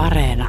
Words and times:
Areena. 0.00 0.48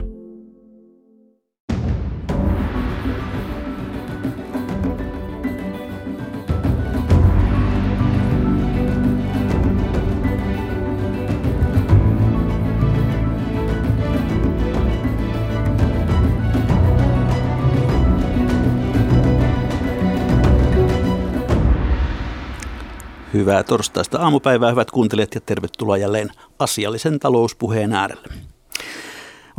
Hyvää 23.34 23.64
torstaista 23.64 24.20
aamupäivää, 24.20 24.70
hyvät 24.70 24.92
kuuntelijat, 24.92 25.36
ja 25.36 25.42
tervetuloa 25.42 25.98
jälleen 25.98 26.30
asiallisen 26.60 27.20
talouspuheen 27.20 27.94
äärelle. 27.94 28.51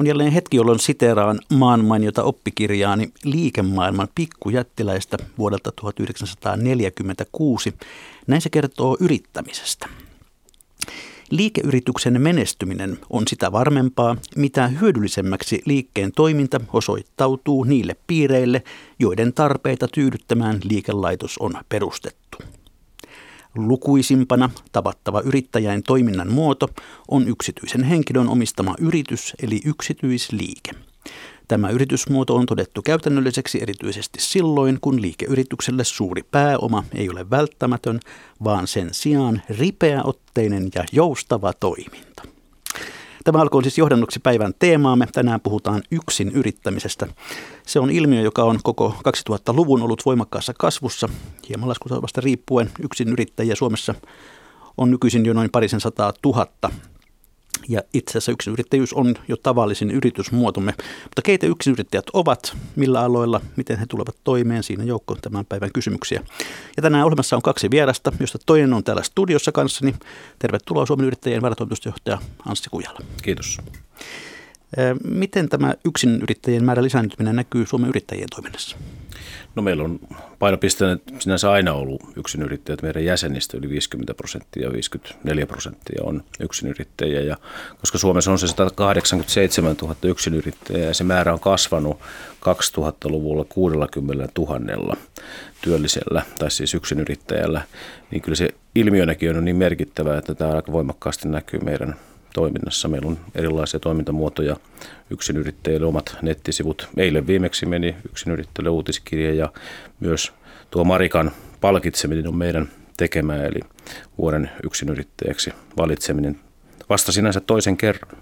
On 0.02 0.06
jälleen 0.06 0.32
hetki, 0.32 0.56
jolloin 0.56 0.78
siteeraan 0.78 1.40
maanmainiota 1.54 2.22
oppikirjaani 2.22 3.12
liikemaailman 3.24 4.08
pikkujättiläistä 4.14 5.16
vuodelta 5.38 5.72
1946. 5.72 7.74
Näin 8.26 8.42
se 8.42 8.50
kertoo 8.50 8.96
yrittämisestä. 9.00 9.88
Liikeyrityksen 11.30 12.22
menestyminen 12.22 12.98
on 13.10 13.22
sitä 13.28 13.52
varmempaa, 13.52 14.16
mitä 14.36 14.68
hyödyllisemmäksi 14.68 15.62
liikkeen 15.64 16.12
toiminta 16.12 16.60
osoittautuu 16.72 17.64
niille 17.64 17.96
piireille, 18.06 18.62
joiden 18.98 19.32
tarpeita 19.32 19.88
tyydyttämään 19.88 20.60
liikelaitos 20.64 21.38
on 21.38 21.52
perustettu. 21.68 22.38
Lukuisimpana 23.54 24.50
tavattava 24.72 25.20
yrittäjän 25.20 25.82
toiminnan 25.82 26.32
muoto 26.32 26.68
on 27.08 27.28
yksityisen 27.28 27.84
henkilön 27.84 28.28
omistama 28.28 28.74
yritys 28.80 29.34
eli 29.42 29.60
yksityisliike. 29.64 30.70
Tämä 31.48 31.70
yritysmuoto 31.70 32.36
on 32.36 32.46
todettu 32.46 32.82
käytännölliseksi 32.82 33.62
erityisesti 33.62 34.20
silloin, 34.20 34.78
kun 34.80 35.02
liikeyritykselle 35.02 35.84
suuri 35.84 36.22
pääoma 36.22 36.84
ei 36.94 37.10
ole 37.10 37.30
välttämätön, 37.30 38.00
vaan 38.44 38.66
sen 38.66 38.88
sijaan 38.92 39.42
ripeäotteinen 39.58 40.68
ja 40.74 40.84
joustava 40.92 41.52
toiminta. 41.52 42.22
Tämä 43.24 43.40
alkoi 43.40 43.62
siis 43.62 43.78
johdannuksi 43.78 44.20
päivän 44.20 44.54
teemaamme. 44.58 45.06
Tänään 45.12 45.40
puhutaan 45.40 45.82
yksin 45.90 46.32
yrittämisestä. 46.32 47.06
Se 47.66 47.80
on 47.80 47.90
ilmiö, 47.90 48.20
joka 48.20 48.44
on 48.44 48.58
koko 48.62 48.94
2000-luvun 49.30 49.82
ollut 49.82 50.02
voimakkaassa 50.06 50.52
kasvussa. 50.58 51.08
Hieman 51.48 51.68
laskutavasta 51.68 52.20
riippuen 52.20 52.70
yksin 52.82 53.08
yrittäjiä 53.08 53.54
Suomessa 53.54 53.94
on 54.78 54.90
nykyisin 54.90 55.26
jo 55.26 55.32
noin 55.32 55.50
parisen 55.50 55.80
sataa 55.80 56.12
tuhatta. 56.22 56.70
Ja 57.68 57.82
itse 57.94 58.10
asiassa 58.10 58.32
yksinyrittäjyys 58.32 58.92
on 58.92 59.14
jo 59.28 59.36
tavallisin 59.36 59.90
yritysmuotomme. 59.90 60.74
Mutta 61.02 61.22
keitä 61.22 61.46
yksinyrittäjät 61.46 62.06
ovat, 62.12 62.56
millä 62.76 63.00
aloilla, 63.00 63.40
miten 63.56 63.78
he 63.78 63.86
tulevat 63.88 64.16
toimeen, 64.24 64.62
siinä 64.62 64.84
joukko 64.84 65.14
tämän 65.14 65.44
päivän 65.46 65.72
kysymyksiä. 65.72 66.24
Ja 66.76 66.82
tänään 66.82 67.06
olemassa 67.06 67.36
on 67.36 67.42
kaksi 67.42 67.70
vierasta, 67.70 68.12
josta 68.20 68.38
toinen 68.46 68.72
on 68.72 68.84
täällä 68.84 69.02
studiossa 69.02 69.52
kanssani. 69.52 69.94
Tervetuloa 70.38 70.86
Suomen 70.86 71.06
yrittäjien 71.06 71.42
varatoimitusjohtaja 71.42 72.18
Anssi 72.46 72.70
Kujala. 72.70 72.98
Kiitos. 73.22 73.58
Miten 75.04 75.48
tämä 75.48 75.74
yrittäjien 76.22 76.64
määrä 76.64 76.82
lisääntyminen 76.82 77.36
näkyy 77.36 77.66
Suomen 77.66 77.88
yrittäjien 77.88 78.28
toiminnassa? 78.34 78.76
No 79.54 79.62
meillä 79.62 79.84
on 79.84 80.00
painopisteenä 80.38 80.98
sinänsä 81.18 81.50
aina 81.50 81.72
ollut 81.72 82.02
yksinyrittäjät. 82.16 82.82
Meidän 82.82 83.04
jäsenistä 83.04 83.56
yli 83.56 83.68
50 83.68 84.14
prosenttia, 84.14 84.72
54 84.72 85.46
prosenttia 85.46 86.02
on 86.04 86.24
yksinyrittäjiä. 86.40 87.20
Ja 87.20 87.36
koska 87.80 87.98
Suomessa 87.98 88.32
on 88.32 88.38
se 88.38 88.46
187 88.46 89.76
000 89.82 89.96
yksinyrittäjää 90.02 90.88
ja 90.88 90.94
se 90.94 91.04
määrä 91.04 91.32
on 91.32 91.40
kasvanut 91.40 92.00
2000-luvulla 92.40 93.44
60 93.48 94.28
000 94.38 94.96
työllisellä 95.62 96.22
tai 96.38 96.50
siis 96.50 96.74
yksinyrittäjällä, 96.74 97.62
niin 98.10 98.22
kyllä 98.22 98.36
se 98.36 98.48
ilmiönäkin 98.74 99.36
on 99.36 99.44
niin 99.44 99.56
merkittävä, 99.56 100.18
että 100.18 100.34
tämä 100.34 100.52
aika 100.52 100.72
voimakkaasti 100.72 101.28
näkyy 101.28 101.60
meidän 101.60 101.96
toiminnassa. 102.32 102.88
Meillä 102.88 103.08
on 103.08 103.18
erilaisia 103.34 103.80
toimintamuotoja 103.80 104.56
yksinyrittäjille, 105.10 105.86
omat 105.86 106.16
nettisivut. 106.22 106.88
Meille 106.96 107.26
viimeksi 107.26 107.66
meni 107.66 107.96
yksinyrittäjille 108.10 108.70
uutiskirja 108.70 109.34
ja 109.34 109.52
myös 110.00 110.32
tuo 110.70 110.84
Marikan 110.84 111.30
palkitseminen 111.60 112.28
on 112.28 112.36
meidän 112.36 112.68
tekemää, 112.96 113.44
eli 113.44 113.60
vuoden 114.18 114.50
yksinyrittäjäksi 114.64 115.52
valitseminen 115.76 116.40
vasta 116.88 117.12
sinänsä 117.12 117.40
toisen 117.40 117.76
kerran. 117.76 118.16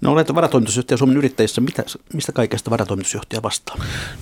No 0.00 0.12
olet 0.12 0.34
varatoimitusjohtaja 0.34 0.98
Suomen 0.98 1.16
yrittäjissä. 1.16 1.60
Mitä, 1.60 1.84
mistä 2.12 2.32
kaikesta 2.32 2.70
varatoimitusjohtaja 2.70 3.42
vastaa? 3.42 3.76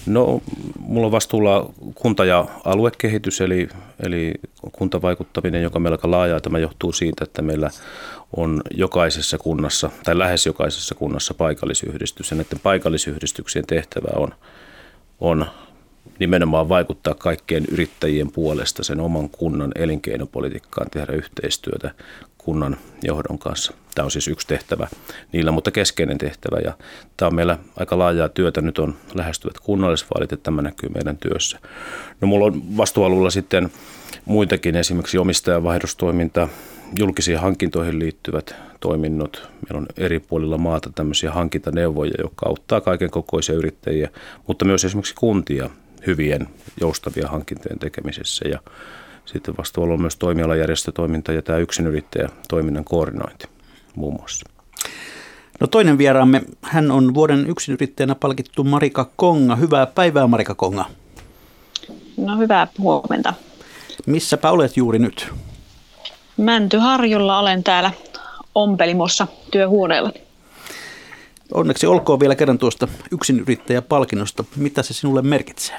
No 0.07 0.43
mulla 0.79 1.07
on 1.07 1.13
vastuulla 1.13 1.73
kunta- 1.95 2.25
ja 2.25 2.47
aluekehitys, 2.65 3.41
eli, 3.41 3.69
eli 4.03 4.35
kuntavaikuttaminen, 4.73 5.63
joka 5.63 5.79
meillä 5.79 5.95
aika 5.95 6.11
laajaa. 6.11 6.41
Tämä 6.41 6.59
johtuu 6.59 6.93
siitä, 6.93 7.25
että 7.25 7.43
meillä 7.43 7.71
on 8.37 8.63
jokaisessa 8.71 9.39
kunnassa, 9.39 9.91
tai 10.05 10.19
lähes 10.19 10.47
jokaisessa 10.47 10.95
kunnassa 10.95 11.35
paikallisyhdistys. 11.35 12.31
Ja 12.31 12.37
näiden 12.37 12.61
paikallisyhdistyksien 12.63 13.67
tehtävä 13.67 14.09
on, 14.17 14.29
on 15.21 15.47
nimenomaan 16.19 16.69
vaikuttaa 16.69 17.15
kaikkien 17.15 17.65
yrittäjien 17.71 18.33
puolesta 18.33 18.85
sen 18.85 19.01
oman 19.01 19.29
kunnan 19.29 19.73
elinkeinopolitiikkaan, 19.75 20.91
tehdä 20.91 21.13
yhteistyötä 21.13 21.95
kunnan 22.45 22.77
johdon 23.03 23.39
kanssa. 23.39 23.73
Tämä 23.95 24.05
on 24.05 24.11
siis 24.11 24.29
yksi 24.29 24.47
tehtävä 24.47 24.89
niillä, 25.33 25.51
mutta 25.51 25.71
keskeinen 25.71 26.19
tehtävä. 26.19 26.57
Ja 26.65 26.73
tämä 27.17 27.27
on 27.27 27.35
meillä 27.35 27.59
aika 27.77 27.99
laajaa 27.99 28.29
työtä. 28.29 28.61
Nyt 28.61 28.79
on 28.79 28.95
lähestyvät 29.15 29.59
kunnallisvaalit 29.59 30.31
ja 30.31 30.37
tämä 30.37 30.63
näkyy 30.63 30.89
meidän 30.89 31.17
työssä. 31.17 31.59
No 32.21 32.29
mulla 32.29 32.47
on 32.47 32.77
vastuualueella 32.77 33.31
sitten 33.31 33.71
muitakin, 34.25 34.77
esimerkiksi 34.77 35.19
omistajavaihdostoiminta, 35.19 36.49
julkisiin 36.99 37.39
hankintoihin 37.39 37.99
liittyvät 37.99 38.55
toiminnot. 38.81 39.49
Meillä 39.53 39.79
on 39.79 39.87
eri 39.97 40.21
puolilla 40.21 40.59
maata 40.59 40.91
tämmöisiä 40.95 41.33
hankintaneuvoja, 41.33 42.13
jotka 42.23 42.49
auttaa 42.49 42.81
kaiken 42.81 43.11
kokoisia 43.11 43.55
yrittäjiä, 43.55 44.09
mutta 44.47 44.65
myös 44.65 44.85
esimerkiksi 44.85 45.15
kuntia 45.15 45.71
hyvien 46.07 46.49
joustavia 46.81 47.29
hankintojen 47.29 47.79
tekemisessä. 47.79 48.49
Ja 48.49 48.59
sitten 49.25 49.55
vastuulla 49.59 49.95
on 49.95 50.01
myös 50.01 50.17
toimialajärjestötoiminta 50.17 51.33
ja 51.33 51.43
tämä 51.43 51.59
yksinyrittäjä 51.59 52.29
toiminnan 52.49 52.85
koordinointi 52.85 53.47
muun 53.97 54.15
muassa. 54.15 54.47
No 55.61 55.67
toinen 55.67 55.99
vieraamme, 55.99 56.43
hän 56.63 56.91
on 56.91 57.15
vuoden 57.15 57.47
yksinyrittäjänä 57.47 58.15
palkittu 58.15 58.65
Marika 58.65 59.11
Konga. 59.17 59.57
Hyvää 59.57 59.87
päivää 59.87 60.27
Marika 60.27 60.55
Konga. 60.55 60.85
No 62.17 62.39
hyvää 62.39 62.67
huomenta. 62.79 63.35
Missäpä 64.07 64.51
olet 64.51 64.77
juuri 64.77 64.99
nyt? 64.99 65.29
Mäntyharjulla 66.37 67.39
olen 67.39 67.65
täällä 67.65 67.91
ompelimossa 68.55 69.27
työhuoneella. 69.51 70.11
Onneksi 71.55 71.87
olkoon 71.87 72.21
vielä 72.21 72.35
kerran 72.35 72.59
tuosta 72.59 72.89
yksinyrittäjäpalkinnosta. 73.11 74.45
Mitä 74.57 74.83
se 74.83 74.95
sinulle 74.95 75.23
merkitsee? 75.23 75.77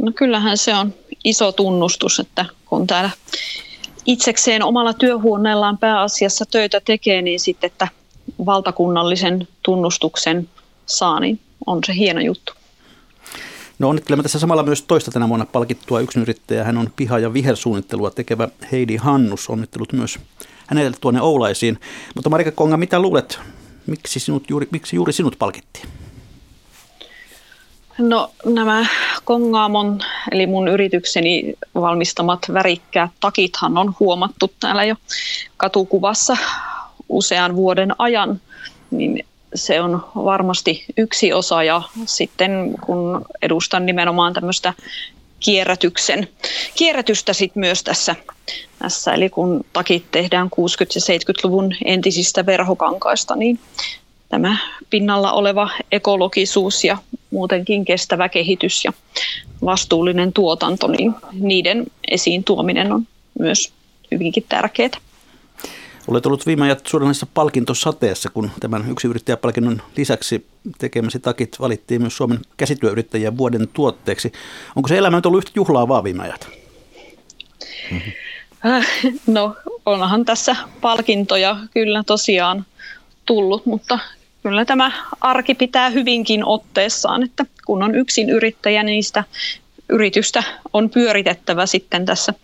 No 0.00 0.12
kyllähän 0.14 0.58
se 0.58 0.74
on 0.74 0.94
iso 1.24 1.52
tunnustus, 1.52 2.20
että 2.20 2.46
kun 2.66 2.86
täällä 2.86 3.10
itsekseen 4.06 4.62
omalla 4.62 4.92
työhuoneellaan 4.94 5.78
pääasiassa 5.78 6.44
töitä 6.46 6.80
tekee, 6.80 7.22
niin 7.22 7.40
sitten, 7.40 7.70
että 7.70 7.88
valtakunnallisen 8.46 9.48
tunnustuksen 9.62 10.48
saa, 10.86 11.20
niin 11.20 11.40
on 11.66 11.78
se 11.86 11.94
hieno 11.94 12.20
juttu. 12.20 12.52
No 13.78 13.88
onnittelemme 13.88 14.22
tässä 14.22 14.38
samalla 14.38 14.62
myös 14.62 14.82
toista 14.82 15.10
tänä 15.10 15.28
vuonna 15.28 15.46
palkittua 15.46 16.00
yksinyrittäjää. 16.00 16.64
Hän 16.64 16.78
on 16.78 16.92
piha- 16.96 17.18
ja 17.18 17.32
vihersuunnittelua 17.32 18.10
tekevä 18.10 18.48
Heidi 18.72 18.96
Hannus. 18.96 19.50
Onnittelut 19.50 19.92
myös 19.92 20.18
hänelle 20.66 20.96
tuonne 21.00 21.20
Oulaisiin. 21.20 21.80
Mutta 22.14 22.30
Marika 22.30 22.50
Konga, 22.50 22.76
mitä 22.76 23.00
luulet, 23.00 23.38
miksi, 23.86 24.20
sinut 24.20 24.50
juuri, 24.50 24.68
miksi 24.70 24.96
juuri 24.96 25.12
sinut 25.12 25.36
palkittiin? 25.38 25.88
No 28.00 28.30
nämä 28.46 28.86
Kongaamon, 29.24 30.00
eli 30.32 30.46
mun 30.46 30.68
yritykseni 30.68 31.54
valmistamat 31.74 32.38
värikkäät 32.52 33.10
takithan 33.20 33.78
on 33.78 33.94
huomattu 34.00 34.52
täällä 34.60 34.84
jo 34.84 34.96
katukuvassa 35.56 36.36
usean 37.08 37.56
vuoden 37.56 37.94
ajan, 37.98 38.40
niin 38.90 39.26
se 39.54 39.80
on 39.80 40.04
varmasti 40.14 40.84
yksi 40.96 41.32
osa 41.32 41.62
ja 41.62 41.82
sitten 42.06 42.74
kun 42.86 43.24
edustan 43.42 43.86
nimenomaan 43.86 44.32
tämmöistä 44.32 44.74
kierrätyksen, 45.40 46.28
kierrätystä 46.76 47.32
sit 47.32 47.56
myös 47.56 47.82
tässä, 47.82 48.16
tässä. 48.78 49.14
Eli 49.14 49.30
kun 49.30 49.64
takit 49.72 50.04
tehdään 50.10 50.46
60- 50.46 50.50
ja 50.94 51.18
70-luvun 51.18 51.74
entisistä 51.84 52.46
verhokankaista, 52.46 53.36
niin 53.36 53.60
tämä 54.30 54.56
pinnalla 54.90 55.32
oleva 55.32 55.70
ekologisuus 55.92 56.84
ja 56.84 56.98
muutenkin 57.30 57.84
kestävä 57.84 58.28
kehitys 58.28 58.84
ja 58.84 58.92
vastuullinen 59.64 60.32
tuotanto, 60.32 60.86
niin 60.86 61.14
niiden 61.32 61.86
esiin 62.10 62.44
tuominen 62.44 62.92
on 62.92 63.06
myös 63.38 63.72
hyvinkin 64.10 64.44
tärkeää. 64.48 64.90
Olet 66.08 66.26
ollut 66.26 66.46
viime 66.46 66.64
ajat 66.64 66.86
suoranaisessa 66.86 67.26
palkintosateessa, 67.34 68.30
kun 68.30 68.50
tämän 68.60 68.90
yksi 68.90 69.08
yrittäjäpalkinnon 69.08 69.82
lisäksi 69.96 70.46
tekemäsi 70.78 71.18
takit 71.18 71.60
valittiin 71.60 72.00
myös 72.00 72.16
Suomen 72.16 72.38
käsityöyrittäjien 72.56 73.38
vuoden 73.38 73.68
tuotteeksi. 73.72 74.32
Onko 74.76 74.88
se 74.88 74.98
elämä 74.98 75.16
nyt 75.16 75.26
ollut 75.26 75.38
yhtä 75.38 75.52
juhlaavaa 75.54 76.04
viime 76.04 76.22
ajat? 76.22 76.48
No, 79.26 79.56
onhan 79.86 80.24
tässä 80.24 80.56
palkintoja 80.80 81.56
kyllä 81.74 82.02
tosiaan 82.06 82.66
tullut, 83.26 83.66
mutta 83.66 83.98
kyllä 84.42 84.64
tämä 84.64 84.92
arki 85.20 85.54
pitää 85.54 85.90
hyvinkin 85.90 86.44
otteessaan, 86.44 87.22
että 87.22 87.46
kun 87.66 87.82
on 87.82 87.94
yksin 87.94 88.30
yrittäjä, 88.30 88.82
niin 88.82 89.04
sitä 89.04 89.24
yritystä 89.88 90.42
on 90.72 90.90
pyöritettävä 90.90 91.66
sitten 91.66 92.06
tässä 92.06 92.34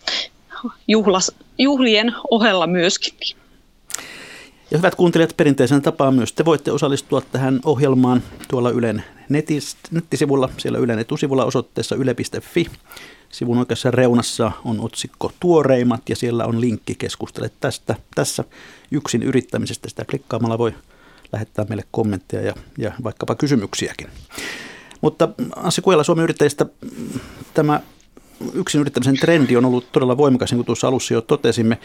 juhlas, 0.88 1.32
juhlien 1.58 2.12
ohella 2.30 2.66
myöskin. 2.66 3.36
Ja 4.70 4.78
hyvät 4.78 4.94
kuuntelijat, 4.94 5.36
perinteisen 5.36 5.82
tapaan 5.82 6.14
myös 6.14 6.32
te 6.32 6.44
voitte 6.44 6.72
osallistua 6.72 7.20
tähän 7.20 7.60
ohjelmaan 7.64 8.22
tuolla 8.48 8.70
Ylen 8.70 9.04
netis, 9.28 9.76
nettisivulla, 9.90 10.48
siellä 10.58 10.78
Ylen 10.78 10.98
etusivulla 10.98 11.44
osoitteessa 11.44 11.94
yle.fi. 11.94 12.66
Sivun 13.28 13.58
oikeassa 13.58 13.90
reunassa 13.90 14.52
on 14.64 14.80
otsikko 14.80 15.32
Tuoreimmat 15.40 16.08
ja 16.08 16.16
siellä 16.16 16.46
on 16.46 16.60
linkki 16.60 16.94
keskustele 16.94 17.50
tästä. 17.60 17.94
Tässä 18.14 18.44
yksin 18.90 19.22
yrittämisestä 19.22 19.88
sitä 19.88 20.04
klikkaamalla 20.04 20.58
voi 20.58 20.74
lähettää 21.32 21.64
meille 21.68 21.84
kommentteja 21.90 22.42
ja, 22.42 22.54
ja 22.78 22.92
vaikkapa 23.04 23.34
kysymyksiäkin. 23.34 24.06
Mutta 25.00 25.28
Anssi 25.56 25.80
Kujala 25.80 26.04
Suomen 26.04 26.22
yrittäjistä 26.22 26.66
tämä 27.54 27.80
yksin 28.54 28.80
yrittämisen 28.80 29.16
trendi 29.16 29.56
on 29.56 29.64
ollut 29.64 29.92
todella 29.92 30.16
voimakas, 30.16 30.50
niin 30.50 30.58
kuin 30.58 30.66
tuossa 30.66 30.88
alussa 30.88 31.14
jo 31.14 31.20
totesimme. 31.20 31.78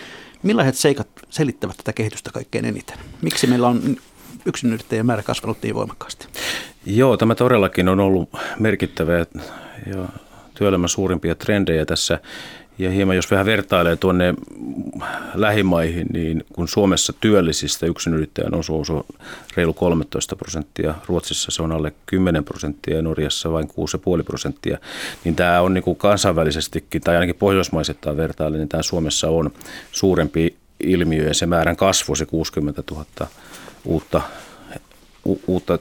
Millaiset 0.44 0.76
seikat 0.76 1.08
selittävät 1.30 1.78
tätä 1.78 1.94
kehitystä 1.94 2.32
kaikkein 2.32 2.66
eniten? 2.66 2.98
Miksi 3.22 3.48
meillä 3.48 3.68
on 3.68 3.98
yrittäjien 4.74 5.06
määrä 5.06 5.24
kasvanut 5.24 5.58
niin 5.64 5.76
voimakkaasti? 5.76 6.28
Joo, 6.86 7.18
tämä 7.18 7.36
todellakin 7.36 7.90
on 7.90 8.00
ollut 8.00 8.30
merkittävä 8.60 9.14
ja 9.14 10.06
työelämän 10.54 10.90
suurimpia 10.90 11.36
trendejä 11.36 11.86
tässä 11.86 12.20
ja 12.82 12.92
hieman 12.92 13.16
jos 13.16 13.32
vähän 13.32 13.46
vertailee 13.46 13.96
tuonne 13.96 14.34
lähimaihin, 15.34 16.08
niin 16.14 16.46
kun 16.54 16.68
Suomessa 16.68 17.14
työllisistä 17.14 17.86
yksinyrittäjän 17.86 18.54
osuus 18.54 18.90
on 18.90 19.04
reilu 19.56 19.74
13 19.74 20.36
prosenttia, 20.36 20.96
Ruotsissa 21.08 21.52
se 21.52 21.64
on 21.64 21.72
alle 21.72 21.94
10 22.06 22.44
prosenttia 22.44 22.96
ja 22.96 23.02
Norjassa 23.02 23.52
vain 23.52 23.68
6,5 24.18 24.24
prosenttia, 24.24 24.78
niin 25.24 25.36
tämä 25.36 25.62
on 25.62 25.74
niin 25.74 25.84
kuin 25.84 25.98
kansainvälisestikin, 25.98 27.02
tai 27.02 27.16
ainakin 27.16 27.36
pohjoismaisittain 27.36 28.18
vertailen, 28.18 28.60
niin 28.60 28.70
tämä 28.70 28.84
Suomessa 28.84 29.30
on 29.30 29.52
suurempi 29.92 30.56
ilmiö 30.80 31.28
ja 31.28 31.34
se 31.34 31.46
määrän 31.46 31.76
kasvu, 31.76 32.16
se 32.16 32.26
60 32.26 32.84
000 32.92 33.06
uutta 33.86 34.22
uutta 35.26 35.80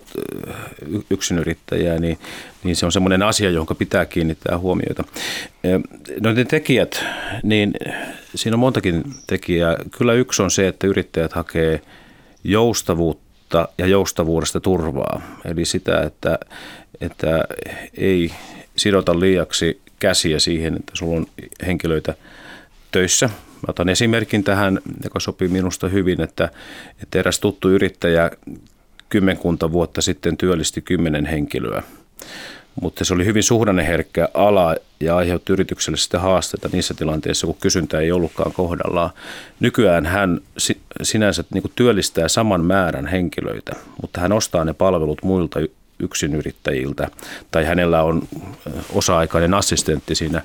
yksinyrittäjää, 1.10 1.98
niin, 1.98 2.18
niin 2.64 2.76
se 2.76 2.86
on 2.86 2.92
semmoinen 2.92 3.22
asia, 3.22 3.50
johon 3.50 3.76
pitää 3.76 4.06
kiinnittää 4.06 4.58
huomiota. 4.58 5.04
No 6.20 6.32
ne 6.32 6.44
tekijät, 6.44 7.04
niin 7.42 7.72
siinä 8.34 8.54
on 8.54 8.60
montakin 8.60 9.04
tekijää. 9.26 9.76
Kyllä 9.98 10.12
yksi 10.12 10.42
on 10.42 10.50
se, 10.50 10.68
että 10.68 10.86
yrittäjät 10.86 11.32
hakee 11.32 11.80
joustavuutta 12.44 13.68
ja 13.78 13.86
joustavuudesta 13.86 14.60
turvaa. 14.60 15.22
Eli 15.44 15.64
sitä, 15.64 16.02
että, 16.02 16.38
että 17.00 17.44
ei 17.96 18.32
sidota 18.76 19.20
liiaksi 19.20 19.80
käsiä 19.98 20.38
siihen, 20.38 20.76
että 20.76 20.92
sulla 20.94 21.16
on 21.16 21.26
henkilöitä 21.66 22.14
töissä. 22.90 23.26
Mä 23.26 23.66
otan 23.68 23.88
esimerkin 23.88 24.44
tähän, 24.44 24.78
joka 25.04 25.20
sopii 25.20 25.48
minusta 25.48 25.88
hyvin, 25.88 26.20
että, 26.20 26.48
että 27.02 27.18
eräs 27.18 27.40
tuttu 27.40 27.68
yrittäjä 27.68 28.30
kymmenkunta 29.10 29.72
vuotta 29.72 30.00
sitten 30.00 30.36
työllisti 30.36 30.80
kymmenen 30.80 31.26
henkilöä. 31.26 31.82
Mutta 32.80 33.04
se 33.04 33.14
oli 33.14 33.24
hyvin 33.24 33.42
suhdanneherkkä 33.42 34.28
ala 34.34 34.76
ja 35.00 35.16
aiheutti 35.16 35.52
yritykselle 35.52 35.96
sitten 35.96 36.20
haasteita 36.20 36.68
niissä 36.72 36.94
tilanteissa, 36.94 37.46
kun 37.46 37.56
kysyntä 37.60 37.98
ei 37.98 38.12
ollutkaan 38.12 38.52
kohdallaan. 38.52 39.10
Nykyään 39.60 40.06
hän 40.06 40.40
sinänsä 41.02 41.44
niin 41.54 41.62
kuin 41.62 41.72
työllistää 41.76 42.28
saman 42.28 42.64
määrän 42.64 43.06
henkilöitä, 43.06 43.72
mutta 44.02 44.20
hän 44.20 44.32
ostaa 44.32 44.64
ne 44.64 44.72
palvelut 44.72 45.22
muilta 45.22 45.60
yksinyrittäjiltä 46.00 47.08
tai 47.50 47.64
hänellä 47.64 48.02
on 48.02 48.22
osa-aikainen 48.94 49.54
assistentti 49.54 50.14
siinä 50.14 50.42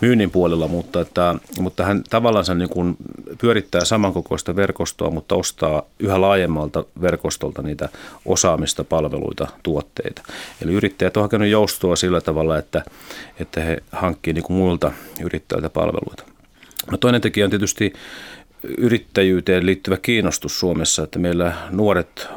myynnin 0.00 0.30
puolella, 0.30 0.68
mutta, 0.68 1.00
että, 1.00 1.34
mutta 1.60 1.84
hän 1.84 2.04
tavallaan 2.10 2.44
niin 2.58 2.96
pyörittää 3.40 3.84
samankokoista 3.84 4.56
verkostoa, 4.56 5.10
mutta 5.10 5.34
ostaa 5.34 5.82
yhä 5.98 6.20
laajemmalta 6.20 6.84
verkostolta 7.00 7.62
niitä 7.62 7.88
osaamista, 8.24 8.84
palveluita, 8.84 9.46
tuotteita. 9.62 10.22
Eli 10.62 10.72
yrittäjät 10.72 11.16
on 11.16 11.22
hakenut 11.22 11.48
joustoa 11.48 11.96
sillä 11.96 12.20
tavalla, 12.20 12.58
että, 12.58 12.84
että 13.40 13.60
he 13.60 13.82
hankkii 13.92 14.32
niin 14.32 14.44
kuin 14.44 14.56
muilta 14.56 14.92
yrittäjiltä 15.24 15.70
palveluita. 15.70 16.24
No 16.90 16.96
toinen 16.96 17.20
tekijä 17.20 17.46
on 17.46 17.50
tietysti 17.50 17.92
yrittäjyyteen 18.78 19.66
liittyvä 19.66 19.96
kiinnostus 19.96 20.60
Suomessa, 20.60 21.02
että 21.02 21.18
meillä 21.18 21.52
nuoret 21.70 22.28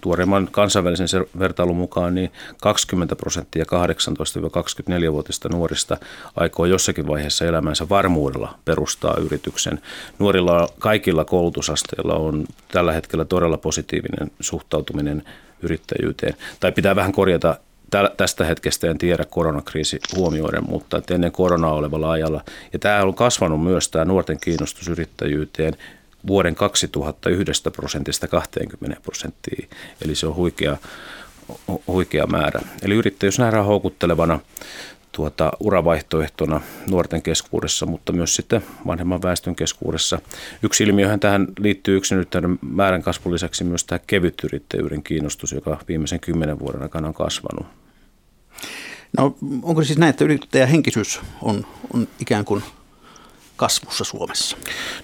tuoreimman 0.00 0.48
kansainvälisen 0.50 1.08
vertailun 1.38 1.76
mukaan 1.76 2.14
niin 2.14 2.32
20 2.62 3.16
prosenttia 3.16 3.64
18-24-vuotiaista 3.64 5.48
nuorista 5.48 5.96
aikoo 6.36 6.66
jossakin 6.66 7.06
vaiheessa 7.06 7.44
elämänsä 7.44 7.88
varmuudella 7.88 8.58
perustaa 8.64 9.16
yrityksen. 9.16 9.80
Nuorilla 10.18 10.68
kaikilla 10.78 11.24
koulutusasteilla 11.24 12.14
on 12.14 12.44
tällä 12.68 12.92
hetkellä 12.92 13.24
todella 13.24 13.56
positiivinen 13.56 14.30
suhtautuminen 14.40 15.22
yrittäjyyteen. 15.62 16.34
Tai 16.60 16.72
pitää 16.72 16.96
vähän 16.96 17.12
korjata 17.12 17.56
tästä 18.16 18.44
hetkestä 18.44 18.90
en 18.90 18.98
tiedä 18.98 19.24
koronakriisi 19.24 19.98
huomioiden, 20.16 20.64
mutta 20.68 21.02
ennen 21.10 21.32
koronaa 21.32 21.72
olevalla 21.72 22.10
ajalla. 22.10 22.44
Ja 22.72 22.78
tämä 22.78 23.02
on 23.02 23.14
kasvanut 23.14 23.64
myös 23.64 23.88
tämä 23.88 24.04
nuorten 24.04 24.40
kiinnostus 24.40 24.88
yrittäjyyteen 24.88 25.76
vuoden 26.26 26.54
2001 26.54 27.62
prosentista 27.76 28.28
20 28.28 29.00
prosenttia, 29.02 29.66
eli 30.04 30.14
se 30.14 30.26
on 30.26 30.34
huikea, 30.34 30.76
huikea 31.86 32.26
määrä. 32.26 32.60
Eli 32.82 32.94
yrittäjyys 32.94 33.38
nähdään 33.38 33.64
houkuttelevana 33.64 34.40
tuota, 35.12 35.52
uravaihtoehtona 35.60 36.60
nuorten 36.90 37.22
keskuudessa, 37.22 37.86
mutta 37.86 38.12
myös 38.12 38.36
sitten 38.36 38.62
vanhemman 38.86 39.22
väestön 39.22 39.56
keskuudessa. 39.56 40.18
Yksi 40.62 40.84
ilmiöhän 40.84 41.20
tähän 41.20 41.46
liittyy 41.58 41.96
yksinyrittäjyyden 41.96 42.58
määrän 42.62 43.02
kasvun 43.02 43.32
lisäksi 43.32 43.64
myös 43.64 43.84
tämä 43.84 43.98
kevytyrittäjyyden 44.06 45.02
kiinnostus, 45.02 45.52
joka 45.52 45.78
viimeisen 45.88 46.20
kymmenen 46.20 46.58
vuoden 46.58 46.82
aikana 46.82 47.08
on 47.08 47.14
kasvanut. 47.14 47.66
No 49.18 49.36
onko 49.62 49.84
siis 49.84 49.98
näin, 49.98 50.10
että 50.10 50.24
yrittäjähenkisyys 50.24 51.20
on, 51.42 51.66
on 51.94 52.08
ikään 52.20 52.44
kuin 52.44 52.62
kasvussa 53.60 54.04
Suomessa? 54.04 54.56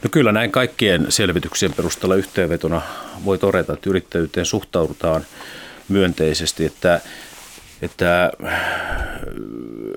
No 0.04 0.10
kyllä 0.10 0.32
näin 0.32 0.52
kaikkien 0.52 1.06
selvityksien 1.08 1.72
perusteella 1.72 2.14
yhteenvetona 2.14 2.82
voi 3.24 3.38
todeta, 3.38 3.72
että 3.72 3.90
yrittäjyyteen 3.90 4.46
suhtaudutaan 4.46 5.26
myönteisesti, 5.88 6.64
että, 6.64 7.00
että 7.82 8.32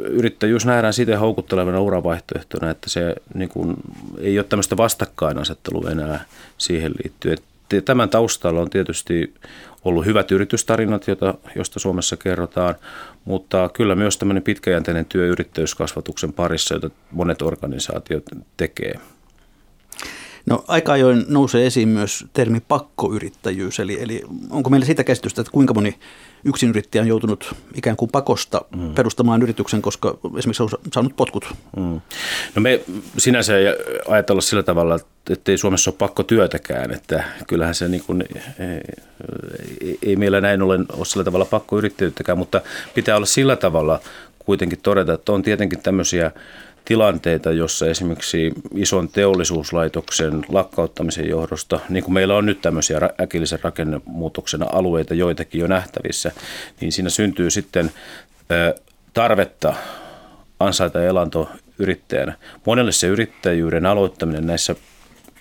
yrittäjyys 0.04 0.66
nähdään 0.66 0.94
siten 0.94 1.20
houkuttelevana 1.20 1.82
uravaihtoehtona, 1.82 2.70
että 2.70 2.90
se 2.90 3.16
niin 3.34 3.50
kuin, 3.50 3.76
ei 4.18 4.40
ole 4.40 4.46
tämmöistä 4.50 4.78
vastakkainasettelua 4.78 5.92
enää 5.92 6.26
siihen 6.58 6.92
liittyen. 7.04 7.38
Tämän 7.86 8.10
taustalla 8.10 8.62
on 8.62 8.70
tietysti 8.70 9.34
ollut 9.86 10.06
hyvät 10.06 10.32
yritystarinat, 10.32 11.08
joita, 11.08 11.34
josta 11.56 11.80
Suomessa 11.80 12.18
kerrotaan, 12.18 12.76
mutta 13.26 13.70
kyllä 13.74 13.96
myös 13.96 14.18
tämmöinen 14.18 14.44
pitkäjänteinen 14.44 15.06
työ 15.06 15.28
yrittäjyyskasvatuksen 15.28 16.34
parissa, 16.34 16.76
jota 16.76 16.90
monet 17.12 17.42
organisaatiot 17.42 18.24
tekee. 18.58 19.00
No 20.46 20.64
aika 20.68 20.92
ajoin 20.92 21.26
nousee 21.28 21.66
esiin 21.66 21.88
myös 21.88 22.26
termi 22.34 22.60
pakkoyrittäjyys, 22.68 23.80
eli, 23.80 24.02
eli 24.02 24.24
onko 24.50 24.70
meillä 24.70 24.86
sitä 24.86 25.04
käsitystä, 25.04 25.42
että 25.42 25.52
kuinka 25.52 25.74
moni 25.74 26.00
yksinyrittäjä 26.44 27.02
on 27.02 27.08
joutunut 27.08 27.56
ikään 27.76 27.96
kuin 27.96 28.12
pakosta 28.12 28.62
mm. 28.76 28.94
perustamaan 28.94 29.42
yrityksen, 29.42 29.82
koska 29.82 30.18
esimerkiksi 30.38 30.64
on 30.64 30.70
saanut 30.94 31.16
potkut? 31.16 31.54
Mm. 31.78 32.02
No 32.56 32.62
me 32.62 32.82
sinänsä 33.18 33.58
ei 33.58 33.66
ajatella 34.08 34.42
sillä 34.42 34.64
tavalla, 34.64 34.96
että 34.96 35.08
ei 35.48 35.58
Suomessa 35.58 35.92
ole 35.92 35.98
pakko 35.98 36.24
työtäkään, 36.24 36.92
että 36.92 37.24
kyllähän 37.48 37.76
se 37.76 37.88
niin 37.88 38.04
kuin, 38.08 38.24
ei, 39.82 39.98
ei 40.06 40.16
meillä 40.16 40.42
näin 40.42 40.62
ollen 40.62 40.86
ole 40.94 41.06
sillä 41.06 41.24
tavalla 41.24 41.46
pakko 41.46 41.78
yrittäjyyttäkään, 41.78 42.38
mutta 42.38 42.62
pitää 42.94 43.16
olla 43.16 43.26
sillä 43.26 43.56
tavalla 43.56 44.00
kuitenkin 44.40 44.80
todeta, 44.84 45.14
että 45.14 45.32
on 45.32 45.42
tietenkin 45.42 45.80
tämmöisiä 45.80 46.32
tilanteita, 46.86 47.52
jossa 47.52 47.88
esimerkiksi 47.88 48.52
ison 48.76 49.10
teollisuuslaitoksen 49.10 50.46
lakkauttamisen 50.50 51.30
johdosta, 51.30 51.80
niin 51.90 52.04
kuin 52.04 52.14
meillä 52.14 52.36
on 52.36 52.46
nyt 52.46 52.62
tämmöisiä 52.62 53.00
äkillisen 53.22 53.60
rakennemuutoksen 53.62 54.76
alueita 54.76 55.14
joitakin 55.14 55.62
jo 55.62 55.68
nähtävissä, 55.68 56.32
niin 56.82 56.92
siinä 56.92 57.10
syntyy 57.10 57.50
sitten 57.50 57.92
tarvetta 59.14 59.74
ansaita 60.60 61.04
elanto 61.04 61.50
yrittäjänä. 61.80 62.34
Monelle 62.66 62.92
se 62.92 63.08
yrittäjyyden 63.08 63.86
aloittaminen 63.86 64.48
näissä 64.48 64.76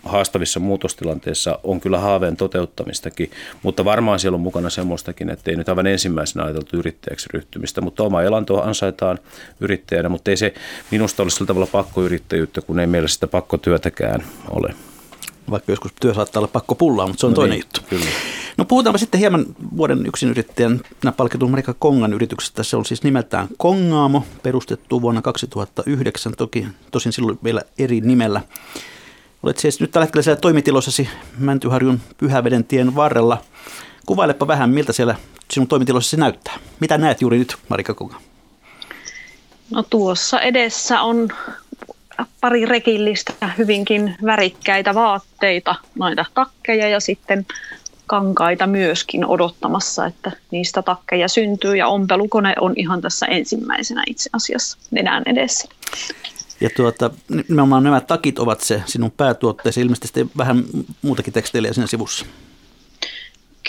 haastavissa 0.05 0.61
muutostilanteissa 0.61 1.59
on 1.63 1.81
kyllä 1.81 1.99
haaveen 1.99 2.37
toteuttamistakin, 2.37 3.31
mutta 3.63 3.85
varmaan 3.85 4.19
siellä 4.19 4.37
on 4.37 4.41
mukana 4.41 4.71
semmoistakin, 4.71 5.31
että 5.31 5.51
ei 5.51 5.57
nyt 5.57 5.69
aivan 5.69 5.87
ensimmäisenä 5.87 6.45
ajateltu 6.45 6.77
yrittäjäksi 6.77 7.29
ryhtymistä, 7.33 7.81
mutta 7.81 8.03
oma 8.03 8.23
elanto 8.23 8.63
ansaitaan 8.63 9.19
yrittäjänä, 9.61 10.09
mutta 10.09 10.31
ei 10.31 10.37
se 10.37 10.55
minusta 10.91 11.23
ole 11.23 11.31
sillä 11.31 11.47
tavalla 11.47 11.69
pakkoyrittäjyyttä, 11.73 12.61
kun 12.61 12.81
ei 12.81 12.87
meillä 12.87 13.09
sitä 13.09 13.27
pakkotyötäkään 13.27 14.25
ole. 14.51 14.75
Vaikka 15.51 15.73
joskus 15.73 15.93
työ 16.01 16.15
saattaa 16.15 16.41
olla 16.41 16.49
pakko 16.53 16.75
pullaa, 16.75 17.07
mutta 17.07 17.21
se 17.21 17.27
on 17.27 17.33
no 17.33 17.35
toinen 17.35 17.51
niin, 17.51 17.65
juttu. 17.65 17.81
Kyllä. 17.91 18.05
No 18.57 18.65
puhutaanpa 18.65 18.99
sitten 18.99 19.21
hieman 19.21 19.47
vuoden 19.77 20.11
yrittäjän 20.31 20.81
palkitun 21.17 21.51
Marika 21.51 21.75
Kongan 21.79 22.13
yrityksestä. 22.13 22.63
Se 22.63 22.77
on 22.77 22.85
siis 22.85 23.03
nimeltään 23.03 23.49
Kongaamo, 23.57 24.25
perustettu 24.43 25.03
vuonna 25.03 25.23
2009, 25.23 26.33
toki 26.37 26.67
tosin 26.91 27.13
silloin 27.13 27.39
vielä 27.45 27.63
eri 27.79 28.01
nimellä. 28.01 28.41
Olet 29.43 29.59
siis 29.59 29.81
nyt 29.81 29.91
tällä 29.91 30.05
hetkellä 30.05 30.23
siellä 30.23 30.41
toimitiloissasi 30.41 31.09
Mäntyharjun 31.39 32.01
Pyhäveden 32.19 32.65
tien 32.65 32.95
varrella. 32.95 33.43
Kuvailepa 34.07 34.47
vähän, 34.47 34.71
miltä 34.71 34.93
siellä 34.93 35.15
sinun 35.51 35.69
toimitiloissasi 35.69 36.17
näyttää. 36.17 36.55
Mitä 36.81 36.99
näet 36.99 37.21
juuri 37.21 37.39
nyt, 37.39 37.57
Marika 37.69 37.95
Konga? 37.95 38.21
No 39.71 39.83
tuossa 39.83 40.41
edessä 40.41 41.01
on 41.01 41.29
pari 42.41 42.67
rekillistä 42.67 43.33
hyvinkin 43.59 44.17
värikkäitä 44.25 44.95
vaatteita, 44.95 45.75
noita 45.95 46.25
takkeja 46.35 46.89
ja 46.89 47.01
sitten 47.01 47.47
kankaita 48.07 48.67
myöskin 48.67 49.27
odottamassa, 49.27 50.07
että 50.07 50.33
niistä 50.51 50.83
takkeja 50.83 51.29
syntyy 51.29 51.77
ja 51.77 51.89
ompelukone 51.89 52.55
on 52.61 52.73
ihan 52.77 53.01
tässä 53.01 53.27
ensimmäisenä 53.27 54.03
itse 54.07 54.31
asiassa 54.33 54.79
nenän 54.91 55.23
edessä. 55.27 55.69
Ja 56.61 56.71
tuota, 56.77 57.11
nimenomaan 57.49 57.83
nämä 57.83 58.01
takit 58.01 58.39
ovat 58.39 58.61
se 58.61 58.83
sinun 58.87 59.11
päätuotteesi, 59.11 59.81
ilmeisesti 59.81 60.27
vähän 60.37 60.65
muutakin 61.03 61.33
tekstiiliä 61.33 61.73
siinä 61.73 61.87
sivussa. 61.87 62.27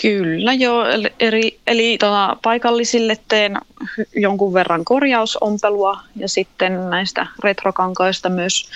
Kyllä 0.02 0.52
joo, 0.52 0.84
eli, 1.18 1.58
eli, 1.66 1.98
tota, 1.98 2.36
paikallisille 2.42 3.18
teen 3.28 3.58
jonkun 4.16 4.54
verran 4.54 4.84
korjausompelua 4.84 6.00
ja 6.16 6.28
sitten 6.28 6.90
näistä 6.90 7.26
retrokankaista 7.44 8.28
myös 8.28 8.70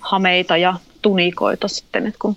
hameita 0.00 0.56
ja 0.56 0.74
tunikoita 1.02 1.68
sitten, 1.68 2.06
että 2.06 2.18
kun 2.18 2.36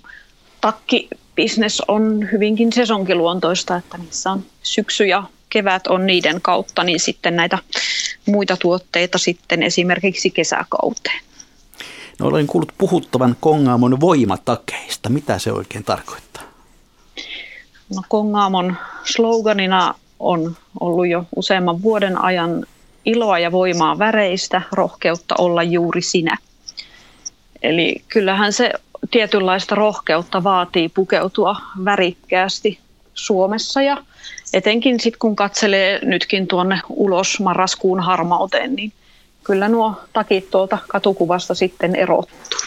takkibisnes 0.62 1.82
on 1.88 2.30
hyvinkin 2.32 2.74
sesonkiluontoista, 2.74 3.76
että 3.76 3.98
niissä 3.98 4.32
on 4.32 4.46
syksy 4.64 5.06
ja 5.06 5.24
kevät 5.54 5.88
on 5.88 6.06
niiden 6.08 6.42
kautta, 6.42 6.84
niin 6.84 7.00
sitten 7.00 7.36
näitä 7.36 7.58
muita 8.26 8.58
tuotteita 8.58 9.18
sitten 9.18 9.64
esimerkiksi 9.64 10.30
kesäkauteen. 10.30 11.22
No 12.20 12.28
olen 12.28 12.48
kuullut 12.48 12.74
puhuttavan 12.78 13.36
Kongaamon 13.40 14.00
voimatakeista. 14.00 15.10
Mitä 15.10 15.40
se 15.40 15.52
oikein 15.52 15.84
tarkoittaa? 15.84 16.44
No 17.96 18.02
Kongaamon 18.08 18.76
sloganina 19.04 19.96
on 20.20 20.58
ollut 20.80 21.08
jo 21.08 21.26
useamman 21.36 21.82
vuoden 21.82 22.22
ajan 22.22 22.66
iloa 23.06 23.40
ja 23.40 23.52
voimaa 23.52 24.00
väreistä, 24.00 24.62
rohkeutta 24.72 25.36
olla 25.38 25.64
juuri 25.64 26.02
sinä. 26.02 26.38
Eli 27.64 28.04
kyllähän 28.08 28.54
se 28.54 28.72
tietynlaista 29.12 29.76
rohkeutta 29.76 30.44
vaatii 30.44 30.90
pukeutua 30.90 31.56
värikkäästi 31.86 32.80
Suomessa 33.14 33.82
ja 33.82 33.98
etenkin 34.54 35.00
sitten 35.00 35.20
kun 35.20 35.36
katselee 35.36 36.00
nytkin 36.06 36.48
tuonne 36.48 36.80
ulos 36.90 37.40
marraskuun 37.40 38.00
harmauteen, 38.00 38.76
niin 38.76 38.94
kyllä 39.44 39.70
nuo 39.70 39.94
takit 40.14 40.50
tuolta 40.52 40.78
katukuvasta 40.88 41.56
sitten 41.56 41.96
erottuu. 41.96 42.60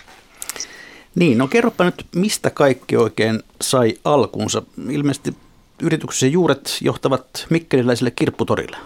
Niin, 1.14 1.38
no 1.38 1.48
kerropa 1.48 1.84
nyt, 1.84 2.06
mistä 2.14 2.50
kaikki 2.50 2.96
oikein 2.96 3.42
sai 3.62 3.94
alkunsa. 4.04 4.62
Ilmeisesti 4.90 5.36
yrityksen 5.82 6.32
juuret 6.32 6.78
johtavat 6.80 7.46
mikkeliläiselle 7.50 8.10
kirpputorille. 8.10 8.76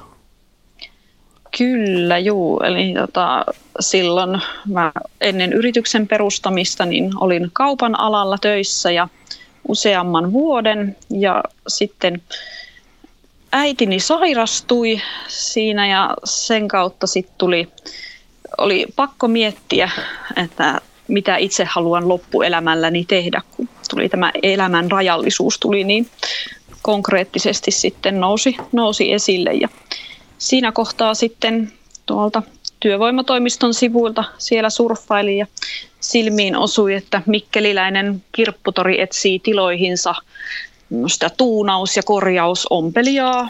Kyllä, 1.58 2.18
juu. 2.18 2.60
Eli 2.60 2.94
tota, 2.94 3.44
silloin 3.80 4.40
mä 4.68 4.92
ennen 5.20 5.52
yrityksen 5.52 6.08
perustamista 6.08 6.84
niin 6.84 7.10
olin 7.20 7.50
kaupan 7.52 8.00
alalla 8.00 8.38
töissä 8.38 8.90
ja 8.90 9.08
useamman 9.68 10.32
vuoden 10.32 10.96
ja 11.10 11.42
sitten 11.68 12.22
äitini 13.52 14.00
sairastui 14.00 15.00
siinä 15.28 15.86
ja 15.86 16.14
sen 16.24 16.68
kautta 16.68 17.06
sitten 17.06 17.34
tuli, 17.38 17.68
oli 18.58 18.86
pakko 18.96 19.28
miettiä, 19.28 19.90
että 20.44 20.80
mitä 21.08 21.36
itse 21.36 21.64
haluan 21.64 22.08
loppuelämälläni 22.08 23.04
tehdä, 23.04 23.42
kun 23.56 23.68
tuli 23.90 24.08
tämä 24.08 24.32
elämän 24.42 24.90
rajallisuus 24.90 25.58
tuli 25.58 25.84
niin 25.84 26.08
konkreettisesti 26.82 27.70
sitten 27.70 28.20
nousi, 28.20 28.56
nousi 28.72 29.12
esille. 29.12 29.52
Ja 29.52 29.68
siinä 30.38 30.72
kohtaa 30.72 31.14
sitten 31.14 31.72
tuolta 32.06 32.42
työvoimatoimiston 32.80 33.74
sivuilta 33.74 34.24
siellä 34.38 34.70
surffaili 34.70 35.38
ja 35.38 35.46
silmiin 36.00 36.56
osui, 36.56 36.94
että 36.94 37.22
mikkeliläinen 37.26 38.24
kirpputori 38.32 39.00
etsii 39.00 39.38
tiloihinsa 39.38 40.14
sitä 41.06 41.30
tuunaus- 41.36 41.96
ja 41.96 42.02
korjausompelijaa 42.02 43.48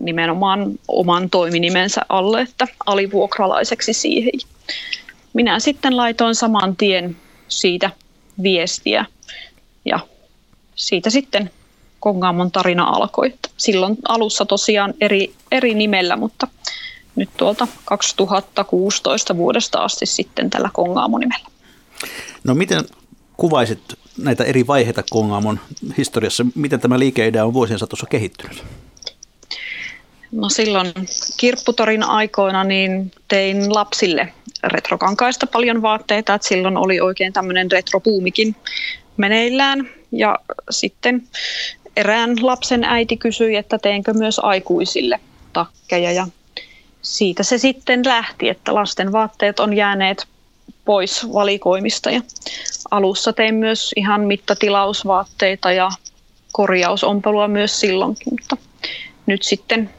nimenomaan 0.00 0.78
oman 0.88 1.30
toiminimensä 1.30 2.00
alle, 2.08 2.40
että 2.40 2.66
alivuokralaiseksi 2.86 3.92
siihen. 3.92 4.32
Minä 5.32 5.60
sitten 5.60 5.96
laitoin 5.96 6.34
saman 6.34 6.76
tien 6.76 7.16
siitä 7.48 7.90
viestiä 8.42 9.04
ja 9.84 9.98
siitä 10.74 11.10
sitten 11.10 11.50
Kongaamon 12.00 12.52
tarina 12.52 12.84
alkoi. 12.84 13.34
Silloin 13.56 13.96
alussa 14.08 14.44
tosiaan 14.44 14.94
eri, 15.00 15.34
eri 15.52 15.74
nimellä, 15.74 16.16
mutta 16.16 16.48
nyt 17.16 17.30
tuolta 17.36 17.68
2016 17.84 19.36
vuodesta 19.36 19.78
asti 19.78 20.06
sitten 20.06 20.50
tällä 20.50 20.70
Kongaamon 20.72 21.20
nimellä. 21.20 21.48
No 22.44 22.54
miten 22.54 22.84
kuvaisit 23.36 23.80
näitä 24.18 24.44
eri 24.44 24.66
vaiheita 24.66 25.02
Kongaamon 25.10 25.60
historiassa? 25.98 26.46
Miten 26.54 26.80
tämä 26.80 26.98
liikeidea 26.98 27.44
on 27.44 27.54
vuosien 27.54 27.78
saatossa 27.78 28.06
kehittynyt? 28.06 28.64
No 30.32 30.48
silloin 30.48 30.92
kirpputorin 31.36 32.02
aikoina 32.02 32.64
niin 32.64 33.10
tein 33.28 33.74
lapsille 33.74 34.32
retrokankaista 34.64 35.46
paljon 35.46 35.82
vaatteita, 35.82 36.34
että 36.34 36.48
silloin 36.48 36.76
oli 36.76 37.00
oikein 37.00 37.32
tämmöinen 37.32 37.70
retropuumikin 37.70 38.56
meneillään. 39.16 39.88
Ja 40.12 40.38
sitten 40.70 41.28
erään 41.96 42.46
lapsen 42.46 42.84
äiti 42.84 43.16
kysyi, 43.16 43.56
että 43.56 43.78
teenkö 43.78 44.14
myös 44.14 44.38
aikuisille 44.38 45.20
takkeja 45.52 46.12
ja 46.12 46.26
siitä 47.02 47.42
se 47.42 47.58
sitten 47.58 48.04
lähti, 48.04 48.48
että 48.48 48.74
lasten 48.74 49.12
vaatteet 49.12 49.60
on 49.60 49.74
jääneet 49.74 50.26
pois 50.86 51.32
valikoimista 51.32 52.10
ja 52.10 52.20
alussa 52.90 53.32
tein 53.32 53.54
myös 53.54 53.92
ihan 53.96 54.20
mittatilausvaatteita 54.20 55.72
ja 55.72 55.90
korjausompelua 56.52 57.48
myös 57.48 57.80
silloinkin, 57.80 58.26
mutta 58.30 58.56
nyt 59.26 59.42
sitten 59.42 59.90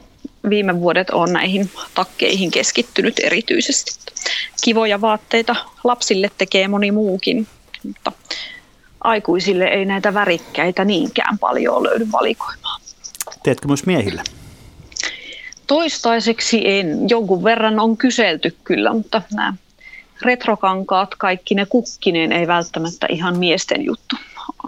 viime 0.49 0.79
vuodet 0.79 1.09
on 1.09 1.33
näihin 1.33 1.69
takkeihin 1.95 2.51
keskittynyt 2.51 3.15
erityisesti. 3.23 3.91
Kivoja 4.63 5.01
vaatteita 5.01 5.55
lapsille 5.83 6.31
tekee 6.37 6.67
moni 6.67 6.91
muukin, 6.91 7.47
mutta 7.83 8.11
aikuisille 9.01 9.65
ei 9.65 9.85
näitä 9.85 10.13
värikkäitä 10.13 10.85
niinkään 10.85 11.39
paljon 11.39 11.83
löydy 11.83 12.07
valikoimaan. 12.11 12.81
Teetkö 13.43 13.67
myös 13.67 13.85
miehille? 13.85 14.23
Toistaiseksi 15.67 16.61
en. 16.69 17.09
Jonkun 17.09 17.43
verran 17.43 17.79
on 17.79 17.97
kyselty 17.97 18.57
kyllä, 18.63 18.93
mutta 18.93 19.21
nämä 19.33 19.53
retrokankaat, 20.21 21.15
kaikki 21.15 21.55
ne 21.55 21.65
kukkineen 21.65 22.31
ei 22.31 22.47
välttämättä 22.47 23.07
ihan 23.09 23.39
miesten 23.39 23.85
juttu. 23.85 24.15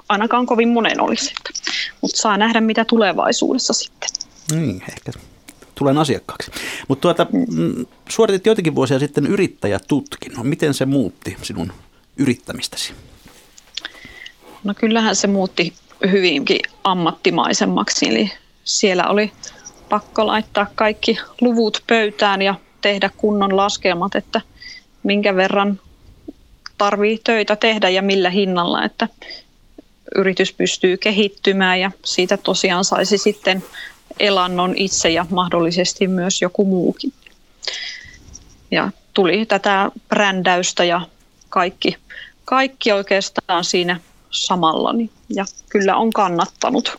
Ainakaan 0.09 0.45
kovin 0.45 0.69
monen 0.69 1.01
olisi. 1.01 1.33
Mutta 2.01 2.17
saa 2.17 2.37
nähdä, 2.37 2.61
mitä 2.61 2.85
tulevaisuudessa 2.85 3.73
sitten. 3.73 4.09
Niin, 4.51 4.83
ehkä 4.91 5.11
tulen 5.75 5.97
asiakkaaksi. 5.97 6.51
Mutta 6.87 7.01
tuota, 7.01 7.27
mm, 7.31 7.85
suoritit 8.09 8.45
joitakin 8.45 8.75
vuosia 8.75 8.99
sitten 8.99 9.27
yrittäjätutkinnon. 9.27 10.47
Miten 10.47 10.73
se 10.73 10.85
muutti 10.85 11.37
sinun 11.41 11.73
yrittämistäsi? 12.17 12.93
No 14.63 14.73
kyllähän 14.73 15.15
se 15.15 15.27
muutti 15.27 15.73
hyvinkin 16.11 16.59
ammattimaisemmaksi. 16.83 18.09
Eli 18.09 18.31
siellä 18.63 19.07
oli 19.07 19.31
pakko 19.89 20.27
laittaa 20.27 20.67
kaikki 20.75 21.17
luvut 21.41 21.83
pöytään 21.87 22.41
ja 22.41 22.55
tehdä 22.81 23.09
kunnon 23.17 23.57
laskelmat, 23.57 24.15
että 24.15 24.41
minkä 25.03 25.35
verran 25.35 25.79
tarvii 26.77 27.19
töitä 27.23 27.55
tehdä 27.55 27.89
ja 27.89 28.01
millä 28.01 28.29
hinnalla, 28.29 28.83
että 28.83 29.07
yritys 30.15 30.53
pystyy 30.53 30.97
kehittymään 30.97 31.79
ja 31.79 31.91
siitä 32.05 32.37
tosiaan 32.37 32.85
saisi 32.85 33.17
sitten 33.17 33.63
elannon 34.19 34.73
itse 34.77 35.09
ja 35.09 35.25
mahdollisesti 35.29 36.07
myös 36.07 36.41
joku 36.41 36.65
muukin. 36.65 37.13
Ja 38.71 38.91
tuli 39.13 39.45
tätä 39.45 39.91
brändäystä 40.09 40.83
ja 40.83 41.01
kaikki, 41.49 41.97
kaikki 42.45 42.91
oikeastaan 42.91 43.63
siinä 43.63 43.99
samalla 44.31 44.93
niin, 44.93 45.09
ja 45.29 45.45
kyllä 45.69 45.95
on 45.97 46.13
kannattanut. 46.13 46.97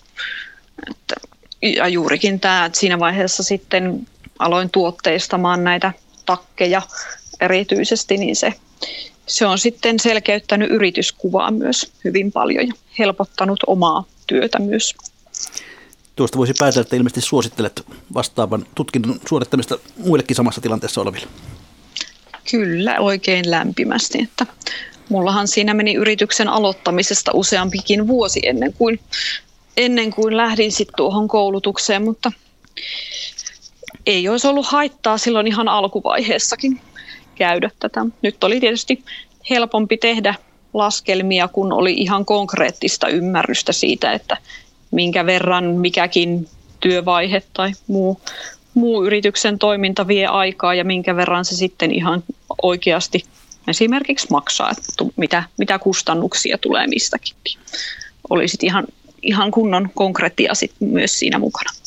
Että, 0.91 1.15
ja 1.63 1.89
juurikin 1.89 2.41
tämä, 2.41 2.65
että 2.65 2.79
siinä 2.79 2.99
vaiheessa 2.99 3.43
sitten 3.43 4.07
aloin 4.39 4.71
tuotteistamaan 4.71 5.65
näitä 5.65 5.93
takkeja 6.27 6.83
erityisesti, 7.41 8.17
niin 8.17 8.37
se, 8.37 8.55
se 9.27 9.47
on 9.47 9.59
sitten 9.59 10.01
selkeyttänyt 10.01 10.71
yrityskuvaa 10.71 11.51
myös 11.51 11.93
hyvin 12.05 12.33
paljon 12.33 12.67
ja 12.67 12.75
helpottanut 12.99 13.61
omaa 13.67 14.05
työtä 14.27 14.59
myös. 14.59 14.95
Tuosta 16.17 16.39
voisi 16.39 16.53
päätellä, 16.59 16.83
että 16.83 16.97
ilmeisesti 16.97 17.21
suosittelet 17.21 17.83
vastaavan 18.15 18.67
tutkinnon 18.75 19.21
suorittamista 19.29 19.79
muillekin 19.97 20.37
samassa 20.37 20.61
tilanteessa 20.61 21.01
oleville. 21.01 21.27
Kyllä, 22.51 23.01
oikein 23.01 23.51
lämpimästi. 23.51 24.23
Että 24.23 24.47
mullahan 25.09 25.49
siinä 25.49 25.75
meni 25.75 25.95
yrityksen 25.95 26.49
aloittamisesta 26.49 27.31
useampikin 27.35 28.09
vuosi 28.09 28.41
ennen 28.43 28.73
kuin, 28.73 29.01
ennen 29.77 30.11
kuin 30.11 30.37
lähdin 30.37 30.73
sitten 30.73 30.97
tuohon 30.97 31.29
koulutukseen, 31.29 32.03
mutta 32.03 32.33
ei 34.07 34.29
olisi 34.29 34.47
ollut 34.47 34.67
haittaa 34.67 35.19
silloin 35.19 35.47
ihan 35.47 35.69
alkuvaiheessakin 35.69 36.81
käydä 37.41 37.71
tätä. 37.79 38.07
Nyt 38.23 38.45
oli 38.45 38.61
tietysti 38.61 39.05
helpompi 39.51 39.97
tehdä 39.97 40.35
laskelmia, 40.75 41.49
kun 41.49 41.73
oli 41.73 41.93
ihan 41.93 42.25
konkreettista 42.25 43.09
ymmärrystä 43.09 43.73
siitä, 43.73 44.13
että 44.13 44.37
minkä 44.91 45.27
verran 45.27 45.65
mikäkin 45.65 46.49
työvaihe 46.81 47.43
tai 47.53 47.73
muu, 47.87 48.21
muu 48.75 49.05
yrityksen 49.05 49.59
toiminta 49.59 50.09
vie 50.09 50.27
aikaa 50.27 50.75
ja 50.75 50.85
minkä 50.85 51.17
verran 51.17 51.45
se 51.45 51.57
sitten 51.57 51.95
ihan 51.95 52.25
oikeasti 52.63 53.25
esimerkiksi 53.69 54.27
maksaa, 54.31 54.71
että 54.71 55.05
mitä, 55.17 55.43
mitä 55.59 55.79
kustannuksia 55.79 56.59
tulee 56.59 56.87
mistäkin. 56.87 57.35
Olisi 58.31 58.59
ihan, 58.63 58.85
ihan 59.23 59.51
kunnon 59.51 59.89
konkreettia 59.95 60.53
myös 60.81 61.19
siinä 61.19 61.39
mukana. 61.39 61.80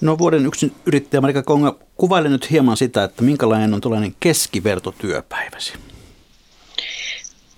No 0.00 0.18
vuoden 0.18 0.46
yksin 0.46 0.74
yrittäjä 0.86 1.20
Marika 1.20 1.42
Konga, 1.42 1.76
kuvaile 1.96 2.28
nyt 2.28 2.50
hieman 2.50 2.76
sitä, 2.76 3.04
että 3.04 3.22
minkälainen 3.22 3.74
on 3.74 3.80
tällainen 3.80 4.14
keskivertotyöpäiväsi? 4.20 5.72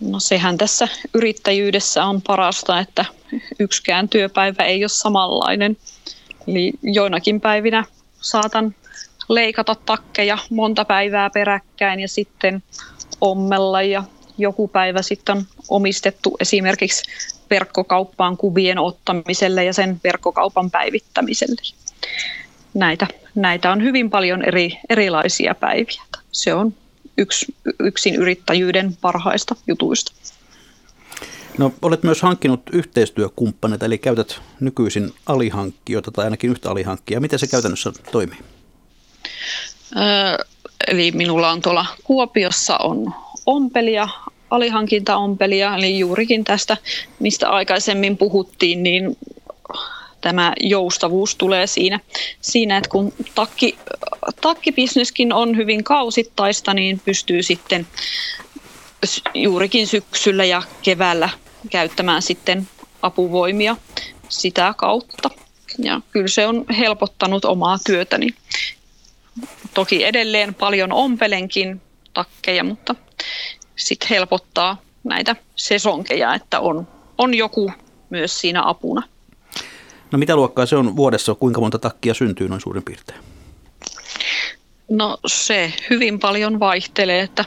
No 0.00 0.20
sehän 0.20 0.58
tässä 0.58 0.88
yrittäjyydessä 1.14 2.04
on 2.04 2.22
parasta, 2.22 2.78
että 2.78 3.04
yksikään 3.58 4.08
työpäivä 4.08 4.64
ei 4.64 4.84
ole 4.84 4.88
samanlainen. 4.88 5.76
Eli 6.46 6.72
joinakin 6.82 7.40
päivinä 7.40 7.84
saatan 8.20 8.74
leikata 9.28 9.74
takkeja 9.74 10.38
monta 10.50 10.84
päivää 10.84 11.30
peräkkäin 11.30 12.00
ja 12.00 12.08
sitten 12.08 12.62
ommella 13.20 13.82
ja 13.82 14.04
joku 14.38 14.68
päivä 14.68 15.02
sitten 15.02 15.36
on 15.36 15.44
omistettu 15.68 16.36
esimerkiksi 16.40 17.02
verkkokauppaan 17.50 18.36
kuvien 18.36 18.78
ottamiselle 18.78 19.64
ja 19.64 19.72
sen 19.72 20.00
verkkokaupan 20.04 20.70
päivittämiselle. 20.70 21.81
Näitä, 22.74 23.06
näitä 23.34 23.72
on 23.72 23.82
hyvin 23.82 24.10
paljon 24.10 24.44
eri, 24.44 24.78
erilaisia 24.88 25.54
päiviä. 25.54 26.02
Se 26.32 26.54
on 26.54 26.74
yksi 27.18 27.54
yksin 27.80 28.14
yrittäjyyden 28.14 28.96
parhaista 29.00 29.56
jutuista. 29.66 30.12
No, 31.58 31.72
olet 31.82 32.02
myös 32.02 32.22
hankkinut 32.22 32.62
yhteistyökumppaneita, 32.72 33.86
eli 33.86 33.98
käytät 33.98 34.40
nykyisin 34.60 35.12
alihankkijoita 35.26 36.10
tai 36.10 36.24
ainakin 36.24 36.50
yhtä 36.50 36.70
alihankkijaa. 36.70 37.20
Miten 37.20 37.38
se 37.38 37.46
käytännössä 37.46 37.92
toimii? 38.12 38.38
Öö, 39.96 40.44
eli 40.88 41.12
minulla 41.12 41.50
on 41.50 41.62
tuolla 41.62 41.86
Kuopiossa 42.04 42.76
on 42.76 43.14
ompelia, 43.46 44.08
alihankintaompelia, 44.50 45.76
eli 45.76 45.98
juurikin 45.98 46.44
tästä, 46.44 46.76
mistä 47.18 47.50
aikaisemmin 47.50 48.16
puhuttiin, 48.16 48.82
niin 48.82 49.16
tämä 50.22 50.52
joustavuus 50.60 51.36
tulee 51.36 51.66
siinä, 51.66 52.00
siinä 52.40 52.76
että 52.76 52.90
kun 52.90 53.12
takki, 53.34 53.78
takkibisneskin 54.40 55.32
on 55.32 55.56
hyvin 55.56 55.84
kausittaista, 55.84 56.74
niin 56.74 57.00
pystyy 57.04 57.42
sitten 57.42 57.86
juurikin 59.34 59.86
syksyllä 59.86 60.44
ja 60.44 60.62
keväällä 60.82 61.28
käyttämään 61.70 62.22
sitten 62.22 62.68
apuvoimia 63.02 63.76
sitä 64.28 64.74
kautta. 64.76 65.30
Ja 65.78 66.00
kyllä 66.10 66.28
se 66.28 66.46
on 66.46 66.64
helpottanut 66.78 67.44
omaa 67.44 67.78
työtäni. 67.86 68.28
Toki 69.74 70.04
edelleen 70.04 70.54
paljon 70.54 70.92
ompelenkin 70.92 71.80
takkeja, 72.14 72.64
mutta 72.64 72.94
sitten 73.76 74.08
helpottaa 74.08 74.82
näitä 75.04 75.36
sesonkeja, 75.56 76.34
että 76.34 76.60
on, 76.60 76.88
on 77.18 77.34
joku 77.34 77.72
myös 78.10 78.40
siinä 78.40 78.68
apuna. 78.68 79.02
No 80.12 80.18
mitä 80.18 80.36
luokkaa 80.36 80.66
se 80.66 80.76
on 80.76 80.96
vuodessa, 80.96 81.34
kuinka 81.34 81.60
monta 81.60 81.78
takkia 81.78 82.14
syntyy 82.14 82.48
noin 82.48 82.60
suurin 82.60 82.82
piirtein? 82.82 83.20
No 84.90 85.18
se 85.26 85.72
hyvin 85.90 86.18
paljon 86.18 86.60
vaihtelee, 86.60 87.20
että 87.20 87.44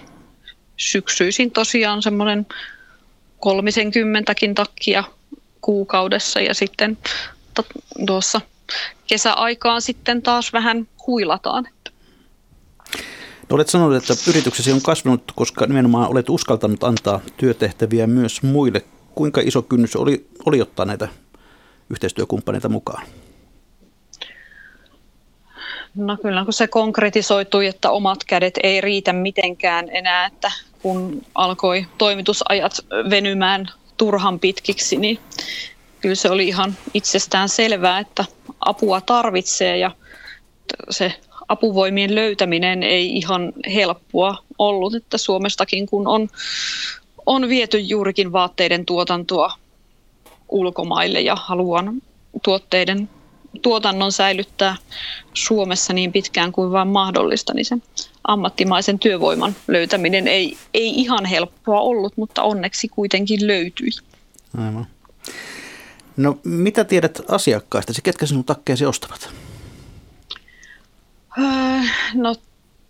syksyisin 0.77 1.51
tosiaan 1.51 2.01
semmoinen 2.01 2.47
kolmisenkymmentäkin 3.39 4.55
takkia 4.55 5.03
kuukaudessa 5.61 6.41
ja 6.41 6.53
sitten 6.53 6.97
tuossa 8.07 8.41
kesäaikaan 9.07 9.81
sitten 9.81 10.21
taas 10.21 10.53
vähän 10.53 10.87
huilataan. 11.07 11.67
No 13.49 13.55
olet 13.55 13.69
sanonut, 13.69 13.95
että 13.95 14.13
yrityksesi 14.29 14.71
on 14.71 14.81
kasvanut, 14.81 15.31
koska 15.35 15.65
nimenomaan 15.65 16.09
olet 16.09 16.29
uskaltanut 16.29 16.83
antaa 16.83 17.21
työtehtäviä 17.37 18.07
myös 18.07 18.43
muille. 18.43 18.85
Kuinka 19.15 19.41
iso 19.41 19.61
kynnys 19.61 19.95
oli, 19.95 20.27
oli 20.45 20.61
ottaa 20.61 20.85
näitä 20.85 21.07
yhteistyökumppaneita 21.89 22.69
mukaan? 22.69 23.07
No 25.95 26.17
kyllä, 26.21 26.43
kun 26.43 26.53
se 26.53 26.67
konkretisoitui, 26.67 27.67
että 27.67 27.91
omat 27.91 28.23
kädet 28.23 28.59
ei 28.63 28.81
riitä 28.81 29.13
mitenkään 29.13 29.89
enää, 29.91 30.25
että 30.25 30.51
kun 30.81 31.21
alkoi 31.35 31.85
toimitusajat 31.97 32.85
venymään 33.09 33.65
turhan 33.97 34.39
pitkiksi, 34.39 34.97
niin 34.97 35.19
kyllä 36.01 36.15
se 36.15 36.29
oli 36.29 36.47
ihan 36.47 36.77
itsestään 36.93 37.49
selvää, 37.49 37.99
että 37.99 38.25
apua 38.59 39.01
tarvitsee 39.01 39.77
ja 39.77 39.91
se 40.89 41.13
apuvoimien 41.47 42.15
löytäminen 42.15 42.83
ei 42.83 43.17
ihan 43.17 43.53
helppoa 43.73 44.37
ollut, 44.57 44.95
että 44.95 45.17
Suomestakin 45.17 45.85
kun 45.85 46.07
on, 46.07 46.27
on 47.25 47.49
viety 47.49 47.79
juurikin 47.79 48.31
vaatteiden 48.31 48.85
tuotantoa 48.85 49.53
ulkomaille 50.55 51.21
ja 51.21 51.35
haluan 51.35 52.01
tuotteiden 52.43 53.09
tuotannon 53.61 54.11
säilyttää 54.11 54.75
Suomessa 55.33 55.93
niin 55.93 56.11
pitkään 56.11 56.51
kuin 56.51 56.71
vain 56.71 56.87
mahdollista, 56.87 57.53
niin 57.53 57.65
sen 57.65 57.83
ammattimaisen 58.27 58.99
työvoiman 58.99 59.55
löytäminen 59.67 60.27
ei, 60.27 60.57
ei 60.73 60.89
ihan 60.89 61.25
helppoa 61.25 61.81
ollut, 61.81 62.13
mutta 62.17 62.43
onneksi 62.43 62.87
kuitenkin 62.87 63.47
löytyi. 63.47 63.89
Aivan. 64.57 64.87
No 66.17 66.37
mitä 66.43 66.83
tiedät 66.83 67.21
asiakkaista, 67.27 67.93
ketkä 68.03 68.25
sinun 68.25 68.43
takkeesi 68.43 68.85
ostavat? 68.85 69.29
Öö, 71.37 71.45
no 72.13 72.35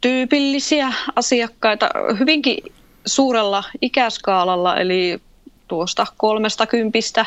tyypillisiä 0.01 0.93
asiakkaita 1.15 1.89
hyvinkin 2.19 2.57
suurella 3.05 3.63
ikäskaalalla, 3.81 4.77
eli 4.77 5.21
tuosta 5.67 6.07
kolmesta 6.17 6.67
kympistä 6.67 7.25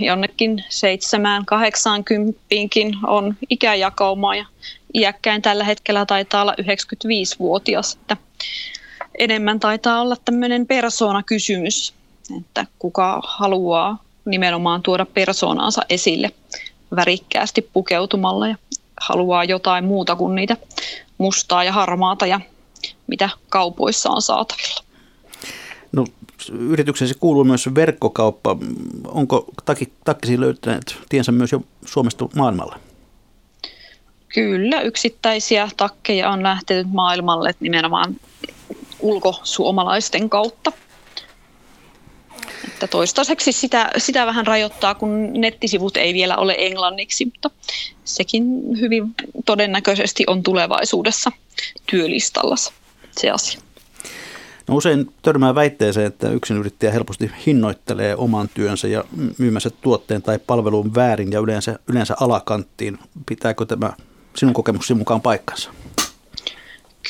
jonnekin 0.00 0.64
seitsemään, 0.68 1.44
kahdeksaan 1.44 2.04
kymppiinkin 2.04 2.96
on 3.06 3.36
ikäjakauma 3.50 4.36
ja 4.36 4.44
iäkkäin 4.94 5.42
tällä 5.42 5.64
hetkellä 5.64 6.06
taitaa 6.06 6.42
olla 6.42 6.54
95-vuotias. 6.62 7.92
Että 7.94 8.16
enemmän 9.18 9.60
taitaa 9.60 10.00
olla 10.00 10.16
tämmöinen 10.24 10.66
persoonakysymys, 10.66 11.94
että 12.40 12.66
kuka 12.78 13.22
haluaa 13.26 14.02
nimenomaan 14.24 14.82
tuoda 14.82 15.06
persoonaansa 15.06 15.82
esille 15.88 16.30
värikkäästi 16.96 17.62
pukeutumalla 17.72 18.48
ja 18.48 18.56
haluaa 19.00 19.44
jotain 19.44 19.84
muuta 19.84 20.16
kuin 20.16 20.34
niitä 20.34 20.56
mustaa 21.18 21.64
ja 21.64 21.72
harmaata 21.72 22.26
ja 22.26 22.40
mitä 23.06 23.30
kaupoissa 23.48 24.10
on 24.10 24.22
saatavilla. 24.22 24.87
Yrityksesi 26.58 27.14
kuuluu 27.20 27.44
myös 27.44 27.74
verkkokauppa. 27.74 28.56
Onko 29.06 29.44
takki, 29.64 29.92
takkisi 30.04 30.40
löytäneet 30.40 30.96
tiensä 31.08 31.32
myös 31.32 31.52
jo 31.52 31.60
Suomesta 31.84 32.28
maailmalle? 32.36 32.76
Kyllä, 34.34 34.80
yksittäisiä 34.80 35.68
takkeja 35.76 36.30
on 36.30 36.42
lähtenyt 36.42 36.92
maailmalle 36.92 37.54
nimenomaan 37.60 38.16
ulkosuomalaisten 39.00 40.30
kautta. 40.30 40.72
Että 42.68 42.86
toistaiseksi 42.86 43.52
sitä, 43.52 43.90
sitä 43.98 44.26
vähän 44.26 44.46
rajoittaa, 44.46 44.94
kun 44.94 45.32
nettisivut 45.32 45.96
ei 45.96 46.14
vielä 46.14 46.36
ole 46.36 46.54
englanniksi, 46.58 47.24
mutta 47.24 47.50
sekin 48.04 48.44
hyvin 48.80 49.14
todennäköisesti 49.44 50.24
on 50.26 50.42
tulevaisuudessa 50.42 51.32
työlistalla 51.90 52.56
se 53.10 53.30
asia. 53.30 53.60
No 54.68 54.76
usein 54.76 55.10
törmää 55.22 55.54
väitteeseen, 55.54 56.06
että 56.06 56.30
yksinyrittäjä 56.30 56.92
helposti 56.92 57.30
hinnoittelee 57.46 58.16
oman 58.16 58.48
työnsä 58.54 58.88
ja 58.88 59.04
myymänsä 59.38 59.70
tuotteen 59.70 60.22
tai 60.22 60.38
palvelun 60.46 60.94
väärin 60.94 61.32
ja 61.32 61.40
yleensä, 61.40 61.78
yleensä 61.86 62.14
alakanttiin. 62.20 62.98
Pitääkö 63.26 63.66
tämä 63.66 63.92
sinun 64.36 64.54
kokemuksesi 64.54 64.94
mukaan 64.94 65.20
paikkansa? 65.20 65.70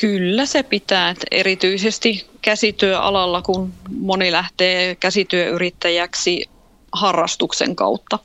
Kyllä 0.01 0.45
se 0.45 0.63
pitää, 0.63 1.09
että 1.09 1.25
erityisesti 1.31 2.27
käsityöalalla, 2.41 3.41
kun 3.41 3.73
moni 3.89 4.31
lähtee 4.31 4.95
käsityöyrittäjäksi 4.95 6.49
harrastuksen 6.91 7.75
kautta, 7.75 8.19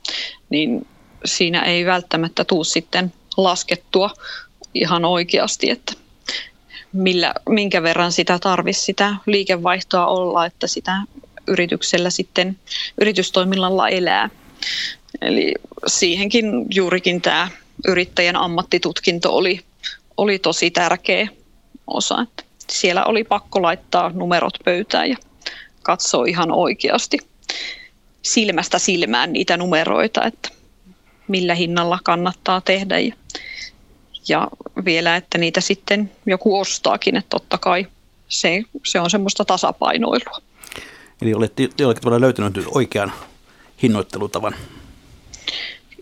niin 0.49 0.87
siinä 1.25 1.61
ei 1.61 1.85
välttämättä 1.85 2.43
tule 2.43 2.65
sitten 2.65 3.13
laskettua 3.37 4.09
ihan 4.73 5.05
oikeasti, 5.05 5.69
että 5.69 5.93
millä, 6.95 7.33
minkä 7.49 7.83
verran 7.83 8.11
sitä 8.11 8.39
tarvisi 8.39 8.81
sitä 8.81 9.15
liikevaihtoa 9.25 10.07
olla, 10.07 10.45
että 10.45 10.67
sitä 10.67 10.97
yrityksellä 11.47 12.09
sitten 12.09 12.59
yritystoiminnalla 13.01 13.89
elää. 13.89 14.29
Eli 15.21 15.53
siihenkin 15.87 16.45
juurikin 16.75 17.21
tämä 17.21 17.49
yrittäjän 17.87 18.35
ammattitutkinto 18.35 19.35
oli, 19.35 19.59
oli 20.17 20.39
tosi 20.39 20.71
tärkeä 20.71 21.27
osa. 21.87 22.21
Että 22.21 22.43
siellä 22.69 23.05
oli 23.05 23.23
pakko 23.23 23.61
laittaa 23.61 24.11
numerot 24.13 24.53
pöytään 24.65 25.09
ja 25.09 25.17
katsoa 25.83 26.25
ihan 26.25 26.51
oikeasti 26.51 27.17
silmästä 28.21 28.79
silmään 28.79 29.33
niitä 29.33 29.57
numeroita, 29.57 30.23
että 30.23 30.49
millä 31.27 31.55
hinnalla 31.55 31.99
kannattaa 32.03 32.61
tehdä. 32.61 32.99
Ja, 32.99 33.15
ja 34.27 34.47
vielä, 34.85 35.15
että 35.15 35.37
niitä 35.37 35.61
sitten 35.61 36.11
joku 36.25 36.59
ostaakin, 36.59 37.17
että 37.17 37.29
totta 37.29 37.57
kai 37.57 37.87
se, 38.27 38.63
se 38.85 38.99
on 38.99 39.09
semmoista 39.09 39.45
tasapainoilua. 39.45 40.41
Eli 41.21 41.33
olette 41.33 41.69
jollakin 41.79 42.01
tavalla 42.03 42.21
löytänyt 42.21 42.63
oikean 42.67 43.11
hinnoittelutavan. 43.83 44.55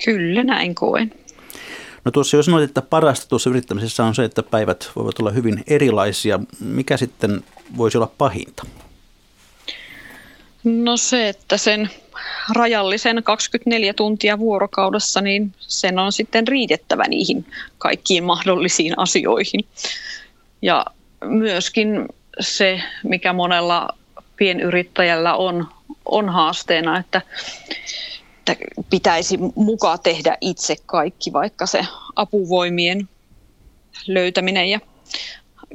Kyllä, 0.05 0.43
näin 0.43 0.75
koen. 0.75 1.11
No 2.05 2.11
tuossa 2.11 2.37
jo 2.37 2.43
sanoit, 2.43 2.63
että 2.63 2.81
parasta 2.81 3.27
tuossa 3.27 3.49
yrittämisessä 3.49 4.03
on 4.03 4.15
se, 4.15 4.23
että 4.23 4.43
päivät 4.43 4.91
voivat 4.95 5.19
olla 5.19 5.31
hyvin 5.31 5.63
erilaisia. 5.67 6.39
Mikä 6.59 6.97
sitten 6.97 7.43
voisi 7.77 7.97
olla 7.97 8.11
pahinta? 8.17 8.63
No 10.63 10.97
se, 10.97 11.29
että 11.29 11.57
sen 11.57 11.89
rajallisen 12.55 13.23
24 13.23 13.93
tuntia 13.93 14.39
vuorokaudessa, 14.39 15.21
niin 15.21 15.51
sen 15.59 15.99
on 15.99 16.11
sitten 16.11 16.47
riitettävä 16.47 17.03
niihin 17.03 17.45
kaikkiin 17.77 18.23
mahdollisiin 18.23 18.99
asioihin. 18.99 19.65
Ja 20.61 20.85
myöskin 21.23 22.07
se, 22.39 22.81
mikä 23.03 23.33
monella 23.33 23.89
pienyrittäjällä 24.35 25.35
on, 25.35 25.67
on 26.05 26.29
haasteena, 26.29 26.99
että, 26.99 27.21
että 28.39 28.55
pitäisi 28.89 29.37
mukaan 29.55 29.99
tehdä 30.03 30.37
itse 30.41 30.75
kaikki, 30.85 31.33
vaikka 31.33 31.65
se 31.65 31.85
apuvoimien 32.15 33.09
löytäminen 34.07 34.69
ja 34.69 34.79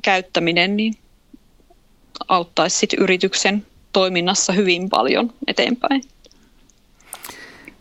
käyttäminen 0.03 0.77
niin 0.77 0.95
auttaisi 2.29 2.77
sit 2.77 2.93
yrityksen 2.93 3.67
toiminnassa 3.93 4.53
hyvin 4.53 4.89
paljon 4.89 5.33
eteenpäin. 5.47 6.03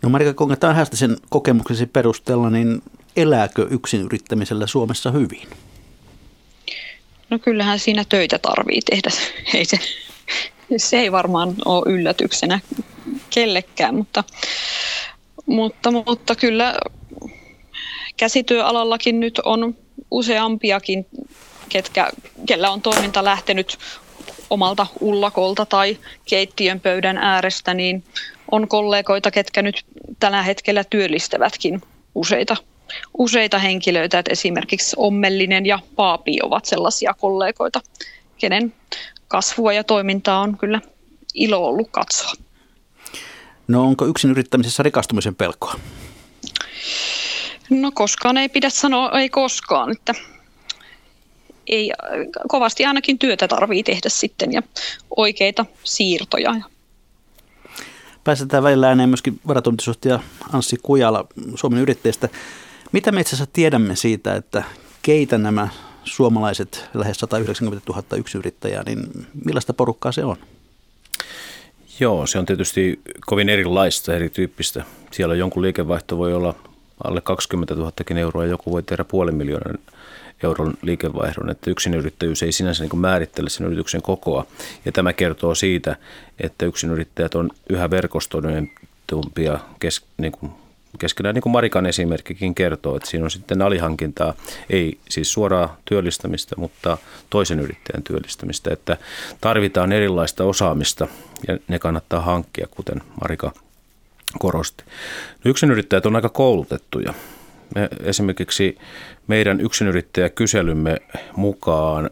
No 0.08 0.12
Marika 0.12 0.34
Konga, 0.34 0.56
sen 0.94 1.18
kokemuksesi 1.30 1.86
perusteella, 1.86 2.50
niin 2.50 2.82
elääkö 3.16 3.68
yksin 3.70 4.02
yrittämisellä 4.02 4.68
Suomessa 4.68 5.12
hyvin? 5.12 5.48
No 7.30 7.40
kyllähän 7.40 7.80
siinä 7.80 8.04
töitä 8.10 8.40
tarvii 8.40 8.82
tehdä. 8.82 9.10
Ei 9.58 9.66
se, 9.66 9.80
se 10.78 11.00
ei 11.00 11.12
varmaan 11.12 11.56
ole 11.66 11.94
yllätyksenä 11.94 12.60
kellekään, 13.30 13.96
mutta, 13.96 14.24
mutta, 15.46 15.92
mutta 15.92 16.36
kyllä 16.36 16.76
käsityöalallakin 18.18 19.20
nyt 19.20 19.40
on 19.40 19.76
useampiakin, 20.12 21.06
ketkä, 21.70 22.10
kellä 22.46 22.72
on 22.72 22.82
toiminta 22.82 23.24
lähtenyt 23.24 23.78
omalta 24.50 24.88
ullakolta 25.02 25.66
tai 25.66 25.98
keittiön 26.26 26.80
pöydän 26.80 27.18
äärestä, 27.18 27.74
niin 27.74 28.04
on 28.52 28.68
kollegoita, 28.68 29.32
ketkä 29.32 29.62
nyt 29.62 29.86
tällä 30.20 30.44
hetkellä 30.44 30.84
työllistävätkin 30.84 31.82
useita, 32.16 32.58
useita 33.18 33.60
henkilöitä. 33.60 34.20
Että 34.20 34.32
esimerkiksi 34.32 34.96
Ommellinen 35.00 35.66
ja 35.66 35.80
Paapi 35.96 36.38
ovat 36.44 36.66
sellaisia 36.66 37.14
kollegoita, 37.14 37.82
kenen 38.38 38.74
kasvua 39.28 39.74
ja 39.74 39.84
toimintaa 39.84 40.40
on 40.40 40.58
kyllä 40.58 40.82
ilo 41.34 41.66
ollut 41.66 41.88
katsoa. 41.92 42.32
No 43.68 43.84
onko 43.84 44.06
yksin 44.06 44.32
yrittämisessä 44.32 44.84
rikastumisen 44.84 45.36
pelkoa? 45.36 45.80
No 47.70 47.92
koskaan 47.94 48.38
ei 48.38 48.50
pidä 48.50 48.70
sanoa, 48.70 49.20
ei 49.20 49.30
koskaan. 49.30 49.92
Että 49.92 50.14
ei, 51.68 51.92
kovasti 52.48 52.86
ainakin 52.86 53.20
työtä 53.20 53.48
tarvii 53.48 53.84
tehdä 53.84 54.10
sitten 54.10 54.54
ja 54.54 54.64
oikeita 55.18 55.66
siirtoja. 55.84 56.56
Päästetään 58.28 58.64
välillä 58.64 58.88
ääneen 58.88 59.10
myöskin 59.10 59.40
varatoimitusjohtaja 59.48 60.20
Anssi 60.54 60.78
Kujala 60.84 61.28
Suomen 61.56 61.80
yrittäjistä. 61.80 62.30
Mitä 62.92 63.12
me 63.12 63.22
itse 63.22 63.36
asiassa 63.36 63.54
tiedämme 63.54 63.96
siitä, 63.96 64.36
että 64.36 64.64
keitä 65.02 65.38
nämä 65.38 65.68
suomalaiset 66.04 66.90
lähes 66.94 67.18
190 67.18 67.92
000 67.94 68.18
yksiyrittäjää, 68.18 68.84
niin 68.84 69.28
millaista 69.46 69.74
porukkaa 69.74 70.12
se 70.12 70.26
on? 70.26 70.38
Joo, 72.00 72.28
se 72.28 72.40
on 72.40 72.46
tietysti 72.46 73.02
kovin 73.26 73.50
erilaista, 73.50 74.16
erityyppistä. 74.16 74.84
Siellä 75.12 75.36
jonkun 75.36 75.62
liikevaihto 75.62 76.18
voi 76.18 76.34
olla 76.34 76.56
alle 77.04 77.22
20 77.22 77.76
000 77.76 77.92
euroa 78.16 78.44
ja 78.44 78.50
joku 78.50 78.72
voi 78.72 78.84
tehdä 78.84 79.04
puolen 79.04 79.36
miljoonan 79.36 79.78
euron 80.44 80.74
liikevaihdon, 80.82 81.50
että 81.50 81.70
yksinyrittäjyys 81.70 82.44
ei 82.44 82.52
sinänsä 82.52 82.84
niin 82.84 83.00
määrittele 83.00 83.50
sen 83.50 83.68
yrityksen 83.68 84.02
kokoa. 84.02 84.46
Ja 84.86 84.92
tämä 84.92 85.14
kertoo 85.14 85.56
siitä, 85.56 85.96
että 86.40 86.66
yksinyrittäjät 86.66 87.36
on 87.36 87.50
yhä 87.70 87.90
verkostoituneempia 87.90 89.60
kes, 89.80 90.06
niin 90.18 90.32
kuin 90.32 90.52
keskenään, 91.00 91.36
niin 91.36 91.42
kuin 91.42 91.54
Marikan 91.54 91.86
esimerkkikin 91.86 92.56
kertoo, 92.56 92.96
että 92.96 93.10
siinä 93.10 93.24
on 93.24 93.32
sitten 93.32 93.62
alihankintaa, 93.62 94.34
ei 94.70 94.98
siis 95.10 95.34
suoraa 95.34 95.78
työllistämistä, 95.86 96.56
mutta 96.58 96.98
toisen 97.30 97.60
yrittäjän 97.60 98.04
työllistämistä, 98.04 98.74
että 98.74 98.98
tarvitaan 99.42 99.92
erilaista 99.92 100.44
osaamista 100.44 101.08
ja 101.48 101.58
ne 101.68 101.80
kannattaa 101.80 102.22
hankkia, 102.22 102.68
kuten 102.72 103.02
Marika 103.22 103.52
korosti. 104.40 104.84
Yksinyrittäjät 105.46 106.06
on 106.06 106.16
aika 106.16 106.30
koulutettuja. 106.30 107.14
Me 107.76 107.90
esimerkiksi 108.04 108.78
meidän 109.28 109.62
yksinyrittäjäkyselymme 109.62 110.98
mukaan 111.36 112.10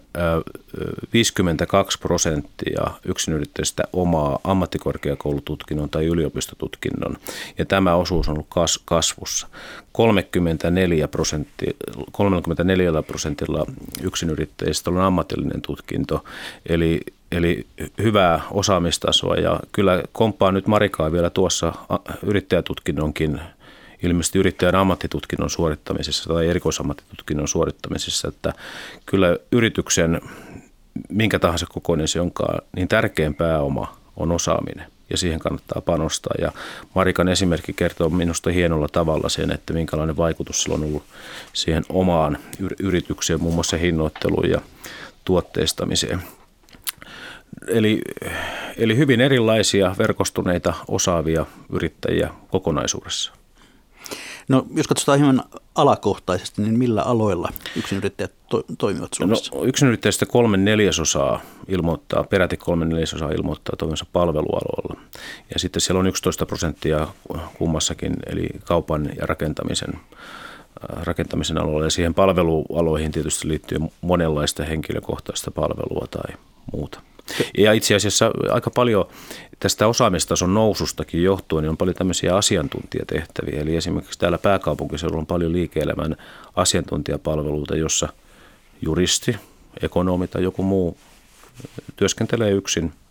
52 1.14 2.00
prosenttia 2.00 2.84
yksinyrittäjistä 3.06 3.84
omaa 3.94 4.40
ammattikorkeakoulututkinnon 4.44 5.90
tai 5.90 6.06
yliopistotutkinnon, 6.06 7.18
ja 7.58 7.66
tämä 7.66 7.96
osuus 7.96 8.30
on 8.30 8.34
ollut 8.34 8.82
kasvussa. 8.86 9.48
34 9.92 11.08
prosenttia, 11.08 11.74
34 12.12 13.04
prosentilla 13.04 13.66
yksinyrittäjistä 14.04 14.90
on 14.90 15.02
ammatillinen 15.02 15.62
tutkinto, 15.62 16.24
eli, 16.70 17.02
eli 17.32 17.66
hyvää 18.04 18.42
osaamistasoa, 18.52 19.36
ja 19.36 19.60
kyllä 19.72 20.04
komppaa 20.12 20.52
nyt 20.52 20.68
Marikaa 20.68 21.12
vielä 21.12 21.30
tuossa 21.30 21.74
yrittäjätutkinnonkin 22.24 23.42
ilmeisesti 24.06 24.40
yrittäjän 24.40 24.76
ammattitutkinnon 24.76 25.50
suorittamisessa 25.50 26.34
tai 26.34 26.48
erikoisammattitutkinnon 26.48 27.48
suorittamisessa, 27.48 28.28
että 28.28 28.54
kyllä 29.06 29.38
yrityksen, 29.52 30.22
minkä 31.10 31.40
tahansa 31.40 31.66
kokoinen 31.70 32.08
se 32.08 32.22
onkaan, 32.22 32.62
niin 32.76 32.88
tärkein 32.88 33.36
pääoma 33.36 33.98
on 34.16 34.32
osaaminen 34.32 34.86
ja 35.10 35.18
siihen 35.18 35.40
kannattaa 35.40 35.82
panostaa. 35.82 36.34
Ja 36.42 36.52
Marikan 36.96 37.28
esimerkki 37.28 37.74
kertoo 37.74 38.10
minusta 38.10 38.50
hienolla 38.50 38.88
tavalla 38.88 39.30
sen, 39.30 39.52
että 39.52 39.74
minkälainen 39.74 40.18
vaikutus 40.18 40.64
sillä 40.64 40.76
on 40.76 40.84
ollut 40.84 41.04
siihen 41.54 41.84
omaan 41.90 42.38
yritykseen, 42.80 43.42
muun 43.42 43.54
muassa 43.54 43.78
hinnoitteluun 43.78 44.50
ja 44.50 44.62
tuotteistamiseen. 45.26 46.24
Eli, 47.68 48.02
eli 48.78 48.98
hyvin 48.98 49.22
erilaisia 49.22 49.96
verkostuneita, 49.98 50.74
osaavia 50.88 51.46
yrittäjiä 51.70 52.30
kokonaisuudessaan. 52.52 53.45
No, 54.48 54.66
jos 54.76 54.88
katsotaan 54.88 55.20
hieman 55.20 55.44
alakohtaisesti, 55.76 56.62
niin 56.62 56.80
millä 56.80 57.02
aloilla 57.02 57.50
yksinyrittäjät 57.76 58.32
to- 58.50 58.64
toimivat 58.78 59.14
Suomessa? 59.14 59.56
No, 59.56 59.64
yksinyrittäjistä 59.64 60.26
kolme 60.26 60.58
neljäsosaa 60.58 61.42
ilmoittaa, 61.68 62.24
peräti 62.24 62.58
kolme 62.58 62.86
neljäsosaa 62.86 63.32
ilmoittaa 63.32 63.76
toimivansa 63.78 64.06
palvelualoilla. 64.14 65.02
Ja 65.54 65.60
sitten 65.60 65.82
siellä 65.82 66.00
on 66.00 66.08
11 66.08 66.46
prosenttia 66.46 67.08
kummassakin, 67.58 68.14
eli 68.26 68.50
kaupan 68.64 69.10
ja 69.18 69.26
rakentamisen 69.26 69.94
äh, 69.94 71.04
rakentamisen 71.04 71.58
alueella 71.58 71.86
ja 71.86 71.90
siihen 71.92 72.14
palvelualoihin 72.14 73.12
tietysti 73.12 73.48
liittyy 73.48 73.78
monenlaista 74.02 74.64
henkilökohtaista 74.64 75.52
palvelua 75.52 76.08
tai 76.12 76.36
muuta. 76.74 77.02
Ja 77.58 77.74
itse 77.74 77.96
asiassa 77.96 78.32
aika 78.50 78.70
paljon 78.70 79.06
tästä 79.60 79.88
osaamistason 79.88 80.54
nousustakin 80.54 81.24
johtuen 81.24 81.62
niin 81.62 81.70
on 81.70 81.78
paljon 81.78 81.96
tämmöisiä 81.96 82.36
asiantuntijatehtäviä. 82.36 83.62
Eli 83.62 83.76
esimerkiksi 83.76 84.20
täällä 84.20 84.38
pääkaupunkiseudulla 84.38 85.22
on 85.22 85.28
paljon 85.28 85.54
liike-elämän 85.54 86.16
asiantuntijapalveluita, 86.56 87.76
jossa 87.76 88.10
juristi, 88.82 89.36
ekonomi 89.82 90.28
tai 90.28 90.44
joku 90.44 90.64
muu 90.64 90.98
työskentelee 91.96 92.52
yksin– 92.52 92.94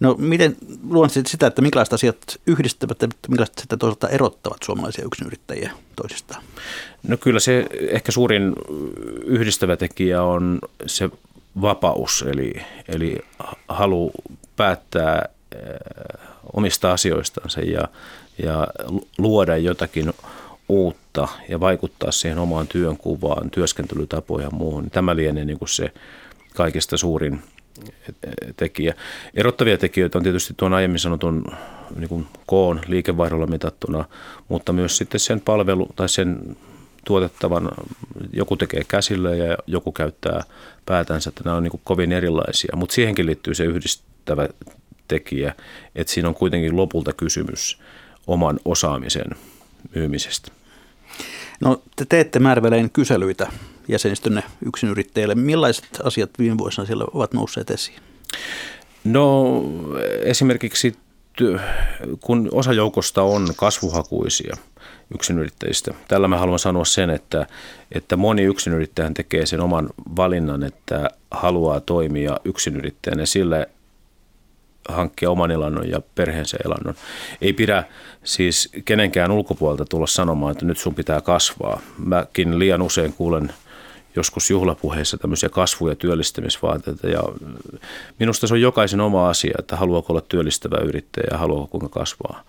No 0.00 0.14
miten 0.18 0.56
luonnehtisit 0.88 1.26
sitä, 1.26 1.46
että 1.46 1.62
minkälaiset 1.62 1.92
asiat 1.92 2.40
yhdistävät 2.46 3.02
ja 3.02 3.08
minkälaiset 3.28 3.58
sitä 3.58 3.76
toisaalta 3.76 4.08
erottavat 4.08 4.62
suomalaisia 4.62 5.04
yksinyrittäjiä 5.04 5.70
toisistaan? 5.96 6.42
No 7.08 7.16
kyllä 7.16 7.40
se 7.40 7.66
ehkä 7.88 8.12
suurin 8.12 8.52
yhdistävä 9.24 9.76
tekijä 9.76 10.22
on 10.22 10.58
se 10.86 11.10
vapaus, 11.60 12.24
eli, 12.28 12.52
eli 12.88 13.18
halu 13.68 14.10
päättää 14.56 15.28
eh, 15.54 15.60
omista 16.52 16.92
asioistansa 16.92 17.60
ja, 17.60 17.88
ja 18.42 18.66
luoda 19.18 19.56
jotakin 19.56 20.12
uutta 20.68 21.28
ja 21.48 21.60
vaikuttaa 21.60 22.12
siihen 22.12 22.38
omaan 22.38 22.68
työnkuvaan, 22.68 23.50
työskentelytapoihin 23.50 24.46
ja 24.46 24.50
muuhun. 24.50 24.90
Tämä 24.90 25.16
lienee 25.16 25.44
niin 25.44 25.58
kuin 25.58 25.68
se 25.68 25.92
kaikista 26.54 26.96
suurin 26.96 27.42
tekijä. 28.56 28.94
Erottavia 29.34 29.78
tekijöitä 29.78 30.18
on 30.18 30.24
tietysti 30.24 30.54
tuon 30.56 30.72
aiemmin 30.72 30.98
sanotun 30.98 31.44
niin 31.96 32.08
kuin 32.08 32.26
koon 32.46 32.80
liikevaihdolla 32.86 33.46
mitattuna, 33.46 34.04
mutta 34.48 34.72
myös 34.72 34.96
sitten 34.96 35.20
sen 35.20 35.40
palvelu 35.40 35.88
tai 35.96 36.08
sen 36.08 36.56
tuotettavan, 37.04 37.68
joku 38.32 38.56
tekee 38.56 38.84
käsillä 38.88 39.34
ja 39.34 39.56
joku 39.66 39.92
käyttää 39.92 40.44
päätänsä, 40.86 41.28
että 41.28 41.44
nämä 41.44 41.56
on 41.56 41.62
niin 41.62 41.80
kovin 41.84 42.12
erilaisia. 42.12 42.76
Mutta 42.76 42.94
siihenkin 42.94 43.26
liittyy 43.26 43.54
se 43.54 43.64
yhdistävä 43.64 44.48
tekijä, 45.08 45.54
että 45.94 46.12
siinä 46.12 46.28
on 46.28 46.34
kuitenkin 46.34 46.76
lopulta 46.76 47.12
kysymys 47.12 47.78
oman 48.26 48.60
osaamisen 48.64 49.30
myymisestä. 49.94 50.52
No 51.60 51.82
te 51.96 52.04
teette 52.08 52.38
määrävälein 52.38 52.90
kyselyitä 52.90 53.52
jäsenistönne 53.88 54.42
yksinyrittäjille. 54.66 55.34
Millaiset 55.34 55.88
asiat 56.04 56.30
viime 56.38 56.58
vuosina 56.58 56.86
siellä 56.86 57.04
ovat 57.14 57.34
nousseet 57.34 57.70
esiin? 57.70 57.98
No 59.04 59.62
esimerkiksi 60.22 60.96
kun 62.20 62.48
osa 62.52 62.72
joukosta 62.72 63.22
on 63.22 63.48
kasvuhakuisia 63.56 64.56
yksinyrittäjistä. 65.14 65.94
Tällä 66.08 66.28
mä 66.28 66.38
haluan 66.38 66.58
sanoa 66.58 66.84
sen, 66.84 67.10
että, 67.10 67.46
että 67.92 68.16
moni 68.16 68.42
yksinyrittäjä 68.42 69.10
tekee 69.14 69.46
sen 69.46 69.60
oman 69.60 69.88
valinnan, 70.16 70.62
että 70.62 71.10
haluaa 71.30 71.80
toimia 71.80 72.36
yksinyrittäjänä 72.44 73.26
sille 73.26 73.68
hankkia 74.88 75.30
oman 75.30 75.50
elannon 75.50 75.88
ja 75.88 76.00
perheensä 76.14 76.56
elannon. 76.64 76.94
Ei 77.40 77.52
pidä 77.52 77.84
siis 78.24 78.68
kenenkään 78.84 79.30
ulkopuolelta 79.30 79.84
tulla 79.84 80.06
sanomaan, 80.06 80.52
että 80.52 80.64
nyt 80.64 80.78
sun 80.78 80.94
pitää 80.94 81.20
kasvaa. 81.20 81.80
Mäkin 81.98 82.58
liian 82.58 82.82
usein 82.82 83.12
kuulen 83.12 83.52
joskus 84.16 84.50
juhlapuheissa 84.50 85.18
tämmöisiä 85.18 85.48
kasvu- 85.48 85.88
ja 85.88 85.96
työllistämisvaateita. 85.96 87.08
Ja 87.08 87.22
minusta 88.18 88.46
se 88.46 88.54
on 88.54 88.60
jokaisen 88.60 89.00
oma 89.00 89.28
asia, 89.28 89.54
että 89.58 89.76
haluaako 89.76 90.12
olla 90.12 90.22
työllistävä 90.28 90.76
yrittäjä 90.76 91.26
ja 91.30 91.38
haluaako 91.38 91.66
kuinka 91.66 91.88
kasvaa. 91.88 92.42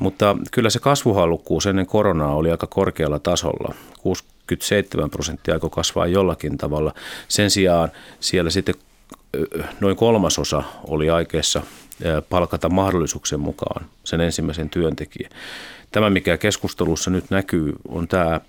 Mutta 0.00 0.36
kyllä 0.52 0.70
se 0.70 0.78
kasvuhalukkuus 0.78 1.66
ennen 1.66 1.86
koronaa 1.86 2.34
oli 2.34 2.50
aika 2.50 2.66
korkealla 2.66 3.18
tasolla. 3.18 3.74
67 4.02 5.10
prosenttia 5.10 5.54
aikoi 5.54 5.70
kasvaa 5.70 6.06
jollakin 6.06 6.58
tavalla. 6.58 6.94
Sen 7.28 7.50
sijaan 7.50 7.92
siellä 8.20 8.50
sitten 8.50 8.74
noin 9.80 9.96
kolmasosa 9.96 10.62
oli 10.84 11.10
aikeessa 11.10 11.62
palkata 12.28 12.68
mahdollisuuksien 12.68 13.40
mukaan 13.40 13.86
sen 14.04 14.20
ensimmäisen 14.20 14.70
työntekijän. 14.70 15.32
Tämä, 15.92 16.10
mikä 16.10 16.36
keskustelussa 16.36 17.10
nyt 17.10 17.30
näkyy, 17.30 17.72
on 17.88 18.08
tämä 18.08 18.40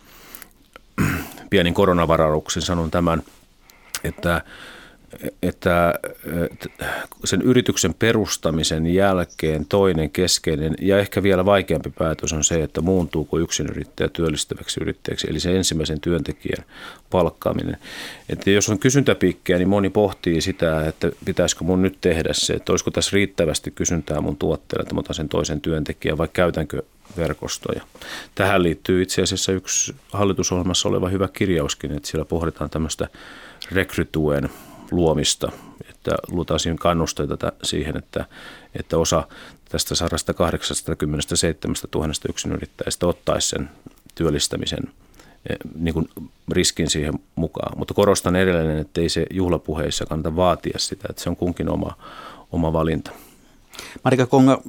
pienin 1.50 1.74
koronavarauksen 1.74 2.62
sanon 2.62 2.92
tämän, 2.92 3.24
että 4.04 4.42
että 5.42 5.94
sen 7.26 7.42
yrityksen 7.42 7.94
perustamisen 7.94 8.88
jälkeen 8.88 9.66
toinen 9.66 10.10
keskeinen 10.10 10.76
ja 10.82 11.00
ehkä 11.00 11.24
vielä 11.24 11.46
vaikeampi 11.46 11.90
päätös 11.90 12.34
on 12.34 12.44
se, 12.44 12.64
että 12.64 12.82
muuntuuko 12.82 13.38
yrittäjä 13.70 14.10
työllistäväksi 14.10 14.80
yrittäjäksi, 14.82 15.28
eli 15.30 15.40
se 15.40 15.58
ensimmäisen 15.58 16.02
työntekijän 16.02 16.66
palkkaaminen. 17.10 17.78
Että 18.30 18.50
jos 18.50 18.70
on 18.70 18.80
kysyntäpiikkejä, 18.80 19.58
niin 19.58 19.70
moni 19.70 19.90
pohtii 19.90 20.42
sitä, 20.42 20.88
että 20.88 21.12
pitäisikö 21.26 21.64
mun 21.64 21.82
nyt 21.82 21.98
tehdä 22.02 22.30
se, 22.34 22.54
että 22.54 22.74
olisiko 22.74 22.92
tässä 22.92 23.12
riittävästi 23.14 23.72
kysyntää 23.72 24.22
mun 24.22 24.38
tuotteelle, 24.38 24.82
että 24.82 24.94
mä 24.94 25.00
otan 25.00 25.16
sen 25.16 25.30
toisen 25.30 25.62
työntekijän 25.62 26.18
vai 26.18 26.28
käytänkö 26.34 26.84
verkostoja. 27.18 27.82
Tähän 28.36 28.64
liittyy 28.64 29.02
itse 29.02 29.22
asiassa 29.22 29.52
yksi 29.52 29.96
hallitusohjelmassa 30.12 30.90
oleva 30.90 31.10
hyvä 31.10 31.28
kirjauskin, 31.34 31.92
että 31.92 32.10
siellä 32.10 32.26
pohditaan 32.26 32.70
tämmöistä 32.70 33.08
rekrytuen 33.72 34.50
luomista, 34.92 35.52
että 35.90 36.12
luotaisiin 36.28 36.78
kannusteita 36.78 37.52
siihen, 37.64 37.98
että, 37.98 38.26
että 38.76 38.98
osa 38.98 39.28
tästä 39.70 39.96
187 39.96 41.76
000 41.96 42.08
yksinyrittäjistä 42.30 43.08
ottaisi 43.08 43.50
sen 43.50 43.70
työllistämisen 44.16 44.84
eh, 45.50 45.58
niin 45.76 45.94
kuin 45.94 46.10
riskin 46.52 46.90
siihen 46.90 47.14
mukaan. 47.36 47.78
Mutta 47.78 47.94
korostan 47.94 48.36
edelleen, 48.36 48.78
että 48.78 49.02
ei 49.02 49.10
se 49.10 49.26
juhlapuheissa 49.32 50.06
kannata 50.06 50.36
vaatia 50.36 50.80
sitä, 50.80 51.08
että 51.10 51.22
se 51.24 51.30
on 51.30 51.36
kunkin 51.36 51.70
oma, 51.70 51.98
oma 52.52 52.74
valinta. 52.74 53.12
Marika 54.04 54.26
Konga, 54.26 54.62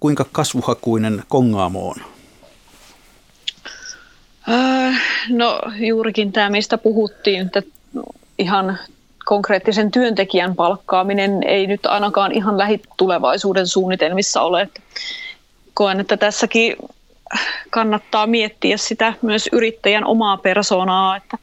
kuinka 0.00 0.26
kasvuhakuinen 0.32 1.22
Kongaamo 1.28 1.88
on? 1.88 1.96
Äh, 4.48 5.02
no 5.28 5.60
juurikin 5.88 6.32
tämä, 6.32 6.50
mistä 6.50 6.78
puhuttiin, 6.78 7.46
että 7.46 7.62
ihan 8.38 8.78
konkreettisen 9.24 9.90
työntekijän 9.90 10.54
palkkaaminen 10.54 11.42
ei 11.42 11.66
nyt 11.66 11.86
ainakaan 11.86 12.32
ihan 12.32 12.58
lähitulevaisuuden 12.58 13.66
suunnitelmissa 13.66 14.42
ole. 14.42 14.68
Koen, 15.74 16.00
että 16.00 16.16
tässäkin 16.16 16.76
kannattaa 17.70 18.26
miettiä 18.26 18.76
sitä 18.76 19.14
myös 19.22 19.48
yrittäjän 19.52 20.04
omaa 20.04 20.36
persoonaa, 20.36 21.16
että 21.16 21.38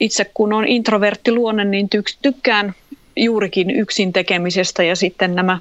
itse 0.00 0.30
kun 0.34 0.52
on 0.52 0.68
introvertti 0.68 1.32
luonne, 1.32 1.64
niin 1.64 1.88
tykkään 2.22 2.74
juurikin 3.16 3.70
yksin 3.70 4.12
tekemisestä 4.12 4.82
ja 4.82 4.96
sitten 4.96 5.34
nämä 5.34 5.58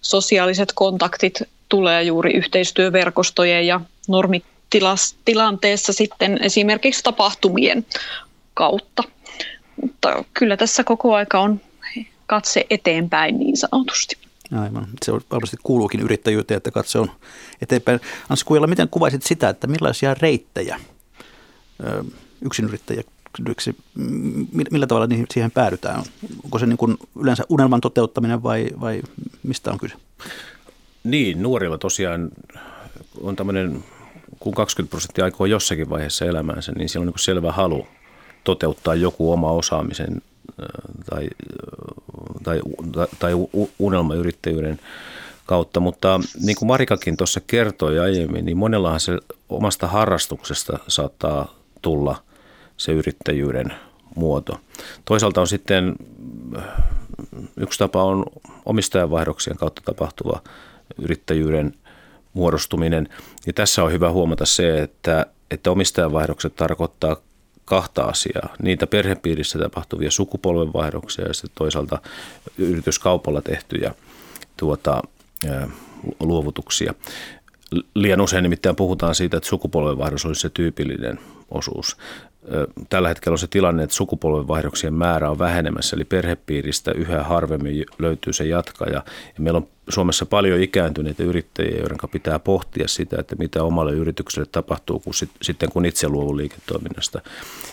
sosiaaliset 0.00 0.72
kontaktit 0.74 1.42
tulee 1.68 2.02
juuri 2.02 2.32
yhteistyöverkostojen 2.32 3.66
ja 3.66 3.80
normitilanteessa 4.08 5.92
sitten 5.92 6.38
esimerkiksi 6.42 7.02
tapahtumien 7.02 7.86
kautta. 8.54 9.02
Mutta 9.82 10.24
kyllä 10.34 10.56
tässä 10.56 10.84
koko 10.84 11.14
aika 11.14 11.40
on 11.40 11.60
katse 12.26 12.66
eteenpäin 12.70 13.38
niin 13.38 13.56
sanotusti. 13.56 14.16
Aivan. 14.60 14.86
Se 15.02 15.12
on 15.12 15.20
varmasti 15.30 15.56
kuuluukin 15.62 16.00
yrittäjyyteen, 16.00 16.56
että 16.56 16.70
katse 16.70 16.98
on 16.98 17.10
eteenpäin. 17.62 18.00
Anssi 18.28 18.44
Kujalla, 18.44 18.66
miten 18.66 18.88
kuvaisit 18.88 19.22
sitä, 19.22 19.48
että 19.48 19.66
millaisia 19.66 20.14
reittejä 20.14 20.80
yksinyrittäjä 22.44 23.02
millä 24.70 24.86
tavalla 24.86 25.08
siihen 25.32 25.50
päädytään? 25.50 26.02
Onko 26.44 26.58
se 26.58 26.66
niin 26.66 26.76
kuin 26.76 26.96
yleensä 27.20 27.44
unelman 27.48 27.80
toteuttaminen 27.80 28.42
vai, 28.42 28.68
vai 28.80 29.02
mistä 29.42 29.70
on 29.70 29.78
kyse? 29.78 29.94
Niin, 31.04 31.42
nuorilla 31.42 31.78
tosiaan 31.78 32.30
on 33.20 33.36
tämmöinen, 33.36 33.84
kun 34.38 34.54
20 34.54 34.90
prosenttia 34.90 35.24
aikoo 35.24 35.46
jossakin 35.46 35.90
vaiheessa 35.90 36.24
elämäänsä, 36.24 36.72
niin 36.72 36.88
siellä 36.88 37.02
on 37.04 37.06
niin 37.06 37.18
selvä 37.18 37.52
halu 37.52 37.86
toteuttaa 38.44 38.94
joku 38.94 39.32
oma 39.32 39.50
osaamisen 39.50 40.22
tai, 41.10 41.28
tai, 42.42 42.60
tai 43.18 43.32
unelmayrittäjyyden 43.78 44.80
kautta. 45.46 45.80
Mutta 45.80 46.20
niin 46.42 46.56
kuin 46.56 46.66
Marikakin 46.66 47.16
tuossa 47.16 47.40
kertoi 47.46 47.98
aiemmin, 47.98 48.44
niin 48.44 48.56
monellahan 48.56 49.00
se 49.00 49.18
omasta 49.48 49.86
harrastuksesta 49.86 50.78
saattaa 50.88 51.54
tulla 51.82 52.22
se 52.76 52.92
yrittäjyyden 52.92 53.72
muoto. 54.14 54.60
Toisaalta 55.04 55.40
on 55.40 55.48
sitten 55.48 55.96
yksi 57.56 57.78
tapa 57.78 58.04
on 58.04 58.24
omistajanvaihdoksien 58.66 59.56
kautta 59.56 59.82
tapahtuva 59.84 60.40
yrittäjyyden 60.98 61.74
muodostuminen. 62.32 63.08
Ja 63.46 63.52
tässä 63.52 63.84
on 63.84 63.92
hyvä 63.92 64.10
huomata 64.10 64.46
se, 64.46 64.82
että, 64.82 65.26
että 65.50 65.70
omistajanvaihdokset 65.70 66.56
tarkoittaa 66.56 67.16
kahta 67.70 68.02
asiaa. 68.02 68.54
Niitä 68.62 68.86
perhepiirissä 68.86 69.58
tapahtuvia 69.58 70.10
sukupolvenvaihdoksia 70.10 71.26
ja 71.26 71.34
sitten 71.34 71.54
toisaalta 71.54 71.98
yrityskaupalla 72.58 73.42
tehtyjä 73.42 73.94
tuota, 74.56 75.02
luovutuksia. 76.20 76.94
Liian 77.94 78.20
usein 78.20 78.42
nimittäin 78.42 78.76
puhutaan 78.76 79.14
siitä, 79.14 79.36
että 79.36 79.48
sukupolvenvaihdos 79.48 80.26
olisi 80.26 80.40
se 80.40 80.50
tyypillinen 80.50 81.18
osuus. 81.50 81.96
tällä 82.88 83.08
hetkellä 83.08 83.34
on 83.34 83.38
se 83.38 83.46
tilanne, 83.46 83.82
että 83.82 83.96
sukupolvenvaihdoksien 83.96 84.94
määrä 84.94 85.30
on 85.30 85.38
vähenemässä, 85.38 85.96
eli 85.96 86.04
perhepiiristä 86.04 86.92
yhä 86.92 87.22
harvemmin 87.22 87.84
löytyy 87.98 88.32
se 88.32 88.46
jatkaja. 88.46 89.02
Ja 89.34 89.38
meillä 89.38 89.56
on 89.56 89.68
Suomessa 89.92 90.26
paljon 90.26 90.62
ikääntyneitä 90.62 91.22
yrittäjiä, 91.22 91.78
joiden 91.78 91.98
pitää 92.10 92.38
pohtia 92.38 92.88
sitä, 92.88 93.16
että 93.20 93.36
mitä 93.36 93.62
omalle 93.62 93.92
yritykselle 93.92 94.48
tapahtuu 94.52 94.98
kun 94.98 95.14
sit, 95.14 95.30
sitten, 95.42 95.72
kun 95.72 95.86
itse 95.86 96.08
luovun 96.08 96.36
liiketoiminnasta. 96.36 97.20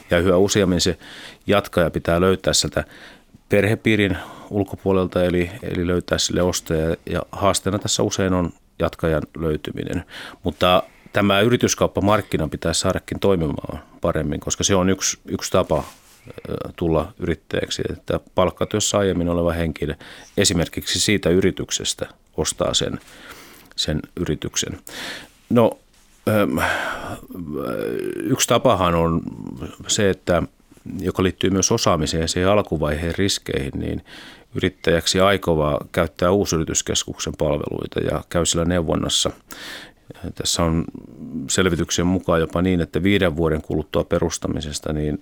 Ja 0.10 0.20
yhä 0.20 0.38
useammin 0.38 0.82
se 0.82 0.98
jatkaja 1.48 1.92
pitää 1.92 2.22
löytää 2.22 2.54
sieltä 2.54 2.84
perhepiirin 3.50 4.18
ulkopuolelta, 4.50 5.24
eli, 5.24 5.50
eli 5.62 5.88
löytää 5.88 6.18
sille 6.18 6.42
ostaja. 6.42 6.96
Ja 7.06 7.22
haasteena 7.32 7.80
tässä 7.80 8.04
usein 8.04 8.34
on 8.34 8.54
jatkajan 8.80 9.24
löytyminen. 9.38 10.06
Mutta 10.44 10.84
tämä 11.14 11.40
yrityskauppamarkkina 11.42 12.48
pitää 12.48 12.74
saadakin 12.74 13.20
toimimaan 13.20 13.80
paremmin, 14.02 14.40
koska 14.40 14.64
se 14.64 14.76
on 14.76 14.90
yksi, 14.90 15.20
yksi 15.26 15.52
tapa 15.52 15.84
tulla 16.76 17.14
yrittäjäksi, 17.20 17.82
että 17.90 18.20
palkkatyössä 18.36 18.98
aiemmin 18.98 19.30
oleva 19.30 19.52
henkilö 19.52 19.96
esimerkiksi 20.38 21.00
siitä 21.00 21.30
yrityksestä 21.30 22.08
ostaa 22.38 22.74
sen, 22.74 23.00
sen 23.76 24.00
yrityksen. 24.20 24.80
No 25.50 25.80
yksi 28.16 28.48
tapahan 28.48 28.96
on 28.96 29.22
se, 29.88 30.10
että 30.10 30.44
joka 31.00 31.24
liittyy 31.24 31.50
myös 31.50 31.72
osaamiseen 31.72 32.22
ja 32.22 32.28
siihen 32.28 32.50
alkuvaiheen 32.50 33.16
riskeihin, 33.18 33.72
niin 33.76 34.06
yrittäjäksi 34.56 35.20
aikova 35.20 35.80
käyttää 35.92 36.32
uusyrityskeskuksen 36.32 37.34
palveluita 37.38 38.00
ja 38.00 38.24
käy 38.30 38.46
sillä 38.46 38.66
neuvonnassa 38.66 39.32
tässä 40.36 40.64
on 40.64 40.86
selvityksen 41.50 42.08
mukaan 42.08 42.40
jopa 42.40 42.62
niin, 42.62 42.82
että 42.82 43.04
viiden 43.04 43.36
vuoden 43.36 43.62
kuluttua 43.62 44.04
perustamisesta, 44.04 44.94
niin 44.94 45.22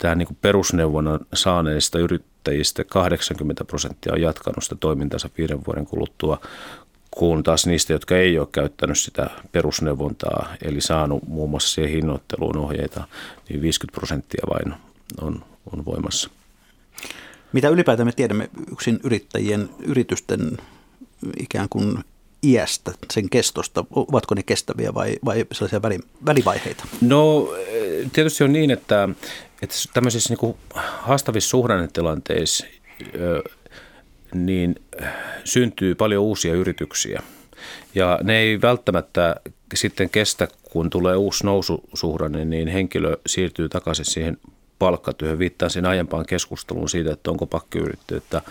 tämä 0.00 0.14
niin 0.14 0.38
perusneuvonnan 0.40 1.20
saaneista 1.34 1.98
yrittäjistä 1.98 2.84
80 2.84 3.64
prosenttia 3.64 4.12
on 4.12 4.20
jatkanut 4.20 4.64
sitä 4.64 4.76
toimintansa 4.80 5.30
viiden 5.38 5.66
vuoden 5.66 5.86
kuluttua, 5.86 6.40
kun 7.10 7.42
taas 7.42 7.66
niistä, 7.66 7.92
jotka 7.92 8.16
ei 8.16 8.38
ole 8.38 8.48
käyttänyt 8.52 8.98
sitä 8.98 9.30
perusneuvontaa, 9.52 10.54
eli 10.62 10.80
saanut 10.80 11.28
muun 11.28 11.50
muassa 11.50 11.74
siihen 11.74 11.92
hinnoitteluun 11.92 12.56
ohjeita, 12.56 13.08
niin 13.48 13.62
50 13.62 13.96
prosenttia 13.96 14.44
vain 14.50 14.74
on, 15.20 15.44
on 15.72 15.84
voimassa. 15.84 16.30
Mitä 17.52 17.68
ylipäätään 17.68 18.06
me 18.06 18.12
tiedämme 18.12 18.50
yksin 18.72 19.00
yrittäjien 19.04 19.70
yritysten 19.86 20.58
ikään 21.38 21.68
kuin 21.68 21.98
iästä, 22.42 22.92
sen 23.12 23.30
kestosta? 23.30 23.84
Ovatko 23.90 24.34
ne 24.34 24.42
kestäviä 24.42 24.94
vai, 24.94 25.16
vai 25.24 25.46
sellaisia 25.52 25.82
väli, 25.82 25.98
välivaiheita? 26.26 26.84
No 27.00 27.48
tietysti 28.12 28.44
on 28.44 28.52
niin, 28.52 28.70
että, 28.70 29.08
että 29.62 29.76
tämmöisissä 29.94 30.34
niin 30.34 30.54
haastavissa 30.74 31.50
suhdannetilanteissa 31.50 32.66
niin 34.34 34.74
syntyy 35.44 35.94
paljon 35.94 36.24
uusia 36.24 36.54
yrityksiä. 36.54 37.22
Ja 37.94 38.18
ne 38.22 38.38
ei 38.38 38.60
välttämättä 38.60 39.36
sitten 39.74 40.10
kestä, 40.10 40.48
kun 40.62 40.90
tulee 40.90 41.16
uusi 41.16 41.44
noususuhdanne, 41.44 42.44
niin 42.44 42.68
henkilö 42.68 43.16
siirtyy 43.26 43.68
takaisin 43.68 44.04
siihen 44.04 44.38
palkkatyöhön. 44.78 45.38
Viittaan 45.38 45.70
sen 45.70 45.86
aiempaan 45.86 46.26
keskusteluun 46.26 46.88
siitä, 46.88 47.12
että 47.12 47.30
onko 47.30 47.46
pakkiyrittäjyyttä 47.46 48.42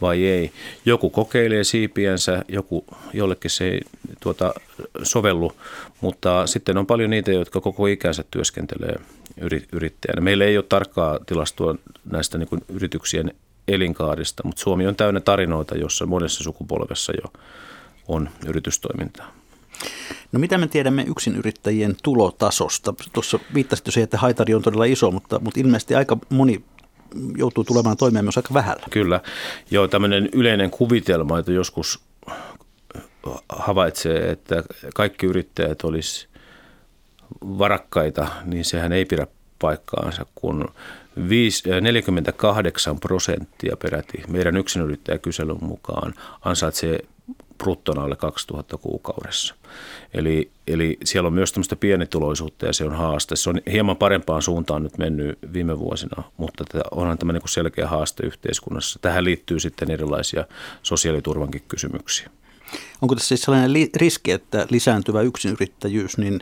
vai 0.00 0.26
ei. 0.26 0.52
Joku 0.84 1.10
kokeilee 1.10 1.64
siipiensä, 1.64 2.44
joku, 2.48 2.84
jollekin 3.12 3.50
se 3.50 3.64
ei 3.64 3.80
tuota, 4.20 4.54
sovellu, 5.02 5.52
mutta 6.00 6.46
sitten 6.46 6.78
on 6.78 6.86
paljon 6.86 7.10
niitä, 7.10 7.32
jotka 7.32 7.60
koko 7.60 7.86
ikänsä 7.86 8.24
työskentelee 8.30 8.96
yrittäjänä. 9.72 10.20
Meillä 10.20 10.44
ei 10.44 10.56
ole 10.56 10.64
tarkkaa 10.68 11.18
tilastoa 11.26 11.74
näistä 12.04 12.38
niin 12.38 12.48
yrityksien 12.68 13.34
elinkaarista, 13.68 14.42
mutta 14.44 14.62
Suomi 14.62 14.86
on 14.86 14.96
täynnä 14.96 15.20
tarinoita, 15.20 15.76
jossa 15.76 16.06
monessa 16.06 16.44
sukupolvessa 16.44 17.12
jo 17.12 17.32
on 18.08 18.28
yritystoimintaa. 18.46 19.32
No 20.32 20.38
mitä 20.38 20.58
me 20.58 20.68
tiedämme 20.68 21.04
yksinyrittäjien 21.08 21.96
tulotasosta? 22.02 22.94
Tuossa 23.12 23.38
viittasit 23.54 23.86
jo 23.86 23.92
siihen, 23.92 24.04
että 24.04 24.18
haitari 24.18 24.54
on 24.54 24.62
todella 24.62 24.84
iso, 24.84 25.10
mutta, 25.10 25.38
mutta 25.38 25.60
ilmeisesti 25.60 25.94
aika 25.94 26.16
moni 26.30 26.64
joutuu 27.36 27.64
tulemaan 27.64 27.96
toimeen 27.96 28.24
myös 28.24 28.36
aika 28.36 28.54
vähällä. 28.54 28.86
Kyllä. 28.90 29.20
Joo, 29.70 29.88
tämmöinen 29.88 30.28
yleinen 30.32 30.70
kuvitelma, 30.70 31.38
että 31.38 31.52
joskus 31.52 32.00
havaitsee, 33.48 34.30
että 34.30 34.62
kaikki 34.94 35.26
yrittäjät 35.26 35.82
olisi 35.82 36.28
varakkaita, 37.42 38.28
niin 38.44 38.64
sehän 38.64 38.92
ei 38.92 39.04
pidä 39.04 39.26
paikkaansa, 39.58 40.26
kun 40.34 40.68
48 41.80 43.00
prosenttia 43.00 43.76
peräti 43.76 44.22
meidän 44.28 44.56
yksinyrittäjäkyselyn 44.56 45.64
mukaan 45.64 46.14
ansaitsee 46.44 46.98
bruttona 47.58 48.02
alle 48.02 48.16
2000 48.16 48.76
kuukaudessa. 48.76 49.54
Eli, 50.14 50.50
eli 50.66 50.98
siellä 51.04 51.26
on 51.26 51.32
myös 51.32 51.52
tämmöistä 51.52 51.76
pienituloisuutta 51.76 52.66
ja 52.66 52.72
se 52.72 52.84
on 52.84 52.92
haaste. 52.92 53.36
Se 53.36 53.50
on 53.50 53.60
hieman 53.72 53.96
parempaan 53.96 54.42
suuntaan 54.42 54.82
nyt 54.82 54.98
mennyt 54.98 55.38
viime 55.52 55.78
vuosina, 55.78 56.22
mutta 56.36 56.64
onhan 56.90 57.18
tämä 57.18 57.32
niin 57.32 57.42
selkeä 57.48 57.88
haaste 57.88 58.26
yhteiskunnassa. 58.26 58.98
Tähän 59.02 59.24
liittyy 59.24 59.60
sitten 59.60 59.90
erilaisia 59.90 60.44
sosiaaliturvankin 60.82 61.62
kysymyksiä. 61.68 62.30
Onko 63.02 63.14
tässä 63.14 63.28
siis 63.28 63.42
sellainen 63.42 63.88
riski, 63.96 64.30
että 64.30 64.66
lisääntyvä 64.70 65.22
yksinyrittäjyys 65.22 66.18
niin 66.18 66.40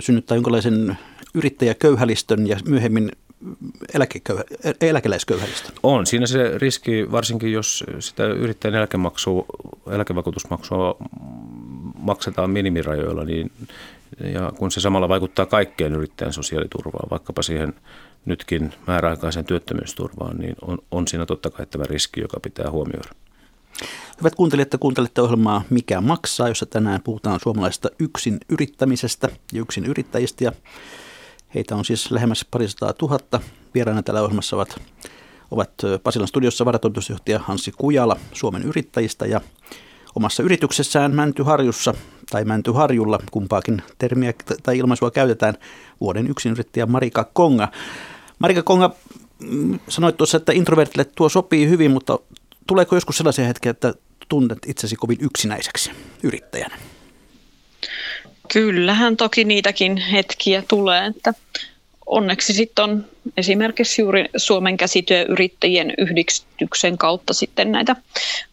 synnyttää 0.00 0.36
jonkinlaisen 0.36 0.98
yrittäjäköyhälistön 1.34 2.46
ja 2.46 2.56
myöhemmin 2.68 3.12
eläkeläisköyhälistä? 4.80 5.72
On. 5.82 6.06
Siinä 6.06 6.26
se 6.26 6.58
riski, 6.58 7.12
varsinkin 7.12 7.52
jos 7.52 7.84
sitä 7.98 8.26
yrittäjän 8.26 8.88
eläkevakuutusmaksua 9.90 10.96
maksetaan 11.98 12.50
minimirajoilla, 12.50 13.24
niin 13.24 13.52
ja 14.32 14.52
kun 14.58 14.70
se 14.70 14.80
samalla 14.80 15.08
vaikuttaa 15.08 15.46
kaikkeen 15.46 15.94
yrittäjän 15.94 16.32
sosiaaliturvaan, 16.32 17.10
vaikkapa 17.10 17.42
siihen 17.42 17.74
nytkin 18.24 18.72
määräaikaisen 18.86 19.44
työttömyysturvaan, 19.44 20.36
niin 20.36 20.56
on, 20.62 20.78
on 20.90 21.08
siinä 21.08 21.26
totta 21.26 21.50
kai 21.50 21.66
tämä 21.66 21.84
riski, 21.84 22.20
joka 22.20 22.40
pitää 22.40 22.70
huomioida. 22.70 23.08
Hyvät 24.18 24.34
kuuntelijat, 24.34 24.68
kuuntelette 24.80 25.22
ohjelmaa 25.22 25.62
Mikä 25.70 26.00
maksaa, 26.00 26.48
jossa 26.48 26.66
tänään 26.66 27.00
puhutaan 27.04 27.40
suomalaisesta 27.42 27.88
yksin 27.98 28.38
yrittämisestä 28.48 29.28
ja 29.52 29.60
yksin 29.60 29.84
yrittäjistä. 29.84 30.44
Ja 30.44 30.52
Heitä 31.54 31.76
on 31.76 31.84
siis 31.84 32.10
lähemmäs 32.10 32.46
parisataa 32.50 32.92
tuhatta. 32.92 33.40
Vieraana 33.74 34.02
tällä 34.02 34.22
ohjelmassa 34.22 34.56
ovat, 34.56 34.80
ovat 35.50 35.70
Pasilan 36.02 36.28
studiossa 36.28 36.64
varatoimitusjohtaja 36.64 37.38
Hansi 37.38 37.72
Kujala 37.72 38.16
Suomen 38.32 38.62
yrittäjistä 38.62 39.26
ja 39.26 39.40
omassa 40.16 40.42
yrityksessään 40.42 41.14
Mäntyharjussa 41.14 41.94
tai 42.30 42.44
Mäntyharjulla, 42.44 43.18
kumpaakin 43.30 43.82
termiä 43.98 44.32
tai 44.62 44.78
ilmaisua 44.78 45.10
käytetään, 45.10 45.54
vuoden 46.00 46.30
yksinyrittäjä 46.30 46.86
Marika 46.86 47.30
Konga. 47.32 47.68
Marika 48.38 48.62
Konga, 48.62 48.94
mm, 49.38 49.78
sanoit 49.88 50.16
tuossa, 50.16 50.36
että 50.36 50.52
introvertille 50.52 51.04
tuo 51.04 51.28
sopii 51.28 51.68
hyvin, 51.68 51.90
mutta 51.90 52.18
tuleeko 52.68 52.94
joskus 52.96 53.16
sellaisia 53.16 53.44
hetkiä, 53.46 53.70
että 53.70 53.94
tunnet 54.28 54.58
itsesi 54.66 54.96
kovin 54.96 55.18
yksinäiseksi 55.20 55.90
yrittäjänä? 56.22 56.78
Kyllähän 58.52 59.16
toki 59.16 59.44
niitäkin 59.44 59.96
hetkiä 59.96 60.62
tulee, 60.68 61.06
että 61.06 61.34
onneksi 62.06 62.52
sitten 62.52 62.84
on 62.84 63.06
esimerkiksi 63.36 64.02
juuri 64.02 64.24
Suomen 64.36 64.76
käsityöyrittäjien 64.76 65.94
yhdistyksen 65.98 66.98
kautta 66.98 67.34
sitten 67.34 67.72
näitä 67.72 67.96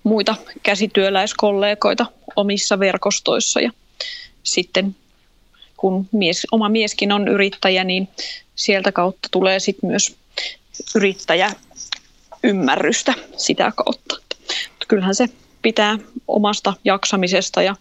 muita 0.03 0.35
käsityöläiskollegoita 0.63 2.05
omissa 2.35 2.79
verkostoissa 2.79 3.61
ja 3.61 3.71
sitten 4.43 4.95
kun 5.77 6.07
mies, 6.11 6.47
oma 6.51 6.69
mieskin 6.69 7.11
on 7.11 7.27
yrittäjä, 7.27 7.83
niin 7.83 8.07
sieltä 8.55 8.91
kautta 8.91 9.29
tulee 9.31 9.59
sitten 9.59 9.89
myös 9.89 10.15
yrittäjäymmärrystä 12.45 13.13
sitä 13.37 13.71
kautta. 13.75 14.15
Kyllähän 14.87 15.15
se 15.15 15.27
pitää 15.61 15.97
omasta 16.27 16.73
jaksamisesta 16.83 17.61
ja 17.61 17.75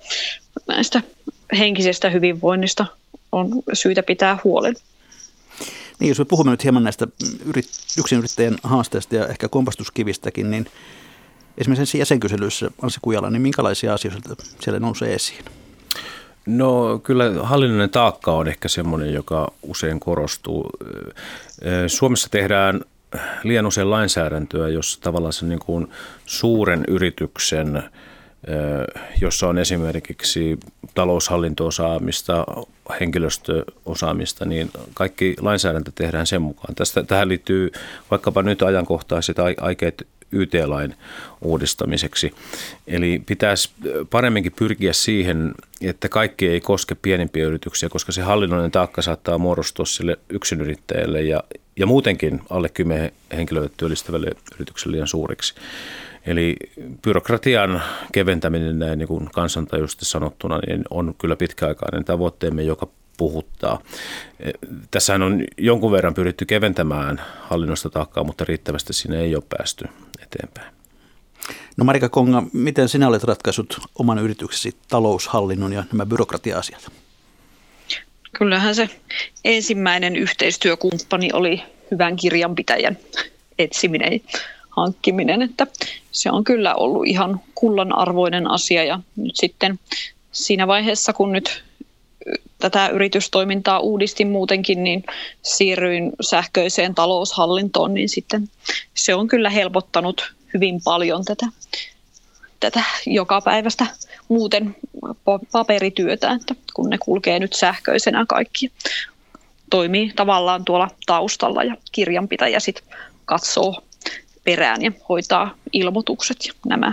näistä 0.67 1.03
henkisestä 1.59 2.11
hyvinvoinnista 2.11 2.87
on 3.33 3.49
syytä 3.73 4.03
pitää 4.03 4.39
huolen. 4.45 4.75
Niin, 5.99 6.09
jos 6.09 6.19
me 6.19 6.25
puhumme 6.25 6.51
nyt 6.51 6.65
hieman 6.65 6.85
näistä 6.85 7.07
yrit, 7.47 7.69
yksinyrittäjän 7.99 8.57
haasteista 8.63 9.17
ja 9.17 9.29
ehkä 9.29 9.49
kompastuskivistäkin, 9.49 10.51
niin 10.51 10.67
esimerkiksi 11.59 11.99
jäsenkyselyissä, 11.99 12.71
Anssi 12.83 12.99
Kujala, 13.03 13.31
niin 13.31 13.43
minkälaisia 13.43 13.95
asioita 13.95 14.37
siellä 14.61 14.81
nousee 14.81 15.15
esiin? 15.15 15.45
No 16.47 16.99
kyllä 16.99 17.25
hallinnollinen 17.43 17.91
taakka 17.91 18.33
on 18.33 18.49
ehkä 18.49 18.69
semmoinen, 18.69 19.13
joka 19.13 19.53
usein 19.63 20.01
korostuu. 20.01 20.71
Suomessa 21.87 22.29
tehdään 22.31 22.81
liian 23.43 23.67
usein 23.67 23.91
lainsäädäntöä, 23.91 24.69
jossa 24.69 25.01
tavallaan 25.01 25.33
se 25.33 25.47
niin 25.47 25.59
kuin 25.59 25.87
suuren 26.27 26.85
yrityksen 26.89 27.83
jossa 29.21 29.49
on 29.49 29.59
esimerkiksi 29.59 30.59
taloushallintoosaamista, 30.95 32.47
henkilöstöosaamista, 33.01 34.45
niin 34.45 34.71
kaikki 34.95 35.37
lainsäädäntö 35.41 35.93
tehdään 35.95 36.27
sen 36.27 36.43
mukaan. 36.43 36.75
Tästä, 36.75 37.03
tähän 37.03 37.29
liittyy 37.29 37.71
vaikkapa 38.11 38.43
nyt 38.43 38.63
ajankohtaiset 38.63 39.37
aikeet 39.61 40.07
YT-lain 40.33 40.95
uudistamiseksi. 41.41 42.35
Eli 42.87 43.23
pitäisi 43.27 43.71
paremminkin 44.11 44.53
pyrkiä 44.59 44.93
siihen, 44.93 45.55
että 45.81 46.09
kaikki 46.09 46.49
ei 46.49 46.61
koske 46.61 46.95
pienimpiä 46.95 47.47
yrityksiä, 47.47 47.89
koska 47.89 48.13
se 48.13 48.23
hallinnollinen 48.23 48.71
taakka 48.71 49.03
saattaa 49.03 49.39
muodostua 49.39 49.87
sille 49.87 50.19
yksinyrittäjälle 50.29 51.23
ja, 51.23 51.43
ja 51.77 51.87
muutenkin 51.87 52.41
alle 52.51 52.69
10 52.69 53.13
henkilöä 53.37 53.69
työllistävälle 53.77 54.31
yritykselle 54.55 54.93
liian 54.93 55.09
suuriksi. 55.09 55.55
Eli 56.27 56.57
byrokratian 57.03 57.83
keventäminen 58.13 58.79
näin 58.79 58.99
niin 58.99 59.09
kuin 59.09 59.31
kansantajuisesti 59.31 60.05
sanottuna 60.05 60.59
niin 60.59 60.85
on 60.91 61.15
kyllä 61.19 61.37
pitkäaikainen 61.37 62.05
tavoitteemme, 62.05 62.63
joka 62.63 62.87
puhuttaa. 63.17 63.81
E, 64.41 64.51
tässähän 64.91 65.23
on 65.23 65.45
jonkun 65.59 65.93
verran 65.93 66.15
pyritty 66.15 66.45
keventämään 66.45 67.23
hallinnosta 67.41 67.91
taakkaa, 67.91 68.25
mutta 68.25 68.45
riittävästi 68.45 68.93
sinne 68.93 69.21
ei 69.21 69.35
ole 69.35 69.45
päästy 69.49 69.85
eteenpäin. 70.23 70.75
No 71.77 71.85
Marika 71.85 72.09
Konga, 72.09 72.43
miten 72.53 72.89
sinä 72.89 73.09
olet 73.09 73.25
ratkaisut 73.25 73.81
oman 73.99 74.19
yrityksesi 74.19 74.77
taloushallinnon 74.89 75.73
ja 75.73 75.85
nämä 75.93 76.07
byrokratia-asiat? 76.07 76.91
Kyllähän 78.39 78.75
se 78.75 78.89
ensimmäinen 79.45 80.17
yhteistyökumppani 80.17 81.31
oli 81.33 81.63
hyvän 81.91 82.17
kirjanpitäjän 82.17 82.99
etsiminen 83.59 84.21
hankkiminen, 84.71 85.43
että 85.43 85.67
se 86.13 86.31
on 86.31 86.45
kyllä 86.45 86.75
ollut 86.75 87.07
ihan 87.07 87.41
kullanarvoinen 87.55 88.51
asia. 88.51 88.85
Ja 88.85 89.01
nyt 89.17 89.37
sitten 89.37 89.79
siinä 90.33 90.67
vaiheessa, 90.67 91.13
kun 91.13 91.33
nyt 91.33 91.65
tätä 92.59 92.89
yritystoimintaa 92.89 93.81
uudistin 93.81 94.29
muutenkin, 94.29 94.85
niin 94.85 95.05
siirryin 95.43 96.13
sähköiseen 96.21 96.95
taloushallintoon, 96.95 97.95
niin 97.95 98.09
sitten 98.09 98.49
se 98.95 99.15
on 99.15 99.29
kyllä 99.29 99.51
helpottanut 99.51 100.35
hyvin 100.55 100.81
paljon 100.85 101.25
tätä, 101.25 101.47
tätä 102.61 102.85
joka 103.07 103.41
päivästä 103.41 103.87
muuten 104.29 104.77
paperityötä, 105.53 106.33
että 106.33 106.55
kun 106.75 106.91
ne 106.91 106.99
kulkee 106.99 107.39
nyt 107.39 107.53
sähköisenä 107.53 108.25
kaikki 108.29 108.73
toimii 109.71 110.13
tavallaan 110.17 110.65
tuolla 110.65 110.91
taustalla 111.07 111.63
ja 111.65 111.77
kirjanpitäjä 111.93 112.61
sitten 112.61 112.85
katsoo 113.25 113.83
perään 114.45 114.83
ja 114.83 114.93
hoitaa 115.09 115.55
ilmoitukset 115.73 116.47
ja 116.47 116.53
nämä. 116.67 116.93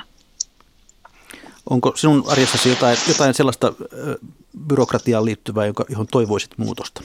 Onko 1.69 1.93
sinun 1.95 2.23
arjessasi 2.27 2.69
jotain, 2.69 2.97
jotain 3.07 3.33
sellaista 3.33 3.73
byrokratiaan 4.67 5.25
liittyvää, 5.25 5.65
johon 5.89 6.07
toivoisit 6.07 6.57
muutosta? 6.57 7.01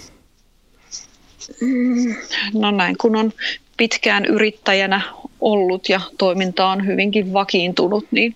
Mm, 1.61 2.15
no 2.55 2.71
näin, 2.71 2.99
kun 2.99 3.17
on 3.17 3.33
pitkään 3.77 4.25
yrittäjänä 4.25 5.01
ollut 5.41 5.89
ja 5.89 6.01
toiminta 6.19 6.67
on 6.67 6.87
hyvinkin 6.87 7.33
vakiintunut, 7.33 8.05
niin 8.11 8.35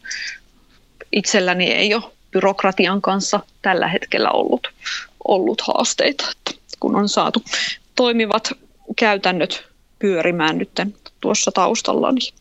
itselläni 1.13 1.67
ei 1.67 1.95
ole 1.95 2.03
byrokratian 2.31 3.03
kanssa 3.03 3.41
tällä 3.63 3.89
hetkellä 3.89 4.31
ollut, 4.31 4.69
ollut 5.29 5.61
haasteita, 5.61 6.25
että 6.31 6.61
kun 6.81 6.97
on 6.97 7.09
saatu 7.09 7.43
toimivat 7.95 8.53
käytännöt 8.97 9.65
pyörimään 9.99 10.59
nyt 10.59 10.71
tuossa 11.21 11.53
taustalla, 11.53 12.13
niin 12.13 12.35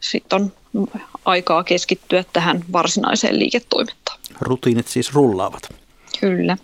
sitten 0.00 0.36
on 0.36 0.52
aikaa 1.24 1.64
keskittyä 1.64 2.24
tähän 2.32 2.64
varsinaiseen 2.72 3.38
liiketoimintaan. 3.38 4.18
Rutiinit 4.40 4.88
siis 4.88 5.14
rullaavat. 5.14 5.68
Kyllä. 6.20 6.56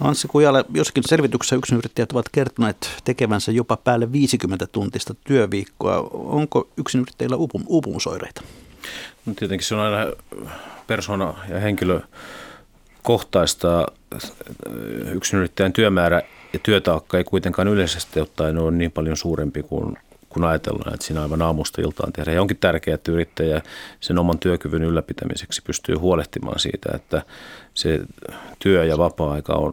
Anssi 0.00 0.28
Kujalle, 0.28 0.64
jossakin 0.74 1.02
selvityksessä 1.06 1.56
yksinyrittäjät 1.56 2.12
ovat 2.12 2.28
kertoneet 2.32 2.90
tekevänsä 3.04 3.52
jopa 3.52 3.76
päälle 3.76 4.12
50 4.12 4.66
tuntista 4.66 5.14
työviikkoa. 5.24 6.08
Onko 6.12 6.68
yksinyrittäjillä 6.76 7.36
uupum- 7.36 7.64
uupumusoireita? 7.66 8.42
No 9.26 9.34
tietenkin 9.34 9.66
se 9.66 9.74
on 9.74 9.80
aina 9.80 10.12
persona- 10.86 11.34
ja 11.48 11.60
henkilökohtaista. 11.60 13.86
Yksinyrittäjän 15.14 15.72
työmäärä 15.72 16.22
ja 16.52 16.58
työtaakka 16.62 17.18
ei 17.18 17.24
kuitenkaan 17.24 17.68
yleisesti 17.68 18.20
ottaen 18.20 18.58
ole 18.58 18.70
niin 18.70 18.92
paljon 18.92 19.16
suurempi 19.16 19.62
kuin 19.62 19.96
kun 20.30 20.44
ajatellaan, 20.44 20.94
että 20.94 21.06
siinä 21.06 21.22
aivan 21.22 21.42
aamusta 21.42 21.82
iltaan 21.82 22.12
tehdään. 22.12 22.34
Ja 22.34 22.40
onkin 22.40 22.56
tärkeää, 22.56 22.94
että 22.94 23.12
yrittäjä 23.12 23.62
sen 24.00 24.18
oman 24.18 24.38
työkyvyn 24.38 24.82
ylläpitämiseksi 24.82 25.62
pystyy 25.62 25.94
huolehtimaan 25.94 26.58
siitä, 26.58 26.90
että 26.94 27.22
se 27.74 28.00
työ- 28.58 28.84
ja 28.84 28.98
vapaa-aika 28.98 29.52
on 29.52 29.72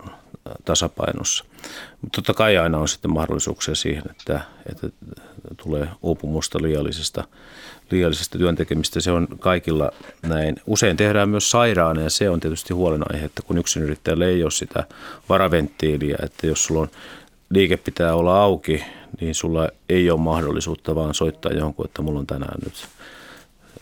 tasapainossa. 0.65 1.45
Mutta 2.01 2.15
totta 2.15 2.33
kai 2.33 2.57
aina 2.57 2.77
on 2.77 2.87
sitten 2.87 3.13
mahdollisuuksia 3.13 3.75
siihen, 3.75 4.03
että, 4.11 4.41
että 4.69 4.89
tulee 5.63 5.87
uupumusta 6.01 6.61
liiallisesta, 6.61 7.23
liiallisesta 7.91 8.37
työntekemistä. 8.37 9.01
Se 9.01 9.11
on 9.11 9.27
kaikilla 9.39 9.91
näin. 10.21 10.55
Usein 10.65 10.97
tehdään 10.97 11.29
myös 11.29 11.51
sairaana 11.51 12.01
ja 12.01 12.09
se 12.09 12.29
on 12.29 12.39
tietysti 12.39 12.73
huolenaihe, 12.73 13.25
että 13.25 13.41
kun 13.41 13.63
yrittäjällä 13.81 14.25
ei 14.25 14.43
ole 14.43 14.51
sitä 14.51 14.83
varaventtiiliä, 15.29 16.17
että 16.23 16.47
jos 16.47 16.65
sulla 16.65 16.81
on 16.81 16.89
liike 17.49 17.77
pitää 17.77 18.15
olla 18.15 18.41
auki, 18.41 18.83
niin 19.21 19.35
sulla 19.35 19.69
ei 19.89 20.11
ole 20.11 20.19
mahdollisuutta 20.19 20.95
vaan 20.95 21.13
soittaa 21.13 21.51
johonkin, 21.51 21.85
että 21.85 22.01
mulla 22.01 22.19
on 22.19 22.27
tänään 22.27 22.59
nyt 22.65 22.87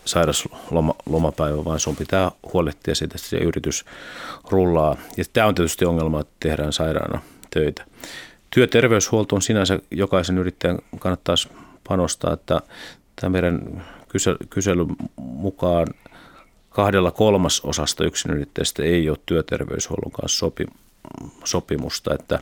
sairaslomapäivä, 0.04 1.64
vaan 1.64 1.80
sun 1.80 1.96
pitää 1.96 2.30
huolehtia 2.52 2.94
siitä, 2.94 3.14
että 3.16 3.28
se 3.28 3.36
yritys 3.36 3.84
rullaa. 4.50 4.96
Ja 5.16 5.24
tämä 5.32 5.46
on 5.46 5.54
tietysti 5.54 5.84
ongelma, 5.84 6.20
että 6.20 6.32
tehdään 6.40 6.72
sairaana 6.72 7.20
töitä. 7.50 7.84
Työterveyshuolto 8.50 9.36
on 9.36 9.42
sinänsä 9.42 9.78
jokaisen 9.90 10.38
yrittäjän 10.38 10.78
kannattaisi 10.98 11.48
panostaa, 11.88 12.32
että 12.32 12.60
tämä 13.20 13.30
meidän 13.30 13.84
kyselyn 14.50 14.96
mukaan 15.16 15.86
kahdella 16.70 17.10
kolmasosasta 17.10 18.04
yksinyrittäjistä 18.04 18.82
ei 18.82 19.08
ole 19.08 19.18
työterveyshuollon 19.26 20.12
kanssa 20.12 20.46
sopimusta, 21.44 22.14
että 22.14 22.38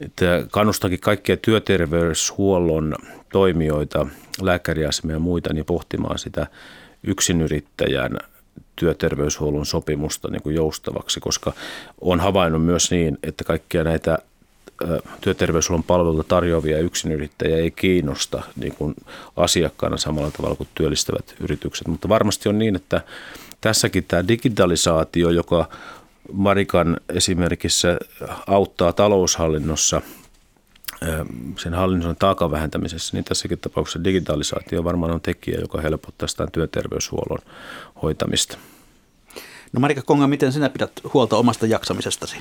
että 0.00 0.46
kannustakin 0.50 1.00
kaikkia 1.00 1.36
työterveyshuollon 1.36 2.94
toimijoita, 3.32 4.06
lääkäriasemia 4.40 5.16
ja 5.16 5.20
muita, 5.20 5.52
niin 5.52 5.64
pohtimaan 5.64 6.18
sitä 6.18 6.46
yksinyrittäjän 7.02 8.18
työterveyshuollon 8.76 9.66
sopimusta 9.66 10.28
niin 10.30 10.42
kuin 10.42 10.56
joustavaksi, 10.56 11.20
koska 11.20 11.52
on 12.00 12.20
havainnut 12.20 12.64
myös 12.64 12.90
niin, 12.90 13.18
että 13.22 13.44
kaikkia 13.44 13.84
näitä 13.84 14.18
työterveyshuollon 15.20 15.84
palveluita 15.84 16.28
tarjoavia 16.28 16.78
yksinyrittäjiä 16.78 17.56
ei 17.56 17.70
kiinnosta 17.70 18.42
niin 18.56 18.74
kuin 18.74 18.94
asiakkaana 19.36 19.96
samalla 19.96 20.30
tavalla 20.30 20.56
kuin 20.56 20.68
työllistävät 20.74 21.34
yritykset. 21.40 21.88
Mutta 21.88 22.08
varmasti 22.08 22.48
on 22.48 22.58
niin, 22.58 22.76
että 22.76 23.00
tässäkin 23.60 24.04
tämä 24.08 24.28
digitalisaatio, 24.28 25.30
joka 25.30 25.68
Marikan 26.32 27.00
esimerkissä 27.08 27.98
auttaa 28.46 28.92
taloushallinnossa 28.92 30.02
sen 31.58 31.74
hallinnon 31.74 32.16
taakan 32.16 32.50
vähentämisessä, 32.50 33.16
niin 33.16 33.24
tässäkin 33.24 33.58
tapauksessa 33.58 34.04
digitalisaatio 34.04 34.84
varmaan 34.84 35.12
on 35.12 35.20
tekijä, 35.20 35.58
joka 35.60 35.80
helpottaa 35.80 36.28
sitä 36.28 36.46
työterveyshuollon 36.52 37.38
hoitamista. 38.02 38.58
No 39.72 39.80
Marika 39.80 40.02
Konga, 40.02 40.26
miten 40.26 40.52
sinä 40.52 40.68
pidät 40.68 40.92
huolta 41.14 41.36
omasta 41.36 41.66
jaksamisestasi? 41.66 42.36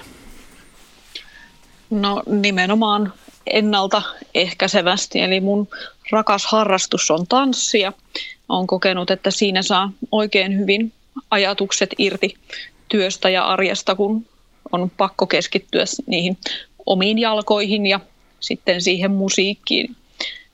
No 1.89 2.23
nimenomaan 2.25 3.13
ennaltaehkäisevästi, 3.47 5.19
eli 5.19 5.39
mun 5.39 5.67
rakas 6.11 6.45
harrastus 6.45 7.11
on 7.11 7.27
tanssia. 7.27 7.93
Olen 8.49 8.67
kokenut, 8.67 9.11
että 9.11 9.31
siinä 9.31 9.61
saa 9.61 9.91
oikein 10.11 10.59
hyvin 10.59 10.93
ajatukset 11.31 11.89
irti 11.97 12.35
työstä 12.93 13.29
ja 13.29 13.45
arjesta, 13.45 13.95
kun 13.95 14.25
on 14.71 14.91
pakko 14.97 15.27
keskittyä 15.27 15.83
niihin 16.05 16.37
omiin 16.85 17.19
jalkoihin 17.19 17.85
ja 17.85 17.99
sitten 18.39 18.81
siihen 18.81 19.11
musiikkiin. 19.11 19.95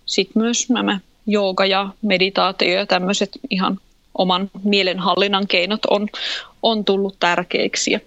Sitten 0.06 0.42
myös 0.42 0.70
nämä 0.70 1.00
jooga 1.28 1.66
ja 1.66 1.90
meditaatio 2.02 2.74
ja 2.74 2.86
tämmöiset 2.86 3.30
ihan 3.50 3.80
oman 4.18 4.50
mielenhallinnan 4.64 5.48
keinot 5.48 5.86
on, 5.86 6.08
on 6.62 6.86
tullut 6.86 7.16
tärkeiksi. 7.20 7.92
Ja 7.92 8.00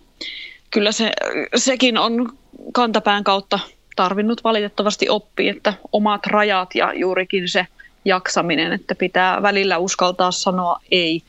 kyllä 0.71 0.93
se, 0.93 1.11
sekin 1.57 1.99
on 1.99 2.33
kantapään 2.73 3.25
kautta 3.25 3.59
tarvinnut 3.97 4.45
valitettavasti 4.45 5.09
oppia, 5.09 5.51
että 5.51 5.75
omat 5.93 6.27
rajat 6.27 6.75
ja 6.75 6.93
juurikin 6.95 7.49
se 7.49 7.67
jaksaminen, 8.05 8.73
että 8.73 8.95
pitää 8.95 9.43
välillä 9.43 9.79
uskaltaa 9.79 10.31
sanoa 10.31 10.81
ei 10.91 11.23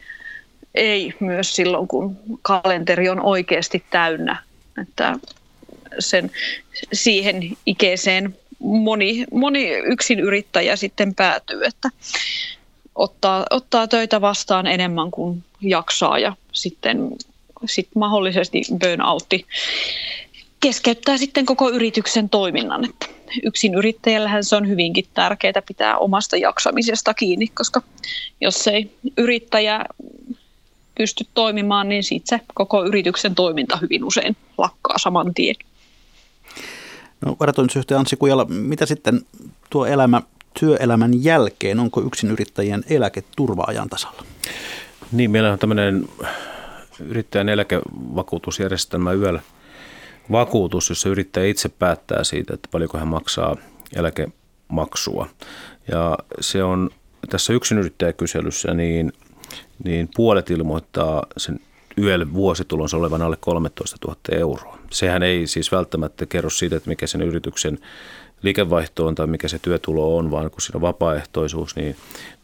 ei 0.75 1.13
myös 1.19 1.55
silloin, 1.55 1.87
kun 1.87 2.17
kalenteri 2.41 3.09
on 3.09 3.21
oikeasti 3.21 3.83
täynnä. 3.89 4.43
Että 4.81 5.15
sen, 5.99 6.31
siihen 6.93 7.57
ikeeseen 7.65 8.35
moni, 8.59 9.25
moni 9.31 9.69
yksin 9.69 10.19
yrittäjä 10.19 10.75
sitten 10.75 11.15
päätyy, 11.15 11.63
että 11.63 11.89
ottaa, 12.95 13.45
ottaa 13.49 13.87
töitä 13.87 14.21
vastaan 14.21 14.67
enemmän 14.67 15.11
kuin 15.11 15.43
jaksaa 15.61 16.19
ja 16.19 16.35
sitten 16.51 17.09
sit 17.65 17.87
mahdollisesti 17.95 18.61
burnoutti 18.79 19.45
keskeyttää 20.59 21.17
sitten 21.17 21.45
koko 21.45 21.69
yrityksen 21.69 22.29
toiminnan. 22.29 22.85
Että 22.85 23.05
yksin 23.43 23.73
yrittäjällähän 23.73 24.43
se 24.43 24.55
on 24.55 24.67
hyvinkin 24.67 25.05
tärkeää 25.13 25.61
pitää 25.67 25.97
omasta 25.97 26.37
jaksamisesta 26.37 27.13
kiinni, 27.13 27.47
koska 27.47 27.81
jos 28.41 28.67
ei 28.67 28.91
yrittäjä 29.17 29.85
pysty 30.97 31.25
toimimaan, 31.33 31.89
niin 31.89 32.03
sitten 32.03 32.39
se 32.39 32.45
koko 32.53 32.85
yrityksen 32.85 33.35
toiminta 33.35 33.77
hyvin 33.81 34.03
usein 34.03 34.35
lakkaa 34.57 34.97
saman 34.97 35.33
tien. 35.33 35.55
No, 37.25 37.35
varatoimitusjohtaja 37.39 37.99
Anssi 37.99 38.15
Kujala, 38.15 38.45
mitä 38.45 38.85
sitten 38.85 39.21
tuo 39.69 39.85
elämä 39.85 40.21
työelämän 40.59 41.23
jälkeen, 41.23 41.79
onko 41.79 42.01
yksin 42.01 42.31
yrittäjien 42.31 42.83
eläketurva 42.89 43.63
ajan 43.67 43.89
tasalla? 43.89 44.23
Niin, 45.11 45.31
meillä 45.31 45.51
on 45.51 45.59
tämmöinen 45.59 46.09
yrittäjän 46.99 47.49
eläkevakuutusjärjestelmä 47.49 49.13
yöllä 49.13 49.41
vakuutus, 50.31 50.89
jossa 50.89 51.09
yrittäjä 51.09 51.47
itse 51.47 51.69
päättää 51.69 52.23
siitä, 52.23 52.53
että 52.53 52.69
paljonko 52.71 52.97
hän 52.97 53.07
maksaa 53.07 53.55
eläkemaksua. 53.95 55.29
Ja 55.91 56.17
se 56.39 56.63
on 56.63 56.89
tässä 57.29 57.53
yrittäjäkyselyssä, 57.79 58.73
niin, 58.73 59.13
niin 59.83 60.09
puolet 60.15 60.49
ilmoittaa 60.49 61.25
sen 61.37 61.59
YEL 61.97 62.25
vuositulonsa 62.33 62.97
olevan 62.97 63.21
alle 63.21 63.37
13 63.39 63.97
000 64.07 64.19
euroa. 64.31 64.77
Sehän 64.91 65.23
ei 65.23 65.47
siis 65.47 65.71
välttämättä 65.71 66.25
kerro 66.25 66.49
siitä, 66.49 66.75
että 66.75 66.89
mikä 66.89 67.07
sen 67.07 67.21
yrityksen 67.21 67.79
liikevaihto 68.41 69.07
on 69.07 69.15
tai 69.15 69.27
mikä 69.27 69.47
se 69.47 69.59
työtulo 69.59 70.17
on, 70.17 70.31
vaan 70.31 70.51
kun 70.51 70.61
siinä 70.61 70.77
on 70.77 70.81
vapaaehtoisuus, 70.81 71.75
niin, 71.75 71.95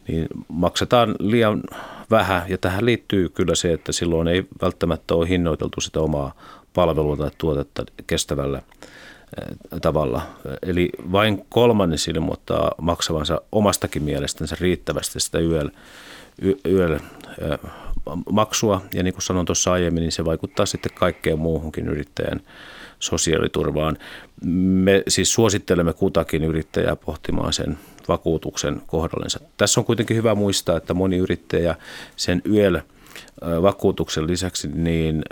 niin 0.08 0.26
maksetaan 0.48 1.14
liian 1.18 1.62
vähän. 2.10 2.42
Ja 2.48 2.58
tähän 2.58 2.84
liittyy 2.84 3.28
kyllä 3.28 3.54
se, 3.54 3.72
että 3.72 3.92
silloin 3.92 4.28
ei 4.28 4.44
välttämättä 4.62 5.14
ole 5.14 5.28
hinnoiteltu 5.28 5.80
sitä 5.80 6.00
omaa 6.00 6.34
palvelua 6.74 7.16
tai 7.16 7.30
tuotetta 7.38 7.84
kestävällä 8.06 8.58
eh, 8.58 9.56
tavalla. 9.82 10.22
Eli 10.62 10.90
vain 11.12 11.46
kolmannes 11.48 12.08
ilmoittaa 12.08 12.74
maksavansa 12.80 13.40
omastakin 13.52 14.02
mielestänsä 14.02 14.56
riittävästi 14.60 15.20
sitä 15.20 15.38
YL, 15.38 15.68
Eh, 16.42 17.58
maksua. 18.32 18.82
Ja 18.94 19.02
niin 19.02 19.14
kuin 19.14 19.22
sanoin 19.22 19.46
tuossa 19.46 19.72
aiemmin, 19.72 20.00
niin 20.00 20.12
se 20.12 20.24
vaikuttaa 20.24 20.66
sitten 20.66 20.92
kaikkeen 20.94 21.38
muuhunkin 21.38 21.88
yrittäjän 21.88 22.40
sosiaaliturvaan. 22.98 23.96
Me 24.44 25.02
siis 25.08 25.32
suosittelemme 25.32 25.92
kutakin 25.92 26.44
yrittäjää 26.44 26.96
pohtimaan 26.96 27.52
sen 27.52 27.78
vakuutuksen 28.08 28.82
kohdallensa. 28.86 29.40
Tässä 29.56 29.80
on 29.80 29.84
kuitenkin 29.84 30.16
hyvä 30.16 30.34
muistaa, 30.34 30.76
että 30.76 30.94
moni 30.94 31.16
yrittäjä 31.16 31.74
sen 32.16 32.42
YL 32.44 32.76
vakuutuksen 33.62 34.26
lisäksi 34.26 34.68
niin 34.74 35.22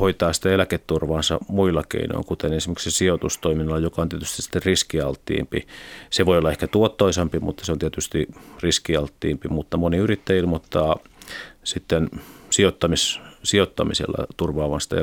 hoitaa 0.00 0.32
sitä 0.32 0.50
eläketurvaansa 0.50 1.38
muilla 1.48 1.82
keinoin, 1.88 2.24
kuten 2.24 2.52
esimerkiksi 2.52 2.90
sijoitustoiminnalla, 2.90 3.80
joka 3.80 4.02
on 4.02 4.08
tietysti 4.08 4.42
sitten 4.42 4.62
riskialttiimpi. 4.62 5.66
Se 6.10 6.26
voi 6.26 6.38
olla 6.38 6.50
ehkä 6.50 6.66
tuottoisampi, 6.66 7.38
mutta 7.38 7.64
se 7.64 7.72
on 7.72 7.78
tietysti 7.78 8.28
riskialttiimpi, 8.62 9.48
mutta 9.48 9.76
moni 9.76 9.96
yrittäjä 9.96 10.40
ilmoittaa 10.40 10.96
sitten 11.64 12.10
sijoittamis, 12.50 13.20
sijoittamisella 13.44 14.26
turvaavan 14.36 14.80
sitä 14.80 14.96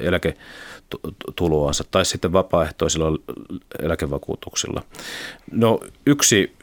eläketuloansa 0.00 1.84
tai 1.90 2.04
sitten 2.04 2.32
vapaaehtoisilla 2.32 3.18
eläkevakuutuksilla. 3.78 4.82
No 5.52 5.80
yksi 6.06 6.56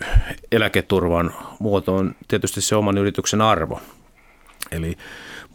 eläketurvan 0.51 1.33
muoto 1.59 1.95
on 1.95 2.15
tietysti 2.27 2.61
se 2.61 2.75
oman 2.75 2.97
yrityksen 2.97 3.41
arvo. 3.41 3.79
Eli 4.71 4.97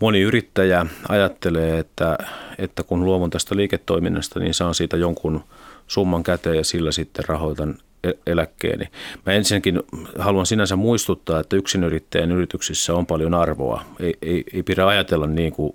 moni 0.00 0.20
yrittäjä 0.20 0.86
ajattelee, 1.08 1.78
että, 1.78 2.18
että 2.58 2.82
kun 2.82 3.04
luovun 3.04 3.30
tästä 3.30 3.56
liiketoiminnasta, 3.56 4.40
niin 4.40 4.54
saan 4.54 4.74
siitä 4.74 4.96
jonkun 4.96 5.44
summan 5.86 6.22
käteen 6.22 6.56
ja 6.56 6.64
sillä 6.64 6.92
sitten 6.92 7.24
rahoitan 7.28 7.78
eläkkeeni. 8.26 8.88
Mä 9.26 9.32
ensinnäkin 9.32 9.80
haluan 10.18 10.46
sinänsä 10.46 10.76
muistuttaa, 10.76 11.40
että 11.40 11.57
yksinyrittäjän 11.57 12.32
yrityksissä 12.32 12.94
on 12.94 13.07
paljon 13.07 13.34
arvoa. 13.34 13.84
Ei, 14.00 14.14
ei, 14.22 14.44
ei 14.55 14.62
pidä 14.62 14.86
ajatella 14.86 15.26
niin 15.26 15.53
kuin 15.53 15.72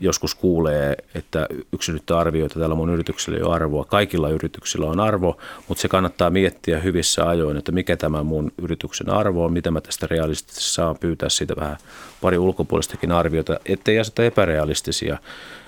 joskus 0.00 0.34
kuulee, 0.34 0.96
että 1.14 1.46
yksilöitä 1.72 2.18
arvioi, 2.18 2.46
että 2.46 2.60
tällä 2.60 2.74
mun 2.74 2.90
yrityksellä 2.90 3.38
ei 3.38 3.42
ole 3.42 3.54
arvoa. 3.54 3.84
Kaikilla 3.84 4.28
yrityksillä 4.28 4.86
on 4.86 5.00
arvo, 5.00 5.38
mutta 5.68 5.82
se 5.82 5.88
kannattaa 5.88 6.30
miettiä 6.30 6.80
hyvissä 6.80 7.28
ajoin, 7.28 7.56
että 7.56 7.72
mikä 7.72 7.96
tämä 7.96 8.22
mun 8.22 8.52
yrityksen 8.58 9.10
arvo 9.10 9.44
on, 9.44 9.52
mitä 9.52 9.70
mä 9.70 9.80
tästä 9.80 10.06
realistisesti 10.10 10.62
saan 10.62 10.96
pyytää 11.00 11.28
siitä 11.28 11.56
vähän 11.56 11.76
pari 12.20 12.38
ulkopuolistakin 12.38 13.12
arviota, 13.12 13.60
ettei 13.66 13.98
aseta 13.98 14.24
epärealistisia 14.24 15.18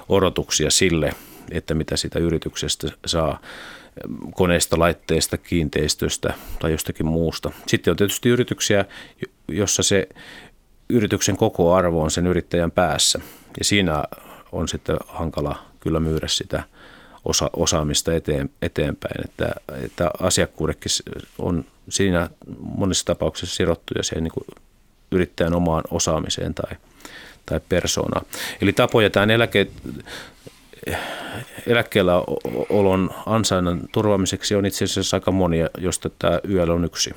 odotuksia 0.09 0.71
sille, 0.71 1.13
että 1.51 1.75
mitä 1.75 1.97
sitä 1.97 2.19
yrityksestä 2.19 2.89
saa 3.07 3.39
koneista, 4.35 4.79
laitteista, 4.79 5.39
kiinteistöstä 5.39 6.35
tai 6.59 6.73
jostakin 6.73 7.07
muusta. 7.07 7.51
Sitten 7.67 7.91
on 7.91 7.97
tietysti 7.97 8.29
yrityksiä, 8.29 8.85
jossa 9.49 9.83
se 9.83 10.09
yrityksen 10.89 11.37
koko 11.37 11.75
arvo 11.75 12.03
on 12.03 12.11
sen 12.11 12.27
yrittäjän 12.27 12.71
päässä. 12.71 13.21
Ja 13.59 13.65
siinä 13.65 14.05
on 14.53 14.69
sitten 14.69 14.97
hankala 15.07 15.63
kyllä 15.81 16.01
myydä 16.01 16.29
sitä 16.29 16.63
osa, 17.25 17.51
osaamista 17.53 18.15
eteen, 18.15 18.51
eteenpäin, 18.63 19.25
että, 19.25 19.55
että 19.85 20.11
asiakkuudekin 20.21 20.93
on 21.39 21.65
siinä 21.89 22.31
monissa 22.61 23.05
tapauksissa 23.05 23.57
sidottuja 23.57 24.03
siihen 24.03 24.25
niin 24.25 24.57
yrittäjän 25.11 25.55
omaan 25.55 25.85
osaamiseen 25.91 26.55
tai, 26.55 26.77
tai 27.47 27.61
persoonaan. 27.69 28.27
Eli 28.61 28.73
tapoja 28.73 29.11
tämän 29.11 29.31
eläke, 29.31 29.67
eläkkeellä 31.67 32.13
olon 32.69 33.11
ansainnan 33.27 33.81
turvaamiseksi 33.93 34.55
on 34.55 34.67
itse 34.67 34.85
asiassa 34.85 35.17
aika 35.17 35.31
monia, 35.31 35.71
josta 35.79 36.11
tämä 36.19 36.41
YL 36.45 36.71
on 36.71 36.85
yksi. 36.85 37.11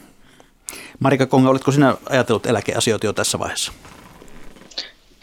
Marika 0.99 1.25
Konga, 1.25 1.49
oletko 1.49 1.71
sinä 1.71 1.95
ajatellut 2.09 2.45
eläkeasioita 2.45 3.05
jo 3.05 3.13
tässä 3.13 3.39
vaiheessa? 3.39 3.71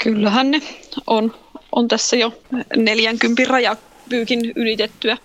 Kyllähän 0.03 0.51
ne 0.51 0.63
on, 1.07 1.35
on 1.73 1.89
tässä 1.89 2.17
jo 2.17 2.43
40 2.77 3.43
rajapyykin 3.49 4.53
ylitettyä, 4.57 5.17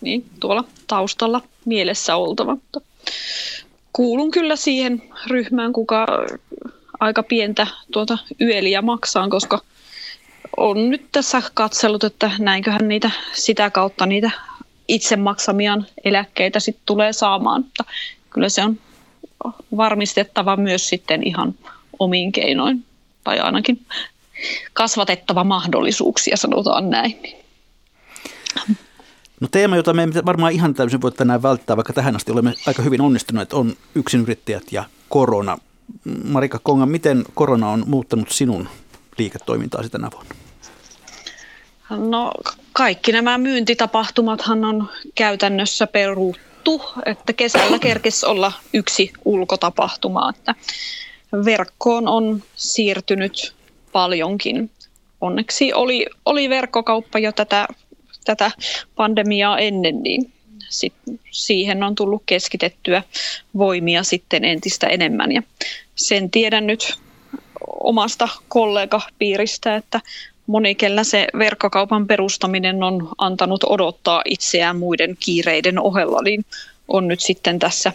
niin 0.00 0.24
tuolla 0.40 0.64
taustalla 0.86 1.40
mielessä 1.64 2.16
oltava. 2.16 2.56
Kuulun 3.92 4.30
kyllä 4.30 4.56
siihen 4.56 5.02
ryhmään, 5.26 5.72
kuka 5.72 6.06
aika 7.00 7.22
pientä 7.22 7.66
tuota 7.92 8.18
yeliä 8.40 8.82
maksaa, 8.82 9.28
koska 9.28 9.60
on 10.56 10.90
nyt 10.90 11.06
tässä 11.12 11.42
katsellut, 11.54 12.04
että 12.04 12.30
näinköhän 12.38 12.88
niitä 12.88 13.10
sitä 13.32 13.70
kautta 13.70 14.06
niitä 14.06 14.30
itse 14.88 15.16
maksamiaan 15.16 15.86
eläkkeitä 16.04 16.60
sitten 16.60 16.82
tulee 16.86 17.12
saamaan. 17.12 17.62
Mutta 17.62 17.84
kyllä 18.30 18.48
se 18.48 18.62
on 18.62 18.78
varmistettava 19.76 20.56
myös 20.56 20.88
sitten 20.88 21.26
ihan 21.26 21.54
omiin 21.98 22.32
keinoin, 22.32 22.84
tai 23.24 23.40
ainakin 23.40 23.86
kasvatettava 24.72 25.44
mahdollisuuksia, 25.44 26.36
sanotaan 26.36 26.90
näin. 26.90 27.18
No 29.40 29.48
teema, 29.50 29.76
jota 29.76 29.92
me 29.92 30.02
ei 30.02 30.24
varmaan 30.26 30.52
ihan 30.52 30.74
täysin 30.74 31.00
voi 31.00 31.12
tänään 31.12 31.42
välttää, 31.42 31.76
vaikka 31.76 31.92
tähän 31.92 32.16
asti 32.16 32.32
olemme 32.32 32.54
aika 32.66 32.82
hyvin 32.82 33.00
onnistuneet, 33.00 33.52
on 33.52 33.76
yksinyrittäjät 33.94 34.72
ja 34.72 34.84
korona. 35.08 35.58
Marika 36.24 36.58
Konga, 36.62 36.86
miten 36.86 37.24
korona 37.34 37.70
on 37.70 37.84
muuttanut 37.86 38.30
sinun 38.30 38.68
liiketoimintaasi 39.18 39.90
tänä 39.90 40.10
vuonna? 40.12 40.43
No 41.96 42.32
kaikki 42.72 43.12
nämä 43.12 43.38
myyntitapahtumathan 43.38 44.64
on 44.64 44.90
käytännössä 45.14 45.86
peruttu, 45.86 46.82
että 47.06 47.32
kesällä 47.32 47.78
kerkes 47.78 48.24
olla 48.24 48.52
yksi 48.72 49.12
ulkotapahtuma, 49.24 50.30
että 50.30 50.54
verkkoon 51.44 52.08
on 52.08 52.42
siirtynyt 52.56 53.54
paljonkin. 53.92 54.70
Onneksi 55.20 55.72
oli, 55.72 56.06
oli 56.24 56.48
verkkokauppa 56.48 57.18
jo 57.18 57.32
tätä, 57.32 57.68
tätä 58.24 58.50
pandemiaa 58.96 59.58
ennen, 59.58 60.02
niin 60.02 60.32
sit 60.68 60.94
siihen 61.30 61.82
on 61.82 61.94
tullut 61.94 62.22
keskitettyä 62.26 63.02
voimia 63.58 64.02
sitten 64.02 64.44
entistä 64.44 64.86
enemmän. 64.86 65.32
Ja 65.32 65.42
sen 65.94 66.30
tiedän 66.30 66.66
nyt 66.66 66.94
omasta 67.66 68.28
kollegapiiristä, 68.48 69.76
että 69.76 70.00
moni, 70.46 70.74
kellä 70.74 71.04
se 71.04 71.26
verkkokaupan 71.38 72.06
perustaminen 72.06 72.82
on 72.82 73.08
antanut 73.18 73.64
odottaa 73.64 74.22
itseään 74.24 74.78
muiden 74.78 75.16
kiireiden 75.20 75.78
ohella, 75.78 76.22
niin 76.22 76.44
on 76.88 77.08
nyt 77.08 77.20
sitten 77.20 77.58
tässä 77.58 77.92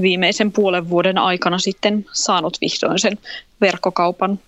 viimeisen 0.00 0.52
puolen 0.52 0.90
vuoden 0.90 1.18
aikana 1.18 1.58
sitten 1.58 2.06
saanut 2.12 2.58
vihdoin 2.60 2.98
sen 2.98 3.18
verkkokaupan 3.60 4.38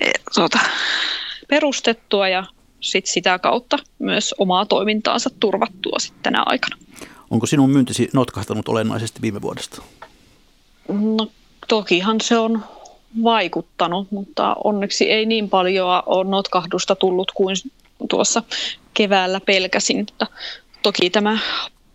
e, 0.00 0.10
tuota, 0.34 0.58
perustettua 1.48 2.28
ja 2.28 2.44
sit 2.80 3.06
sitä 3.06 3.38
kautta 3.38 3.78
myös 3.98 4.34
omaa 4.38 4.66
toimintaansa 4.66 5.30
turvattua 5.40 5.98
sitten 5.98 6.22
tänä 6.22 6.42
aikana. 6.46 6.76
Onko 7.30 7.46
sinun 7.46 7.70
myyntisi 7.70 8.08
notkahtanut 8.12 8.68
olennaisesti 8.68 9.22
viime 9.22 9.42
vuodesta? 9.42 9.82
No 10.88 11.30
tokihan 11.68 12.20
se 12.20 12.38
on 12.38 12.64
vaikuttanut, 13.24 14.10
mutta 14.10 14.56
onneksi 14.64 15.10
ei 15.10 15.26
niin 15.26 15.50
paljon 15.50 16.02
ole 16.06 16.24
notkahdusta 16.24 16.96
tullut 16.96 17.32
kuin 17.32 17.56
tuossa 18.10 18.42
keväällä 18.94 19.40
pelkäsin. 19.40 19.96
Mutta 19.96 20.26
toki 20.82 21.10
tämä 21.10 21.38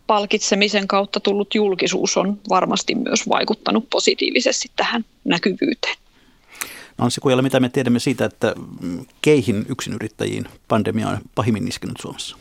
palkitsemisen 0.08 0.88
kautta 0.88 1.20
tullut 1.20 1.56
julkisuus 1.56 2.18
on 2.18 2.40
varmasti 2.50 2.96
myös 2.96 3.30
vaikuttanut 3.30 3.90
positiivisesti 3.90 4.72
tähän 4.76 5.06
näkyvyyteen. 5.24 5.98
No 6.98 7.06
on 7.06 7.12
se 7.12 7.22
kujalla, 7.22 7.42
mitä 7.44 7.60
me 7.60 7.70
tiedämme 7.70 8.00
siitä, 8.00 8.26
että 8.26 8.56
keihin 9.22 9.66
yksinyrittäjiin 9.70 10.46
pandemia 10.68 11.08
on 11.08 11.18
pahimmin 11.36 11.68
iskenyt 11.68 11.98
Suomessa? 12.02 12.38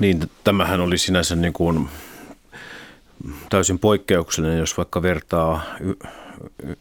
Niin, 0.00 0.30
tämähän 0.44 0.80
oli 0.80 0.98
sinänsä 0.98 1.36
niin 1.36 1.52
kuin 1.52 1.88
täysin 3.50 3.78
poikkeuksellinen, 3.78 4.58
jos 4.58 4.76
vaikka 4.76 5.02
vertaa 5.02 5.62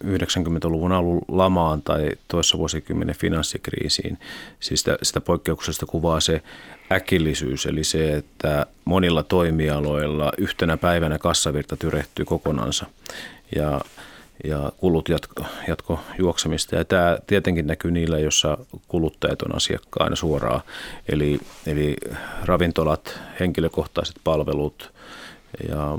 90-luvun 0.03 0.91
alun 0.91 1.22
lamaan 1.28 1.82
tai 1.82 2.10
toissa 2.28 2.57
vuosikymmenen 2.57 3.16
finanssikriisiin. 3.16 4.18
Siis 4.60 4.80
sitä, 4.80 4.97
sitä 5.03 5.22
poikkeuksesta 5.22 5.86
kuvaa 5.86 6.20
se 6.20 6.41
äkillisyys, 6.91 7.66
eli 7.66 7.84
se, 7.84 8.16
että 8.16 8.66
monilla 8.86 9.24
toimialoilla 9.24 10.32
yhtenä 10.38 10.78
päivänä 10.78 11.18
kassavirta 11.18 11.78
tyrehtyy 11.78 12.26
kokonansa 12.26 12.86
ja, 13.55 13.82
ja 14.43 14.72
kulut 14.78 15.10
jatko, 15.10 15.45
jatko 15.68 15.99
juoksemista. 16.18 16.76
Ja 16.76 16.86
tämä 16.86 17.18
tietenkin 17.28 17.68
näkyy 17.68 17.91
niillä, 17.91 18.20
joissa 18.20 18.57
kuluttajat 18.88 19.41
on 19.41 19.55
asiakkaina 19.55 20.16
suoraan, 20.16 20.62
eli, 21.10 21.39
eli 21.66 21.95
ravintolat, 22.45 23.20
henkilökohtaiset 23.39 24.16
palvelut 24.24 24.93
ja 25.70 25.97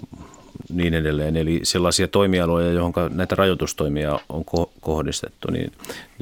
niin 0.68 0.94
edelleen. 0.94 1.36
Eli 1.36 1.60
sellaisia 1.62 2.08
toimialoja, 2.08 2.72
johon 2.72 2.92
näitä 3.10 3.34
rajoitustoimia 3.34 4.20
on 4.28 4.44
ko- 4.56 4.70
kohdistettu, 4.80 5.50
niin, 5.50 5.72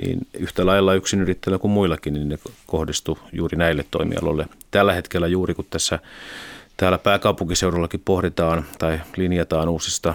niin 0.02 0.18
yhtä 0.38 0.66
lailla 0.66 0.92
yrittäjillä 1.20 1.58
kuin 1.58 1.70
muillakin, 1.70 2.14
niin 2.14 2.28
ne 2.28 2.38
kohdistuu 2.66 3.18
juuri 3.32 3.56
näille 3.56 3.84
toimialoille. 3.90 4.46
Tällä 4.70 4.92
hetkellä 4.92 5.26
juuri 5.26 5.54
kun 5.54 5.66
tässä 5.70 5.98
täällä 6.76 6.98
pääkaupunkiseudullakin 6.98 8.02
pohditaan 8.04 8.64
tai 8.78 9.00
linjataan 9.16 9.68
uusista 9.68 10.14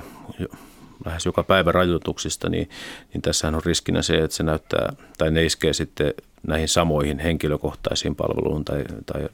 lähes 1.06 1.26
joka 1.26 1.44
päivä 1.44 1.72
rajoituksista, 1.72 2.50
niin, 2.50 2.70
niin 3.14 3.22
tässähän 3.22 3.56
on 3.56 3.64
riskinä 3.66 4.02
se, 4.02 4.18
että 4.18 4.38
se 4.38 4.44
näyttää 4.44 4.94
tai 5.18 5.32
ne 5.32 5.46
iskee 5.46 5.74
sitten 5.74 6.14
näihin 6.48 6.68
samoihin 6.68 7.20
henkilökohtaisiin 7.20 8.16
palveluihin 8.16 8.66
tai, 8.66 8.84
tai 9.06 9.30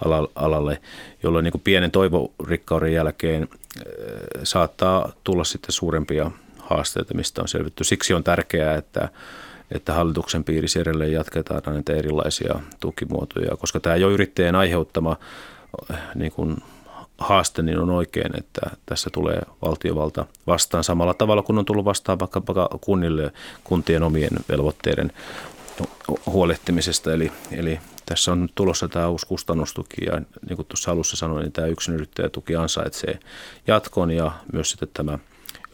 ravintola-alalle, 0.00 0.80
jolloin 1.22 1.42
niin 1.42 1.52
kuin 1.52 1.62
pienen 1.62 1.90
toivorikkauden 1.90 2.92
jälkeen 2.92 3.42
äh, 3.42 3.86
saattaa 4.42 5.12
tulla 5.24 5.44
sitten 5.44 5.72
suurempia 5.72 6.30
haasteita, 6.58 7.14
mistä 7.14 7.42
on 7.42 7.48
selvitty. 7.48 7.84
Siksi 7.84 8.14
on 8.14 8.24
tärkeää, 8.24 8.74
että, 8.74 9.08
että 9.70 9.92
hallituksen 9.92 10.44
piirissä 10.44 10.80
edelleen 10.80 11.12
jatketaan 11.12 11.62
näitä 11.66 11.92
erilaisia 11.92 12.60
tukimuotoja, 12.80 13.56
koska 13.56 13.80
tämä 13.80 13.96
jo 13.96 14.10
yrittäjän 14.10 14.56
aiheuttama 14.56 15.16
äh, 15.90 16.00
niin 16.14 16.32
kuin 16.32 16.56
haaste, 17.18 17.62
niin 17.62 17.78
on 17.78 17.90
oikein, 17.90 18.38
että 18.38 18.60
tässä 18.86 19.10
tulee 19.12 19.42
valtiovalta 19.62 20.26
vastaan 20.46 20.84
samalla 20.84 21.14
tavalla 21.14 21.42
kuin 21.42 21.58
on 21.58 21.64
tullut 21.64 21.84
vastaan 21.84 22.18
vaikka 22.18 22.42
kunnille 22.80 23.32
kuntien 23.64 24.02
omien 24.02 24.32
velvoitteiden 24.48 25.12
huolehtimisesta. 26.26 27.12
Eli, 27.12 27.32
eli 27.52 27.80
tässä 28.06 28.32
on 28.32 28.48
tulossa 28.54 28.88
tämä 28.88 29.08
uusi 29.08 29.26
kustannustuki 29.26 30.04
ja 30.06 30.20
niin 30.48 30.56
kuin 30.56 30.66
tuossa 30.66 30.90
alussa 30.90 31.16
sanoin, 31.16 31.42
niin 31.42 31.52
tämä 31.52 31.68
yksinyrittäjätuki 31.68 32.56
ansaitsee 32.56 33.18
jatkon 33.66 34.10
ja 34.10 34.32
myös 34.52 34.70
sitten 34.70 34.88
tämä 34.94 35.18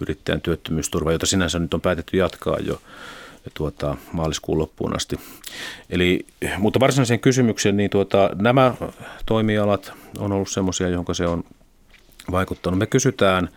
yrittäjän 0.01 0.41
työttömyysturva, 0.41 1.13
jota 1.13 1.27
sinänsä 1.27 1.59
nyt 1.59 1.75
on 1.75 1.81
päätetty 1.81 2.17
jatkaa 2.17 2.57
jo 2.59 2.81
tuota, 3.55 3.97
maaliskuun 4.13 4.59
loppuun 4.59 4.97
asti. 4.97 5.21
Eli, 5.91 6.27
mutta 6.59 6.81
varsinaiseen 6.81 7.21
kysymykseen, 7.21 7.77
niin 7.77 7.91
tuota, 7.91 8.31
nämä 8.35 8.75
toimialat 9.27 9.93
on 10.19 10.33
ollut 10.33 10.51
semmoisia, 10.51 10.89
johon 10.89 11.15
se 11.15 11.27
on 11.27 11.45
vaikuttanut. 12.31 12.79
Me 12.79 12.87
kysytään 12.87 13.49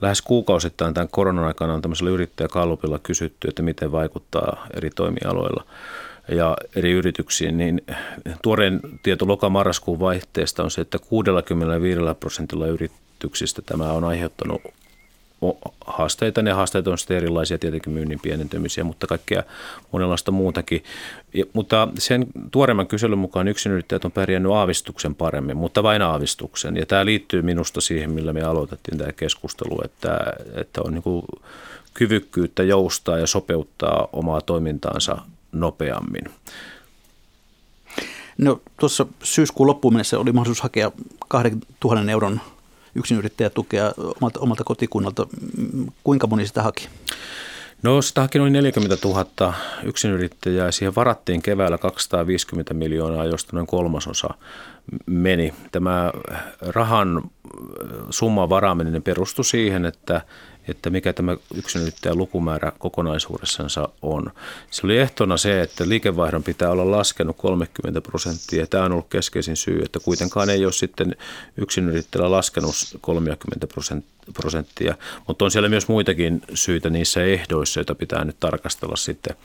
lähes 0.00 0.22
kuukausittain 0.22 0.94
tämän 0.94 1.08
koronan 1.10 1.44
aikana 1.44 1.74
on 1.74 1.82
tämmöisellä 1.82 2.10
yrittäjäkallupilla 2.10 2.98
kysytty, 2.98 3.48
että 3.48 3.62
miten 3.62 3.92
vaikuttaa 3.92 4.66
eri 4.74 4.90
toimialoilla 4.90 5.66
ja 6.28 6.56
eri 6.76 6.92
yrityksiin, 6.92 7.58
niin 7.58 7.82
tuoreen 8.42 8.80
tieto 9.02 9.28
loka-marraskuun 9.28 10.00
vaihteesta 10.00 10.62
on 10.62 10.70
se, 10.70 10.80
että 10.80 10.98
65 10.98 12.00
prosentilla 12.20 12.66
yrityksistä 12.66 13.62
tämä 13.62 13.92
on 13.92 14.04
aiheuttanut 14.04 14.62
haasteita. 15.86 16.42
Ne 16.42 16.52
haasteet 16.52 16.86
on 16.86 16.98
sitten 16.98 17.16
erilaisia, 17.16 17.58
tietenkin 17.58 17.92
myynnin 17.92 18.20
pienentymisiä, 18.20 18.84
mutta 18.84 19.06
kaikkea 19.06 19.42
monenlaista 19.92 20.30
muutakin. 20.30 20.84
Ja, 21.34 21.44
mutta 21.52 21.88
sen 21.98 22.26
tuoreemman 22.50 22.86
kyselyn 22.86 23.18
mukaan 23.18 23.48
yksinyrittäjät 23.48 24.04
on 24.04 24.12
pärjännyt 24.12 24.52
aavistuksen 24.52 25.14
paremmin, 25.14 25.56
mutta 25.56 25.82
vain 25.82 26.02
aavistuksen. 26.02 26.76
Ja 26.76 26.86
tämä 26.86 27.04
liittyy 27.04 27.42
minusta 27.42 27.80
siihen, 27.80 28.10
millä 28.10 28.32
me 28.32 28.42
aloitettiin 28.42 28.98
tämä 28.98 29.12
keskustelu, 29.12 29.80
että, 29.84 30.18
että 30.54 30.80
on 30.84 30.94
niin 30.94 31.24
kyvykkyyttä 31.94 32.62
joustaa 32.62 33.18
ja 33.18 33.26
sopeuttaa 33.26 34.08
omaa 34.12 34.40
toimintaansa 34.40 35.18
nopeammin. 35.52 36.24
No 38.38 38.60
tuossa 38.80 39.06
syyskuun 39.22 39.66
loppuun 39.66 39.94
mennessä 39.94 40.18
oli 40.18 40.32
mahdollisuus 40.32 40.62
hakea 40.62 40.90
2000 41.28 42.10
euron 42.10 42.40
yksinyrittäjätukea 42.94 43.92
omalta, 43.96 44.40
omalta 44.40 44.64
kotikunnalta. 44.64 45.26
Kuinka 46.04 46.26
moni 46.26 46.46
sitä 46.46 46.62
haki? 46.62 46.88
No 47.82 48.02
sitä 48.02 48.20
haki 48.20 48.38
noin 48.38 48.52
40 48.52 48.96
000 49.04 49.54
yksinyrittäjää. 49.84 50.70
Siihen 50.70 50.94
varattiin 50.94 51.42
keväällä 51.42 51.78
250 51.78 52.74
miljoonaa, 52.74 53.24
josta 53.24 53.56
noin 53.56 53.66
kolmasosa 53.66 54.28
meni. 55.06 55.54
Tämä 55.72 56.12
rahan 56.60 57.22
summan 58.10 58.48
varaaminen 58.48 59.02
perustui 59.02 59.44
siihen, 59.44 59.86
että 59.86 60.20
että 60.68 60.90
mikä 60.90 61.12
tämä 61.12 61.36
yksinyrittäjän 61.54 62.18
lukumäärä 62.18 62.72
kokonaisuudessansa 62.78 63.88
on. 64.02 64.32
Se 64.70 64.86
oli 64.86 64.98
ehtona 64.98 65.36
se, 65.36 65.60
että 65.60 65.88
liikevaihdon 65.88 66.42
pitää 66.42 66.70
olla 66.70 66.90
laskenut 66.90 67.36
30 67.36 68.00
prosenttia. 68.00 68.66
Tämä 68.66 68.84
on 68.84 68.92
ollut 68.92 69.08
keskeisin 69.08 69.56
syy, 69.56 69.82
että 69.82 70.00
kuitenkaan 70.00 70.50
ei 70.50 70.64
ole 70.64 70.72
sitten 70.72 71.16
yksinyrittäjällä 71.56 72.30
laskenut 72.30 72.74
30 73.00 73.66
prosenttia, 74.34 74.94
mutta 75.28 75.44
on 75.44 75.50
siellä 75.50 75.68
myös 75.68 75.88
muitakin 75.88 76.42
syitä 76.54 76.90
niissä 76.90 77.24
ehdoissa, 77.24 77.80
joita 77.80 77.94
pitää 77.94 78.24
nyt 78.24 78.40
tarkastella 78.40 78.96
sitten 78.96 79.36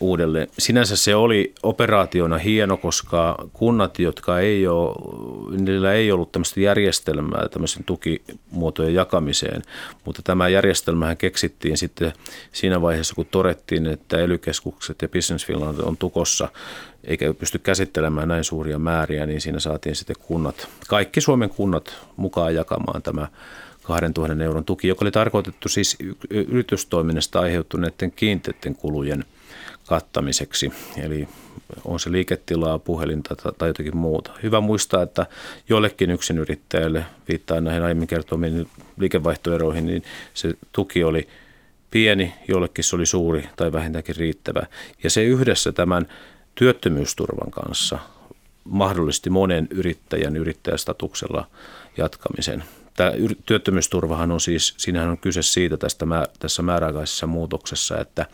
uudelleen. 0.00 0.48
Sinänsä 0.58 0.96
se 0.96 1.14
oli 1.14 1.54
operaationa 1.62 2.38
hieno, 2.38 2.76
koska 2.76 3.48
kunnat, 3.52 3.98
jotka 3.98 4.40
ei 4.40 4.66
ole, 4.66 4.94
niillä 5.60 5.92
ei 5.92 6.12
ollut 6.12 6.32
tämmöistä 6.32 6.60
järjestelmää 6.60 7.48
tämmöisen 7.48 7.84
tukimuotojen 7.84 8.94
jakamiseen, 8.94 9.62
mutta 10.04 10.22
tämä 10.22 10.48
järjestelmähän 10.48 11.16
keksittiin 11.16 11.76
sitten 11.76 12.12
siinä 12.52 12.82
vaiheessa, 12.82 13.14
kun 13.14 13.26
todettiin, 13.26 13.86
että 13.86 14.18
ely 14.18 14.40
ja 15.02 15.08
Business 15.08 15.46
Finland 15.46 15.78
on 15.78 15.96
tukossa 15.96 16.48
eikä 17.04 17.34
pysty 17.34 17.58
käsittelemään 17.58 18.28
näin 18.28 18.44
suuria 18.44 18.78
määriä, 18.78 19.26
niin 19.26 19.40
siinä 19.40 19.60
saatiin 19.60 19.96
sitten 19.96 20.16
kunnat, 20.18 20.68
kaikki 20.88 21.20
Suomen 21.20 21.50
kunnat 21.50 21.94
mukaan 22.16 22.54
jakamaan 22.54 23.02
tämä 23.02 23.28
2000 23.82 24.44
euron 24.44 24.64
tuki, 24.64 24.88
joka 24.88 25.04
oli 25.04 25.10
tarkoitettu 25.10 25.68
siis 25.68 25.96
yritystoiminnasta 26.30 27.40
aiheutuneiden 27.40 28.12
kiinteiden 28.12 28.74
kulujen– 28.74 29.24
kattamiseksi. 29.86 30.72
Eli 31.02 31.28
on 31.84 32.00
se 32.00 32.12
liiketilaa, 32.12 32.78
puhelinta 32.78 33.34
tai 33.58 33.68
jotakin 33.68 33.96
muuta. 33.96 34.32
Hyvä 34.42 34.60
muistaa, 34.60 35.02
että 35.02 35.26
jollekin 35.68 36.10
yrittäjälle, 36.40 37.04
viittaa 37.28 37.60
näihin 37.60 37.82
aiemmin 37.82 38.08
kertomiin 38.08 38.68
liikevaihtoeroihin, 38.96 39.86
niin 39.86 40.02
se 40.34 40.54
tuki 40.72 41.04
oli 41.04 41.28
pieni, 41.90 42.34
jollekin 42.48 42.84
se 42.84 42.96
oli 42.96 43.06
suuri 43.06 43.48
tai 43.56 43.72
vähintäänkin 43.72 44.16
riittävä. 44.16 44.66
Ja 45.02 45.10
se 45.10 45.24
yhdessä 45.24 45.72
tämän 45.72 46.08
työttömyysturvan 46.54 47.50
kanssa 47.50 47.98
mahdollisti 48.64 49.30
monen 49.30 49.68
yrittäjän 49.70 50.36
yrittäjästatuksella 50.36 51.46
jatkamisen 51.96 52.64
tämä 52.96 53.12
työttömyysturvahan 53.46 54.30
on 54.30 54.40
siis, 54.40 54.74
siinähän 54.76 55.10
on 55.10 55.18
kyse 55.18 55.42
siitä 55.42 55.76
tästä, 55.76 56.06
tässä 56.38 56.62
määräaikaisessa 56.62 57.26
muutoksessa, 57.26 58.00
että, 58.00 58.26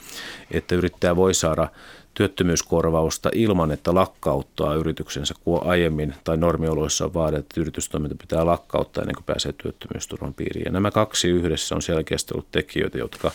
että 0.51 0.75
yrittäjä 0.75 1.17
voi 1.17 1.35
saada 1.35 1.69
työttömyyskorvausta 2.15 3.31
ilman, 3.35 3.73
että 3.73 3.95
lakkauttaa 3.95 4.75
yrityksensä, 4.75 5.35
kun 5.45 5.67
aiemmin 5.67 6.15
tai 6.25 6.37
normioloissa 6.37 7.05
on 7.05 7.15
vaadittu, 7.15 7.41
että 7.41 7.61
yritystoiminta 7.61 8.17
pitää 8.21 8.47
lakkauttaa 8.47 9.03
ennen 9.03 9.15
kuin 9.15 9.25
pääsee 9.25 9.55
työttömyysturvan 9.63 10.35
piiriin. 10.35 10.65
Ja 10.65 10.73
nämä 10.73 10.91
kaksi 10.91 11.29
yhdessä 11.29 11.75
on 11.75 11.83
selkeästi 11.83 12.35
ollut 12.35 12.53
tekijöitä, 12.53 12.99
jotka, 12.99 13.31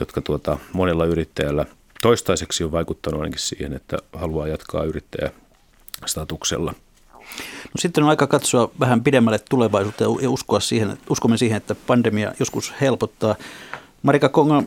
jotka 0.00 0.20
tuota, 0.20 0.58
monella 0.72 1.04
yrittäjällä 1.04 1.66
toistaiseksi 2.02 2.64
on 2.64 2.72
vaikuttanut 2.72 3.20
ainakin 3.20 3.40
siihen, 3.40 3.72
että 3.72 3.98
haluaa 4.12 4.48
jatkaa 4.48 4.84
yrittäjästatuksella– 4.84 6.74
No 7.64 7.78
sitten 7.78 8.04
on 8.04 8.10
aika 8.10 8.26
katsoa 8.26 8.70
vähän 8.80 9.02
pidemmälle 9.02 9.38
tulevaisuutta 9.50 10.04
ja 10.04 10.30
uskoa 10.30 10.60
siihen, 10.60 10.98
uskomme 11.10 11.36
siihen, 11.36 11.56
että 11.56 11.74
pandemia 11.86 12.32
joskus 12.40 12.72
helpottaa. 12.80 13.34
Marika 14.02 14.28
Konga, 14.28 14.62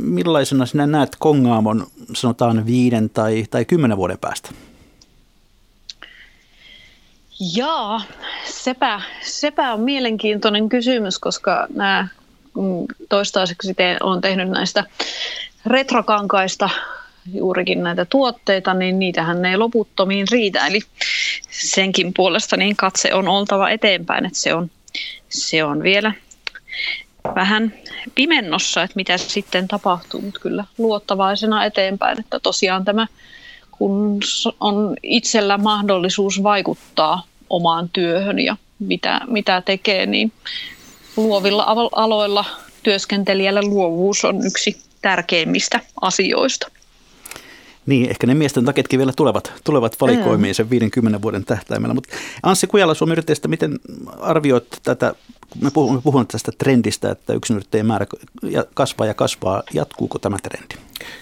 millaisena 0.00 0.66
sinä 0.66 0.86
näet 0.86 1.16
Kongaamon 1.18 1.86
sanotaan 2.14 2.66
viiden 2.66 3.10
tai, 3.10 3.44
tai 3.50 3.64
kymmenen 3.64 3.96
vuoden 3.96 4.18
päästä? 4.18 4.50
Jaa, 7.56 8.02
sepä, 8.44 9.00
sepä 9.22 9.72
on 9.72 9.80
mielenkiintoinen 9.80 10.68
kysymys, 10.68 11.18
koska 11.18 11.66
nämä 11.74 12.08
toistaiseksi 13.08 13.74
te, 13.74 13.96
olen 14.02 14.20
tehnyt 14.20 14.48
näistä 14.48 14.84
retrokankaista 15.66 16.70
juurikin 17.34 17.82
näitä 17.82 18.04
tuotteita, 18.04 18.74
niin 18.74 18.98
niitähän 18.98 19.44
ei 19.44 19.56
loputtomiin 19.56 20.26
riitä. 20.30 20.66
Eli 20.66 20.80
senkin 21.50 22.14
puolesta 22.14 22.56
niin 22.56 22.76
katse 22.76 23.14
on 23.14 23.28
oltava 23.28 23.70
eteenpäin, 23.70 24.26
että 24.26 24.38
se 24.38 24.54
on, 24.54 24.70
se 25.28 25.64
on 25.64 25.82
vielä 25.82 26.12
vähän 27.34 27.74
pimennossa, 28.14 28.82
että 28.82 28.96
mitä 28.96 29.18
sitten 29.18 29.68
tapahtuu, 29.68 30.20
mutta 30.20 30.40
kyllä 30.40 30.64
luottavaisena 30.78 31.64
eteenpäin, 31.64 32.20
että 32.20 32.40
tosiaan 32.40 32.84
tämä, 32.84 33.06
kun 33.70 34.20
on 34.60 34.96
itsellä 35.02 35.58
mahdollisuus 35.58 36.42
vaikuttaa 36.42 37.22
omaan 37.50 37.88
työhön 37.92 38.38
ja 38.38 38.56
mitä, 38.78 39.20
mitä 39.26 39.62
tekee, 39.64 40.06
niin 40.06 40.32
luovilla 41.16 41.64
aloilla 41.92 42.44
työskentelijällä 42.82 43.62
luovuus 43.62 44.24
on 44.24 44.46
yksi 44.46 44.80
tärkeimmistä 45.02 45.80
asioista. 46.00 46.70
Niin, 47.88 48.10
ehkä 48.10 48.26
ne 48.26 48.34
miesten 48.34 48.64
taketkin 48.64 48.98
vielä 48.98 49.12
tulevat, 49.16 49.52
tulevat 49.64 50.00
valikoimiin 50.00 50.54
sen 50.54 50.70
50 50.70 51.22
vuoden 51.22 51.44
tähtäimellä. 51.44 51.94
Mutta 51.94 52.16
Anssi 52.42 52.66
Kujala 52.66 52.94
Suomen 52.94 53.12
yrittäjistä, 53.12 53.48
miten 53.48 53.78
arvioit 54.20 54.66
tätä, 54.82 55.14
me 55.62 55.70
puhumme, 55.70 56.00
puhumme 56.02 56.26
tästä 56.32 56.52
trendistä, 56.58 57.10
että 57.10 57.32
yksinyrittäjien 57.32 57.86
määrä 57.86 58.06
kasvaa 58.74 59.06
ja 59.06 59.14
kasvaa. 59.14 59.62
Jatkuuko 59.74 60.18
tämä 60.18 60.36
trendi? 60.42 60.74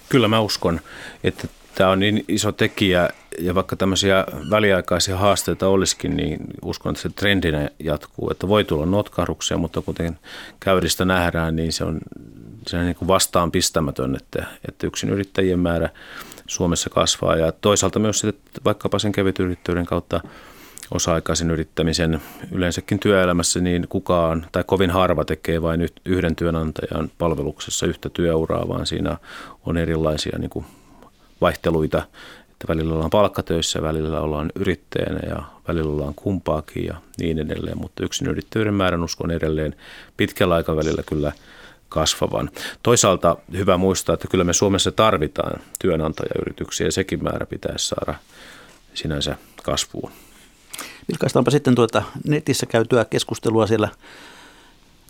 Kyllä 0.09 0.29
mä 0.29 0.41
uskon, 0.41 0.81
että 1.25 1.49
tämä 1.75 1.91
on 1.91 1.99
niin 1.99 2.25
iso 2.29 2.53
tekijä 2.53 3.11
ja 3.39 3.55
vaikka 3.55 3.77
tämmöisiä 3.77 4.25
väliaikaisia 4.51 5.17
haasteita 5.17 5.69
olisikin, 5.69 6.17
niin 6.17 6.39
uskon, 6.63 6.91
että 6.91 7.03
se 7.03 7.09
trendinä 7.09 7.71
jatkuu. 7.79 8.31
Että 8.31 8.49
voi 8.49 8.65
tulla 8.65 8.87
notkahduksia, 8.87 9.59
mutta 9.59 9.83
kuten 9.83 10.19
käyristä 10.61 11.05
nähdään, 11.05 11.57
niin 11.57 11.73
se 11.73 11.85
on, 11.85 12.01
se 12.67 12.77
on 12.77 12.85
niin 12.85 12.97
kuin 12.97 13.09
vastaan 13.09 13.51
pistämätön, 13.51 14.17
että, 14.17 14.47
että 14.69 14.87
yksin 14.87 15.11
yrittäjien 15.11 15.59
määrä 15.59 15.89
Suomessa 16.49 16.91
kasvaa. 16.91 17.37
Ja 17.37 17.53
toisaalta 17.53 17.99
myös 17.99 18.19
sitten 18.19 18.65
vaikkapa 18.65 18.99
sen 18.99 19.13
kevytyrittäjyyden 19.13 19.87
kautta 19.87 20.21
osa-aikaisen 20.91 21.51
yrittämisen. 21.51 22.23
Yleensäkin 22.53 22.99
työelämässä, 22.99 23.61
niin 23.61 23.87
kukaan 23.89 24.47
tai 24.53 24.65
kovin 24.67 24.91
harva 24.91 25.25
tekee 25.25 25.63
vain 25.63 25.89
yhden 26.05 26.37
työnantajan 26.37 27.11
palveluksessa 27.19 27.87
yhtä 27.87 28.09
työuraa, 28.09 28.69
vaan 28.69 28.87
siinä 28.87 29.17
on 29.67 29.77
erilaisia 29.77 30.39
niin 30.39 30.51
kuin 30.51 30.65
vaihteluita, 31.41 32.03
että 32.51 32.69
välillä 32.69 32.95
ollaan 32.95 33.11
palkkatöissä, 33.11 33.83
välillä 33.83 34.21
ollaan 34.21 34.53
yrittäjänä 34.55 35.21
ja 35.29 35.43
välillä 35.69 35.91
ollaan 35.93 36.15
kumpaakin 36.15 36.85
ja 36.85 36.95
niin 37.19 37.39
edelleen, 37.39 37.79
mutta 37.79 38.05
yksin 38.05 38.29
yrittäjyyden 38.29 38.75
määrän 38.75 39.03
uskon 39.05 39.31
edelleen 39.31 39.77
pitkällä 40.17 40.55
aikavälillä 40.55 41.03
kyllä 41.07 41.33
kasvavan. 41.89 42.51
Toisaalta 42.83 43.37
hyvä 43.53 43.77
muistaa, 43.77 44.15
että 44.15 44.29
kyllä 44.29 44.45
me 44.45 44.53
Suomessa 44.53 44.93
tarvitaan 44.93 45.61
työnantajayrityksiä 45.79 46.87
ja 46.87 46.93
sekin 46.93 47.25
määrä 47.25 47.47
pitäisi 47.47 47.89
saada 47.89 48.15
sinänsä 48.95 49.37
kasvuun. 49.63 50.13
Vilkaistaanpa 51.09 51.51
sitten 51.51 51.75
tuota 51.75 52.03
netissä 52.25 52.67
käytyä 52.67 53.05
keskustelua 53.05 53.67
siellä 53.67 53.89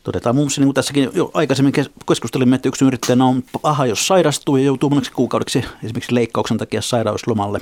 Todetaan 0.07 0.35
muun 0.35 0.45
muassa, 0.45 0.61
niin 0.61 0.67
kuin 0.67 0.75
tässäkin 0.75 1.11
jo 1.15 1.31
aikaisemmin 1.35 1.73
keskustelimme, 2.09 2.57
että 2.57 2.69
yksi 2.69 2.85
yrittäjänä 2.85 3.25
on 3.25 3.43
paha, 3.63 3.87
jos 3.87 4.07
sairastuu 4.07 4.57
ja 4.57 4.65
joutuu 4.65 4.91
moneksi 4.91 5.13
kuukaudeksi 5.13 5.65
esimerkiksi 5.85 6.15
leikkauksen 6.15 6.59
takia 6.59 6.83
sairauslomalle. 6.83 7.61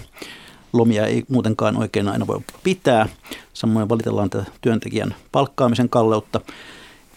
Lomia 0.73 1.07
ei 1.07 1.25
muutenkaan 1.29 1.77
oikein 1.77 2.09
aina 2.09 2.27
voi 2.27 2.41
pitää. 2.63 3.09
Samoin 3.53 3.89
valitellaan 3.89 4.31
tätä 4.31 4.45
työntekijän 4.61 5.15
palkkaamisen 5.33 5.89
kalleutta. 5.89 6.41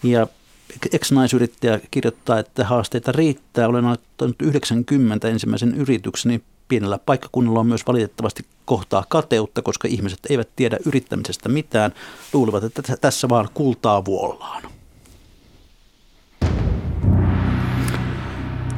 Ja 0.02 0.26
ex-naisyrittäjä 0.92 1.80
kirjoittaa, 1.90 2.38
että 2.38 2.64
haasteita 2.64 3.12
riittää. 3.12 3.68
Olen 3.68 3.84
aloittanut 3.84 4.36
90 4.42 5.28
ensimmäisen 5.28 5.74
yritykseni. 5.74 6.40
Pienellä 6.68 6.98
paikkakunnalla 6.98 7.60
on 7.60 7.66
myös 7.66 7.86
valitettavasti 7.86 8.44
kohtaa 8.64 9.04
kateutta, 9.08 9.62
koska 9.62 9.88
ihmiset 9.88 10.18
eivät 10.30 10.48
tiedä 10.56 10.78
yrittämisestä 10.86 11.48
mitään. 11.48 11.92
Luulevat, 12.32 12.64
että 12.64 12.96
tässä 13.00 13.28
vaan 13.28 13.48
kultaa 13.54 14.04
vuollaan. 14.04 14.62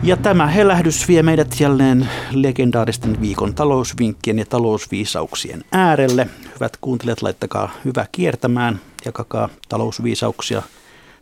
Ja 0.03 0.17
tämä 0.17 0.47
helähdys 0.47 1.09
vie 1.09 1.23
meidät 1.23 1.61
jälleen 1.61 2.09
legendaaristen 2.33 3.21
viikon 3.21 3.55
talousvinkkien 3.55 4.39
ja 4.39 4.47
talousviisauksien 4.47 5.65
äärelle. 5.73 6.29
Hyvät 6.55 6.77
kuuntelijat, 6.81 7.23
laittakaa 7.23 7.71
hyvä 7.85 8.07
kiertämään, 8.13 8.81
jakakaa 9.05 9.49
talousviisauksia 9.69 10.63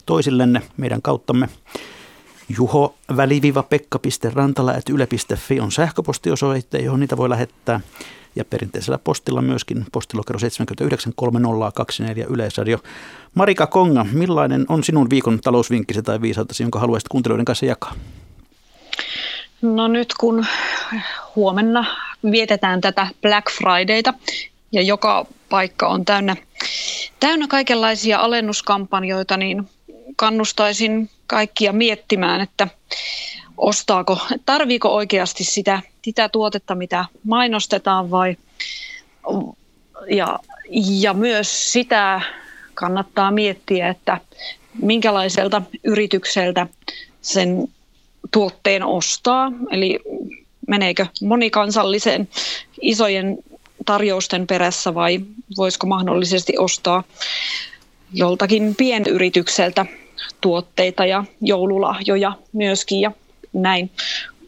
toisillenne 0.09 0.63
meidän 0.77 1.03
kauttamme. 1.03 1.49
Juho 2.59 2.95
väliviva 3.17 3.63
pekka.rantala 3.63 4.75
yle.fi 4.91 5.61
on 5.61 5.73
sähköpostiosoite, 5.73 6.79
johon 6.79 7.01
niitä 7.01 7.17
voi 7.17 7.29
lähettää. 7.29 7.81
Ja 8.37 8.45
perinteisellä 8.45 8.99
postilla 8.99 9.43
myöskin 9.43 9.87
postilokero 9.93 10.39
793024 10.39 12.27
Yleisradio. 12.29 12.79
Marika 13.35 13.67
Konga, 13.67 14.07
millainen 14.13 14.67
on 14.69 14.85
sinun 14.85 15.11
viikon 15.11 15.41
talousvinkkisi 15.41 16.03
tai 16.03 16.21
viisautasi, 16.21 16.63
jonka 16.63 16.79
haluaisit 16.79 17.09
kuuntelijoiden 17.09 17.45
kanssa 17.45 17.67
jakaa? 17.67 17.95
No 19.63 19.89
nyt 19.89 20.15
kun 20.21 20.47
huomenna 21.37 21.85
vietetään 22.31 22.81
tätä 22.81 23.07
Black 23.23 23.47
Fridayta 23.51 24.15
ja 24.73 24.83
joka 24.83 25.27
paikka 25.49 25.89
on 25.89 26.05
täynnä, 26.05 26.37
täynnä 27.21 27.47
kaikenlaisia 27.49 28.19
alennuskampanjoita, 28.19 29.37
niin 29.37 29.69
kannustaisin 30.19 31.11
kaikkia 31.27 31.73
miettimään, 31.73 32.41
että 32.41 32.69
ostaako, 33.57 34.19
tarviiko 34.47 34.95
oikeasti 34.95 35.45
sitä, 35.45 35.83
sitä 36.03 36.29
tuotetta, 36.29 36.75
mitä 36.75 37.05
mainostetaan 37.25 38.11
vai 38.11 38.37
ja, 40.11 40.39
ja 41.01 41.15
myös 41.15 41.73
sitä 41.73 42.21
kannattaa 42.75 43.31
miettiä, 43.31 43.89
että 43.89 44.21
minkälaiselta 44.83 45.63
yritykseltä 45.85 46.67
sen 47.23 47.69
tuotteen 48.31 48.83
ostaa, 48.83 49.53
eli 49.71 49.99
meneekö 50.69 51.07
monikansalliseen 51.23 52.29
isojen 52.81 53.39
tarjousten 53.87 54.47
perässä 54.47 54.95
vai 54.95 55.21
voisiko 55.57 55.87
mahdollisesti 55.87 56.59
ostaa 56.59 57.05
joltakin 58.13 58.75
pienyritykseltä 58.75 59.87
tuotteita 60.41 61.07
ja 61.07 61.25
joululahjoja 61.41 62.33
myöskin 62.53 63.01
ja 63.01 63.13
näin 63.53 63.91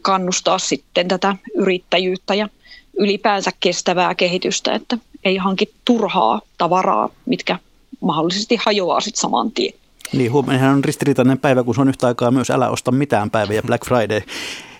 kannustaa 0.01 0.59
sitten 0.59 1.07
tätä 1.07 1.35
yrittäjyyttä 1.55 2.35
ja 2.35 2.49
ylipäänsä 2.97 3.51
kestävää 3.59 4.15
kehitystä, 4.15 4.73
että 4.73 4.97
ei 5.23 5.37
hanki 5.37 5.73
turhaa 5.85 6.41
tavaraa, 6.57 7.09
mitkä 7.25 7.59
mahdollisesti 8.01 8.55
hajoaa 8.65 9.01
sitten 9.01 9.21
saman 9.21 9.51
tien. 9.51 9.73
Niin, 10.13 10.31
huomenna 10.31 10.71
on 10.71 10.83
ristiriitainen 10.83 11.37
päivä, 11.37 11.63
kun 11.63 11.75
se 11.75 11.81
on 11.81 11.89
yhtä 11.89 12.07
aikaa 12.07 12.31
myös 12.31 12.49
älä 12.49 12.69
osta 12.69 12.91
mitään 12.91 13.29
päivä 13.29 13.53
ja 13.53 13.63
Black 13.67 13.85
Friday. 13.85 14.21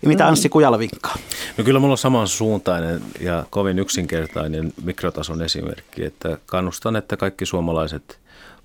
Ja 0.02 0.08
mitä 0.08 0.28
Anssi 0.28 0.50
Kujala 0.50 0.80
vinkkaa? 0.80 1.16
No 1.58 1.64
kyllä 1.64 1.80
mulla 1.80 1.92
on 1.92 1.98
samansuuntainen 1.98 3.02
ja 3.20 3.46
kovin 3.50 3.80
yksinkertainen 3.80 4.74
mikrotason 4.84 5.42
esimerkki, 5.42 6.04
että 6.04 6.38
kannustan, 6.46 6.96
että 6.96 7.18
kaikki 7.18 7.46
suomalaiset 7.46 8.20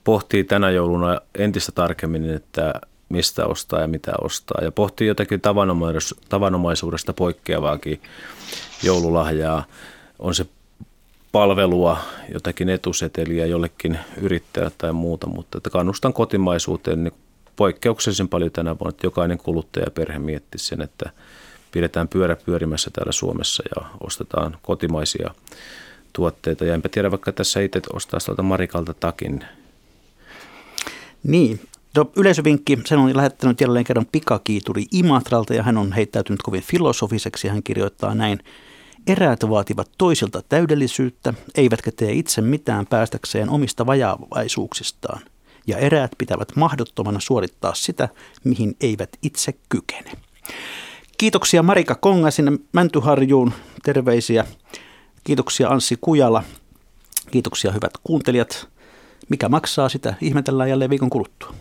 pohtii 0.07 0.45
tänä 0.45 0.71
jouluna 0.71 1.21
entistä 1.39 1.73
tarkemmin, 1.73 2.31
että 2.31 2.73
mistä 3.09 3.47
ostaa 3.47 3.81
ja 3.81 3.87
mitä 3.87 4.13
ostaa. 4.21 4.65
Ja 4.65 4.73
pohtii 4.73 5.09
jotakin 5.09 5.41
tavanomaisuudesta 6.29 7.13
poikkeavaakin 7.13 8.01
joululahjaa. 8.83 9.65
On 10.19 10.35
se 10.35 10.47
palvelua, 11.33 11.99
jotakin 12.35 12.69
etuseteliä 12.69 13.47
jollekin 13.47 13.99
yrittäjälle 14.21 14.73
tai 14.79 14.93
muuta, 14.93 15.27
mutta 15.27 15.59
että 15.59 15.71
kannustan 15.71 16.13
kotimaisuuteen 16.13 17.05
niin 17.05 17.15
poikkeuksellisen 17.57 18.29
paljon 18.29 18.51
tänä 18.51 18.79
vuonna, 18.79 18.89
että 18.89 19.07
jokainen 19.07 19.39
kuluttaja 19.39 19.91
perhe 19.91 20.19
miettisi 20.19 20.67
sen, 20.67 20.83
että 20.83 21.11
pidetään 21.73 22.09
pyörä 22.09 22.37
pyörimässä 22.37 22.91
täällä 22.91 23.13
Suomessa 23.13 23.63
ja 23.77 23.87
ostetaan 24.01 24.57
kotimaisia 24.63 25.35
tuotteita. 26.13 26.65
Ja 26.65 26.75
enpä 26.75 26.89
tiedä, 26.89 27.11
vaikka 27.11 27.33
tässä 27.33 27.61
itse 27.61 27.81
ostaa 27.93 28.21
tuolta 28.27 28.43
Marikalta 28.43 28.95
takin. 28.95 29.45
Niin, 31.27 31.61
No, 31.97 32.11
yleisövinkki, 32.17 32.79
sen 32.85 32.99
on 32.99 33.17
lähettänyt 33.17 33.61
jälleen 33.61 33.85
kerran 33.85 34.07
pikakiituri 34.13 34.85
Imatralta 34.93 35.55
ja 35.55 35.63
hän 35.63 35.79
on 35.79 35.93
heittäytynyt 35.93 36.43
kovin 36.43 36.63
filosofiseksi. 36.63 37.49
Hän 37.49 37.63
kirjoittaa 37.63 38.15
näin. 38.15 38.39
Eräät 39.07 39.49
vaativat 39.49 39.91
toisilta 39.99 40.43
täydellisyyttä, 40.49 41.35
eivätkä 41.55 41.91
tee 41.93 42.13
itse 42.13 42.41
mitään 42.41 42.87
päästäkseen 42.87 43.51
omista 43.51 43.87
vajaavaisuuksistaan. 43.87 45.23
ja 45.67 45.79
eräät 45.79 46.11
pitävät 46.19 46.57
mahdottomana 46.57 47.21
suorittaa 47.21 47.75
sitä, 47.75 48.09
mihin 48.45 48.77
eivät 48.81 49.11
itse 49.23 49.55
kykene. 49.69 50.13
Kiitoksia 51.19 51.63
Marika 51.63 51.95
Konga 51.95 52.31
sinne 52.31 52.53
Mäntyharjuun, 52.73 53.53
terveisiä. 53.83 54.45
Kiitoksia 55.25 55.69
Anssi 55.69 55.99
Kujala. 56.01 56.43
Kiitoksia 57.31 57.73
hyvät 57.73 57.93
kuuntelijat. 58.05 58.76
Mikä 59.29 59.49
maksaa 59.49 59.89
sitä, 59.89 60.15
ihmetellään 60.21 60.71
jälleen 60.71 60.91
viikon 60.91 61.11
kuluttua. 61.11 61.55